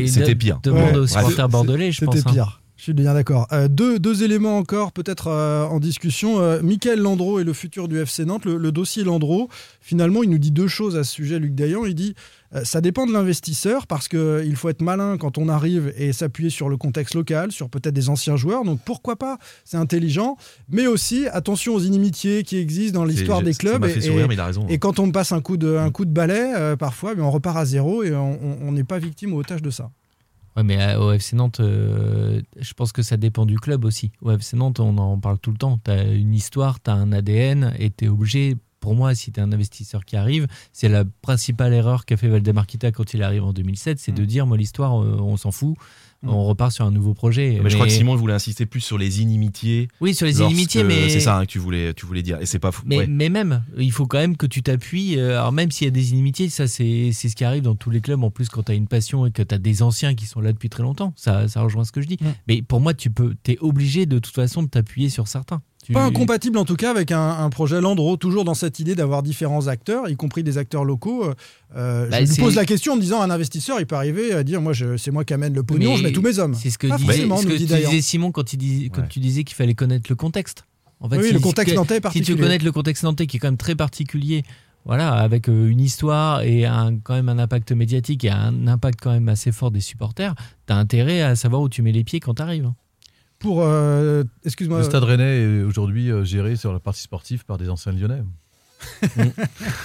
[0.07, 0.61] c'était pire.
[0.63, 0.97] Demande Ouais.
[0.99, 1.51] aux supporters Bref.
[1.51, 2.17] bordelais, je pense.
[2.17, 2.49] C'était hein.
[2.79, 3.49] Je suis bien d'accord.
[3.51, 6.39] Euh, deux, deux éléments encore, peut-être euh, en discussion.
[6.41, 8.45] Euh, Michael Landreau et le futur du FC Nantes.
[8.45, 9.49] Le, le dossier Landreau,
[9.81, 11.85] finalement, il nous dit deux choses à ce sujet, Luc Dayan.
[11.87, 12.15] Il dit
[12.55, 16.51] euh, ça dépend de l'investisseur parce qu'il faut être malin quand on arrive et s'appuyer
[16.51, 18.63] sur le contexte local, sur peut-être des anciens joueurs.
[18.63, 19.39] Donc pourquoi pas?
[19.65, 20.37] C'est intelligent.
[20.69, 23.85] Mais aussi, attention aux inimitiés qui existent dans l'histoire des clubs.
[23.87, 24.67] et- fait sourire, et- mais il a raison.
[24.69, 27.57] et quand on passe un coup de, un coup de balai, parfois, mais on repart
[27.57, 29.91] à zéro et on n'est pas victime ou otage de ça.
[30.57, 34.11] Ouais, mais euh, au FC Nantes, euh, je pense que ça dépend du club aussi.
[34.23, 35.79] Au FC Nantes, on en parle tout le temps.
[35.85, 39.33] Tu as une histoire, tu as un ADN et tu es obligé, pour moi, si
[39.33, 43.15] tu es un investisseur qui arrive, c'est la principale erreur qu'a fait Valdemar Kita quand
[43.15, 45.77] il arrive en 2007, c'est de dire, moi, l'histoire, euh, on s'en fout,
[46.23, 46.29] Mm.
[46.31, 47.61] on repart sur un nouveau projet.
[47.63, 49.89] Mais je crois que Simon voulait insister plus sur les inimitiés.
[50.01, 51.09] Oui, sur les inimitiés, mais.
[51.09, 52.41] c'est ça hein, que tu voulais, tu voulais dire.
[52.41, 52.83] Et c'est pas fou.
[52.87, 53.07] Mais, ouais.
[53.07, 55.17] mais même, il faut quand même que tu t'appuies.
[55.19, 57.77] euh, Alors, même s'il y a des inimitiés, ça, c'est c'est ce qui arrive dans
[57.77, 58.23] tous les clubs.
[58.25, 60.41] En plus, quand tu as une passion et que tu as des anciens qui sont
[60.41, 62.19] là depuis très longtemps, ça, ça rejoint ce que je dis.
[62.21, 62.27] Mm.
[62.49, 65.63] Mais pour moi, tu peux, es obligé de toute façon de t'appuyer sur certains.
[65.89, 68.95] Tu- Pas incompatible en tout cas avec un, un projet Landreau, toujours dans cette idée
[68.95, 71.25] d'avoir différents acteurs, y compris des acteurs locaux.
[71.25, 71.35] Euh,
[71.77, 74.33] euh, Bah, je lui pose la question en me disant un investisseur, il peut arriver
[74.35, 76.39] à dire moi je- c'est moi qui amène le pognon, Mais je mets tous mes
[76.39, 76.53] hommes.
[76.55, 79.09] C'est ce que, ce dit tu disais Simon quand, il dis- quand Ouais.
[79.09, 80.65] tu disais qu'il fallait connaître le contexte.
[81.01, 82.39] En fait, Oui, si- le contexte si- nantais est Si tu particulier.
[82.39, 84.43] connais le contexte nantais qui est quand même très particulier,
[84.85, 88.99] voilà, avec euh, une histoire et un, quand même un impact médiatique et un impact
[89.03, 90.35] quand même assez fort des supporters,
[90.67, 92.71] t'as intérêt à savoir où tu mets les pieds quand t'arrives.
[93.39, 93.63] Pour.
[93.63, 94.79] euh, Excuse-moi.
[94.79, 98.23] Le Stade Rennais est aujourd'hui euh, géré sur la partie sportive par des anciens Lyonnais.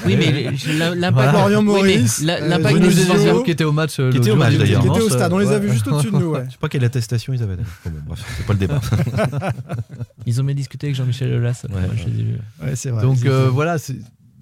[0.05, 1.31] Oui, mais la- l'impact.
[1.31, 1.57] Voilà.
[1.59, 3.99] Oui, Maurice, la- euh, l'impact supporters- qui était au match.
[3.99, 4.81] euh, Qui était au match, d'ailleurs.
[4.81, 5.59] Qui était au stade, on les a ouais.
[5.61, 6.29] vus juste au-dessus de nous.
[6.31, 6.45] ouais.
[6.45, 7.55] Je sais pas quelle attestation ils avaient.
[7.55, 8.81] Bon, bon, bref, c'est pas le débat.
[10.25, 11.65] Ils ont bien discuté avec Jean-Michel Aulas.
[12.61, 13.01] Ouais, c'est vrai.
[13.01, 13.77] Donc euh, voilà,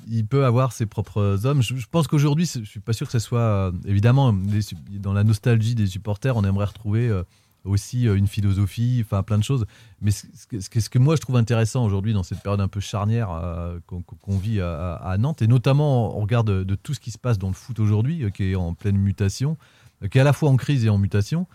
[0.09, 1.61] il peut avoir ses propres hommes.
[1.61, 4.61] Je, je pense qu'aujourd'hui, je suis pas sûr que ce soit euh, évidemment les
[4.99, 7.23] dans la nostalgie des supporters, on aimerait retrouver euh,
[7.63, 9.65] aussi euh, une philosophie, enfin plein de choses.
[10.01, 10.25] Mais ce,
[10.59, 13.79] ce que- ce moi je trouve intéressant aujourd'hui dans cette période un peu charnière euh,
[13.87, 17.37] qu'on vit à, Nantes, et notamment au regard de, de tout ce qui se passe
[17.37, 19.57] dans le foot aujourd'hui, euh, qui est en pleine mutation,
[20.03, 21.45] euh, qui est à la fois en crise et en mutation.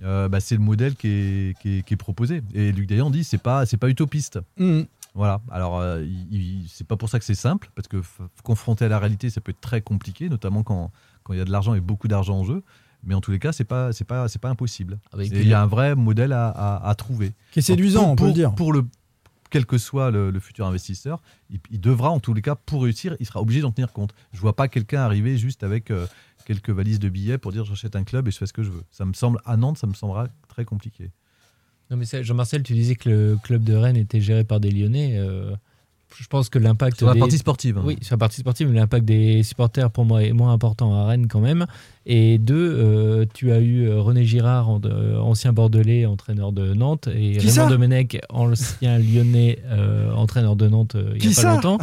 [0.00, 2.40] bah, c'est le modèle qui est, qui est- qui est proposé.
[2.54, 4.38] Et Luc Dayan dit c'est pas c'est pas utopiste.
[4.58, 4.86] Mhm.
[5.14, 5.40] Voilà.
[5.50, 5.82] Alors,
[6.68, 8.00] c'est pas pour ça que c'est simple, parce que
[8.44, 10.92] confronté à la réalité, ça peut être très compliqué, notamment quand
[11.24, 12.62] quand il y a de l'argent et beaucoup d'argent en jeu.
[13.04, 14.98] Mais en tous les cas, c'est pas c'est pas c'est pas impossible.
[15.12, 17.32] Avec Et il y a un vrai modèle à, à- à trouver.
[17.52, 18.54] Qui est séduisant, Pour- on peut le dire.
[18.54, 18.84] Pour le
[19.50, 22.82] quel que soit le, le futur investisseur, il, il devra en tous les cas pour
[22.82, 24.12] réussir, il sera obligé d'en tenir compte.
[24.32, 26.06] Je vois pas quelqu'un arriver juste avec euh,
[26.44, 28.70] quelques valises de billets pour dire j'achète un club et je fais ce que je
[28.70, 28.82] veux.
[28.90, 31.10] Ça me semble à Nantes, ça me semblera très compliqué.
[31.90, 35.14] Non, mais Jean-Marcel, tu disais que le club de Rennes était géré par des Lyonnais.
[35.16, 35.54] euh,
[36.18, 36.98] je pense que l'impact.
[36.98, 37.78] Sur la des- partie sportive.
[37.78, 37.82] hein.
[37.84, 41.06] Oui, sur la partie sportive, mais l'impact des supporters pour moi est moins important à
[41.06, 41.66] Rennes quand même.
[42.10, 46.72] Et deux, euh, tu as eu euh, René Girard, en- euh, ancien Bordelais, entraîneur de
[46.72, 51.32] Nantes, et Qui Raymond Domenech, ancien Lyonnais, euh, entraîneur de Nantes euh, il Qui n'y
[51.34, 51.52] a pas ça?
[51.54, 51.78] longtemps.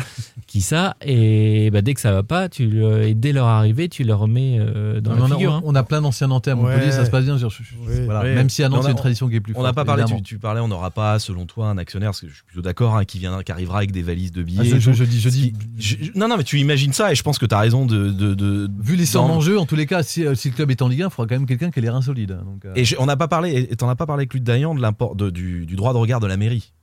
[0.48, 0.96] Qui ça?
[1.06, 4.58] Et bah, dès que ça va pas, tu, et dès leur arrivée, tu leur remets
[4.60, 5.52] euh, dans on, la figure.
[5.52, 5.62] on- hein.
[5.64, 6.92] on a plein d'anciens Nantais à Montpellier, Ouais.
[6.92, 7.38] ça se passe bien.
[7.38, 8.06] je- je- je- Oui.
[8.06, 8.24] voilà.
[8.24, 8.34] Oui.
[8.34, 9.68] Même si à Nantes, c'est une tradition qui est plus On forte.
[9.68, 12.30] n'a pas parlé, tu, tu parlais, on n'aura pas, selon toi, un actionnaire, parce que
[12.30, 14.72] je suis plutôt d'accord, hein, qui, viendra, qui arrivera avec des valises de billets.
[14.74, 17.22] Ah, je, dis, je dis, Je- je- non, non, mais tu imagines ça, et je
[17.22, 18.10] pense que tu as raison de.
[18.10, 20.56] de, de- vu les sommes en jeu, en tous les cas, si, euh, si le
[20.56, 22.32] club est en Ligue 1, il faudra quand même quelqu'un qui a les reins solides.
[22.32, 24.44] hein, Donc, euh, Et on n'a pas parlé, et t'en as pas parlé avec Luc
[24.44, 26.74] Dayan, de l'import de- du, du droit de regard de la mairie.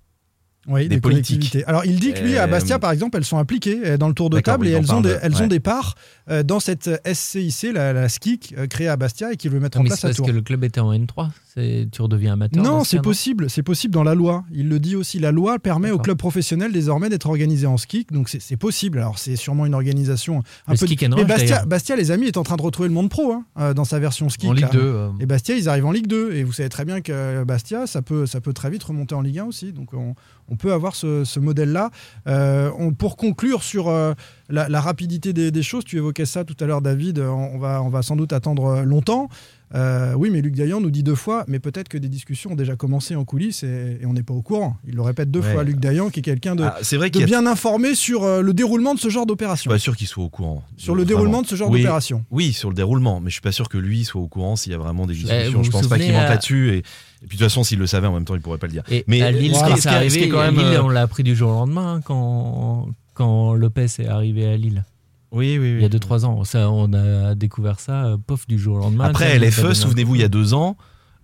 [0.69, 1.59] Oui, des des, politiques.
[1.67, 4.07] Alors, il dit que lui, à Euh, Bastia, par exemple, elles sont impliquées euh, dans
[4.09, 5.43] le tour de table oui, et elles, ont des, de- elles ouais.
[5.43, 5.97] ont des parts
[6.31, 9.79] euh, dans cette SCIC, la, la SKIC, euh, créée à Bastia et qu'il veut mettre
[9.79, 10.27] Non, en mais place c'est à parce Tours.
[10.27, 11.31] que le club était en N3.
[11.55, 12.63] C'est- Tu redeviens amateur.
[12.63, 14.45] Non, c'est possible, c'est possible dans la loi.
[14.53, 15.19] Il le dit aussi.
[15.19, 16.05] La loi permet au D'accord.
[16.05, 18.99] club professionnel désormais d'être organisé en ski, donc c'est possible.
[18.99, 20.87] Alors c'est sûrement une organisation un Le peu.
[20.87, 21.65] ski Mais Bastia.
[21.67, 24.29] Bastia, les amis, est en train de retrouver le monde pro hein, dans sa version
[24.31, 24.47] ski.
[24.49, 24.71] en Ligue là.
[24.71, 24.79] 2.
[24.81, 26.33] euh, Et Bastia, ils arrivent en Ligue 2.
[26.35, 29.21] Et vous savez très bien que Bastia, ça peut, ça peut très vite remonter en
[29.23, 29.73] Ligue 1 aussi.
[29.73, 30.15] Donc on,
[30.53, 31.91] on peut avoir ce, modèle-là.
[32.27, 34.13] Euh, pour conclure sur euh,
[34.51, 37.19] la, rapidité des, des choses, tu évoquais ça tout à l'heure, David.
[37.21, 39.29] On, on va, on va sans doute attendre euh, longtemps.
[39.75, 42.57] Euh, oui, mais Luc Dayan nous dit deux fois, mais peut-être que des discussions ont
[42.57, 44.77] déjà commencé en coulisses et, et on n'est pas au courant.
[44.87, 45.53] Il le répète deux Ouais.
[45.55, 47.25] fois, Luc Dayan, qui est quelqu'un de, Ah, c'est vrai de a.
[47.27, 49.71] bien informé sur euh, le déroulement de ce genre Je suis d'opération.
[49.71, 50.63] pas sûr qu'il soit au courant.
[50.77, 51.17] Sur le Vraiment.
[51.19, 51.81] déroulement de ce genre Oui.
[51.81, 52.25] d'opération.
[52.31, 54.73] Oui, sur le déroulement, mais je suis pas sûr que lui soit au courant s'il
[54.73, 55.59] y a vraiment des Eh, discussions.
[55.59, 56.71] vous je vous pense pas qu'il mente à- là-dessus.
[56.75, 56.83] Et, et
[57.27, 58.83] puis de toute façon, s'il le savait en même temps, il pourrait pas le dire.
[58.91, 60.83] Et mais à Lille, ce qui quand est- ce qui arrivé, quand même, Lille, euh,
[60.83, 64.85] on l'a appris du jour au lendemain hein, quand, quand Lopez est arrivé à Lille.
[65.33, 65.77] Oui, oui, oui.
[65.79, 66.45] Il y a 2-3 ans.
[66.45, 69.07] Ça, on a découvert ça, euh, pof, du jour au lendemain.
[69.07, 69.75] Après, LFE, Benjamin.
[69.75, 70.77] souvenez-vous, il y a deux ans,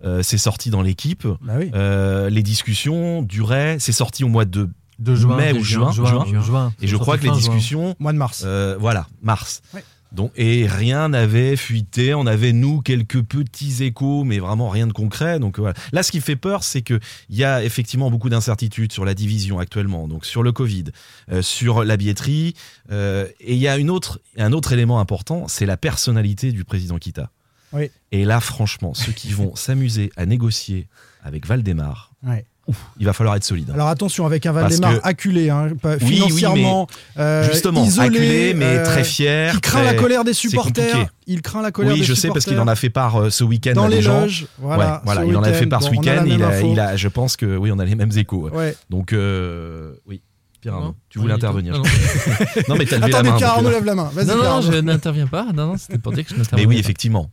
[0.03, 1.27] euh, c'est sorti dans l'équipe.
[1.41, 1.71] Bah oui.
[1.75, 3.77] Euh, les discussions duraient.
[3.79, 6.41] C'est sorti au mois de de juin, mai ou juin, juin, juin.
[6.41, 6.73] juin.
[6.81, 8.43] Et je crois que les discussions, Mois de mars.
[8.45, 9.61] euh, voilà, mars.
[9.73, 9.83] Ouais.
[10.11, 12.13] Donc, et rien n'avait fuité.
[12.15, 15.39] On avait, nous, quelques petits échos, mais vraiment rien de concret.
[15.39, 15.75] Donc, voilà.
[15.91, 16.99] Là, ce qui fait peur, c'est qu'il
[17.29, 20.85] y a effectivement beaucoup d'incertitudes sur la division actuellement, donc sur le Covid,
[21.31, 22.55] euh, sur la billetterie.
[22.91, 26.63] euh, et il y a une autre, un autre élément important, c'est la personnalité du
[26.63, 27.29] président Kita.
[27.71, 27.91] Oui.
[28.11, 30.87] Et là, franchement, ceux qui vont s'amuser à négocier
[31.23, 32.45] avec Valdemar, Ouais.
[32.69, 33.69] Ouf, il va falloir être solide.
[33.69, 33.73] hein.
[33.75, 38.53] Alors attention avec un Valdemar que- acculé, hein, pas- Oui, financièrement, euh, Justement, isolé, acculé,
[38.53, 39.53] mais euh, très fier.
[39.53, 41.07] qui craint très- la colère des supporters.
[41.27, 42.33] Il craint la colère Oui, des je sais supporters.
[42.33, 44.21] parce qu'il en a fait part euh, ce week-end dans à les gens.
[44.21, 44.47] loges.
[44.57, 46.23] Voilà, Ouais, voilà, ce il en a fait part ce Bon, week-end.
[46.25, 48.49] Il, a, il je pense que oui, on a les mêmes échos.
[48.49, 48.75] ouais.
[48.89, 50.21] Donc, euh, oui.
[50.61, 51.71] Pierre Arnaud, Non, tu voulais intervenir.
[51.73, 51.83] Non,
[52.67, 53.37] non, mais t'as levé Attendez, la main.
[53.37, 54.09] Pierre Arnaud lève la main.
[54.27, 55.45] Non, non, je n'interviens pas.
[55.55, 56.79] Non, non, c'était pour dire que je n'interviens Mais oui, pas.
[56.81, 57.29] effectivement.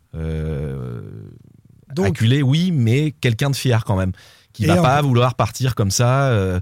[1.95, 4.13] Donc- acculé, oui, mais quelqu'un de fier quand même.
[4.57, 6.25] Qui Et va pas vouloir partir comme ça.
[6.31, 6.61] euh,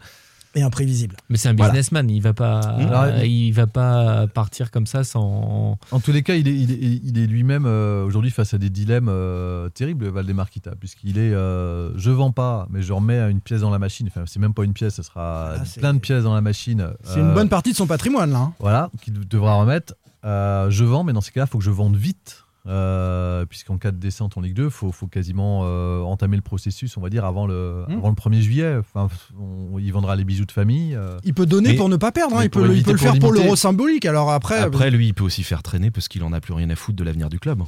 [0.57, 1.16] Et imprévisible.
[1.28, 1.72] Mais c'est un Voilà.
[1.72, 2.76] businessman, il va pas,
[3.24, 5.78] il va pas partir comme ça sans.
[5.90, 8.59] En tous les cas, il est, il est, il est lui-même euh, aujourd'hui face à
[8.59, 13.18] des dilemmes euh, terribles, Valdemar Kita, puisqu'il est euh, je vends pas, mais je remets
[13.30, 14.07] une pièce dans la machine.
[14.09, 16.88] Enfin, c'est même pas une pièce, ce sera Ah, plein de pièces dans la machine.
[17.03, 18.38] C'est Euh, une bonne partie de son patrimoine là.
[18.38, 18.53] hein.
[18.61, 19.95] Voilà, qu'il devra remettre.
[20.24, 23.76] Euh, je vends, mais dans ces cas-là, il faut que je vende vite euh, puisqu'en
[23.78, 27.00] cas de descente en Ligue 2, il faut, faut quasiment euh, entamer le processus, on
[27.00, 27.98] va dire, avant le, Hmm.
[27.98, 28.76] avant le 1er juillet.
[28.78, 29.08] Enfin,
[29.38, 30.94] on- il vendra les bijoux de famille.
[30.94, 31.18] euh.
[31.24, 32.44] Il peut donner Mais- pour ne pas perdre, hein.
[32.44, 34.06] il, peut, le- il peut le pour faire pour l'euro symbolique.
[34.06, 36.70] Alors après, Après, lui, il peut aussi faire traîner parce qu'il en a plus rien
[36.70, 37.62] à foutre de l'avenir du club.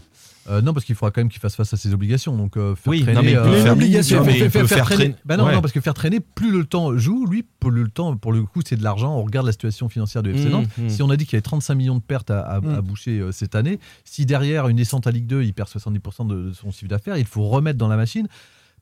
[0.49, 2.37] Euh, non, parce qu'il faudra quand même qu'il fasse face à ses obligations.
[2.37, 4.67] Donc, euh, faire Oui, traîner, non, mais euh, faire- obligation, faire- mais il faire- peut
[4.67, 5.55] faire faire traîner- traîner- Bah non, ouais.
[5.55, 8.43] non, parce que faire traîner, plus le temps joue, lui, pour le temps, pour le
[8.45, 9.17] coup, c'est de l'argent.
[9.17, 10.69] On regarde la situation financière de FC Mmh, Nantes.
[10.79, 10.89] mmh.
[10.89, 12.75] Si on a dit qu'il y avait 35 millions de pertes à, à- Mmh.
[12.75, 16.49] à boucher cette année, si derrière une descente à Ligue 2, il perd 70% de,
[16.49, 18.29] de son chiffre d'affaires, il faut remettre dans la machine.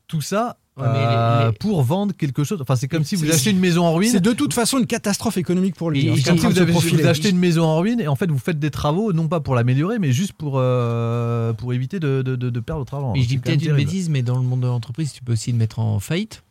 [0.07, 2.59] Tout ça Ouais, euh, les- les- pour vendre quelque chose.
[2.61, 4.11] Enfin, c'est comme si vous achetez une maison en ruine.
[4.11, 6.07] c'est de toute façon une catastrophe économique pour lui.
[6.07, 8.59] Et- et si vous, avez, achetez une maison en ruine et en fait vous faites
[8.59, 12.51] des travaux non pas pour l'améliorer mais juste pour, euh, pour éviter de, de- de-
[12.51, 13.15] de perdre votre argent.
[13.15, 15.59] Je dis peut-être une bêtise, mais dans le monde de l'entreprise, tu peux aussi le
[15.59, 16.43] mettre en faillite.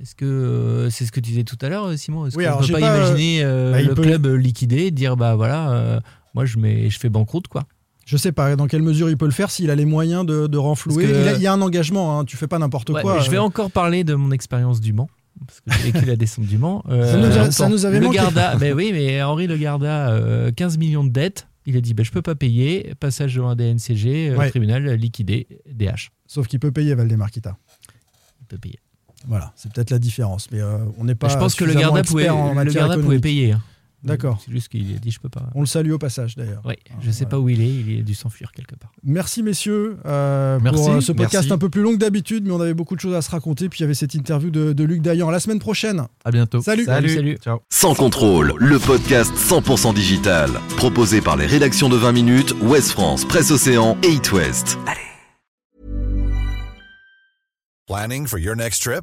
[0.00, 2.26] Est-ce que euh, c'est ce que tu disais tout à l'heure, Simon?
[2.26, 5.16] Est-ce Oui, qu'on alors, peut pas, pas, imaginer euh, bah, le peut- club liquidé, dire
[5.16, 6.00] bah voilà, euh,
[6.34, 7.64] moi je mets, je fais banqueroute quoi.
[8.10, 10.46] Je sais pas dans quelle mesure il peut le faire s'il a les moyens de,
[10.46, 11.04] de renflouer.
[11.04, 13.20] Que- Il, a- il y a un engagement, hein, tu fais pas n'importe Ouais, quoi.
[13.20, 13.42] je vais euh.
[13.42, 15.10] encore parler de mon expérience du Mans.
[15.46, 16.82] Parce que j'ai vécu la descente du Mans.
[16.88, 18.16] Euh, Ça nous a- ça nous avait le manqué.
[18.16, 21.46] Garda, mais oui, mais Henri Le Garda, euh, 15 millions de dettes.
[21.66, 22.94] Il a dit bah, je peux pas payer.
[22.98, 24.48] Passage devant un DNCG, Ouais.
[24.48, 26.08] tribunal liquidé, DH.
[26.26, 27.58] Sauf qu'il peut payer Valdemar Kita.
[28.40, 28.78] Il peut payer.
[29.26, 30.50] Voilà, c'est peut-être la différence.
[30.50, 31.28] Mais euh, on n'est pas.
[31.28, 33.52] je pense que le Garda pouvait, le Garda pouvait payer.
[33.52, 33.62] hein.
[34.04, 34.40] D'accord.
[34.44, 35.50] C'est juste qu'il a dit je peux pas.
[35.54, 36.62] On le salue au passage d'ailleurs.
[36.64, 37.68] Oui, je sais pas où il est.
[37.68, 38.92] Il a dû s'enfuir quelque part.
[39.02, 41.52] Merci messieurs euh, Merci, pour euh, ce podcast merci.
[41.52, 43.68] un peu plus long que d'habitude, mais on avait beaucoup de choses à se raconter.
[43.68, 45.30] Puis il y avait cette interview de, de Luc Dayan.
[45.30, 46.06] La semaine prochaine.
[46.24, 46.60] À bientôt.
[46.60, 46.84] Salut.
[46.84, 47.38] Salut, salut.
[47.42, 47.60] Ciao.
[47.70, 50.50] Sans contrôle, le podcast 100% digital.
[50.76, 54.78] Proposé par les rédactions de 20 minutes, Ouest France, Presse Océan et It West.
[57.88, 59.02] Planning for your next trip?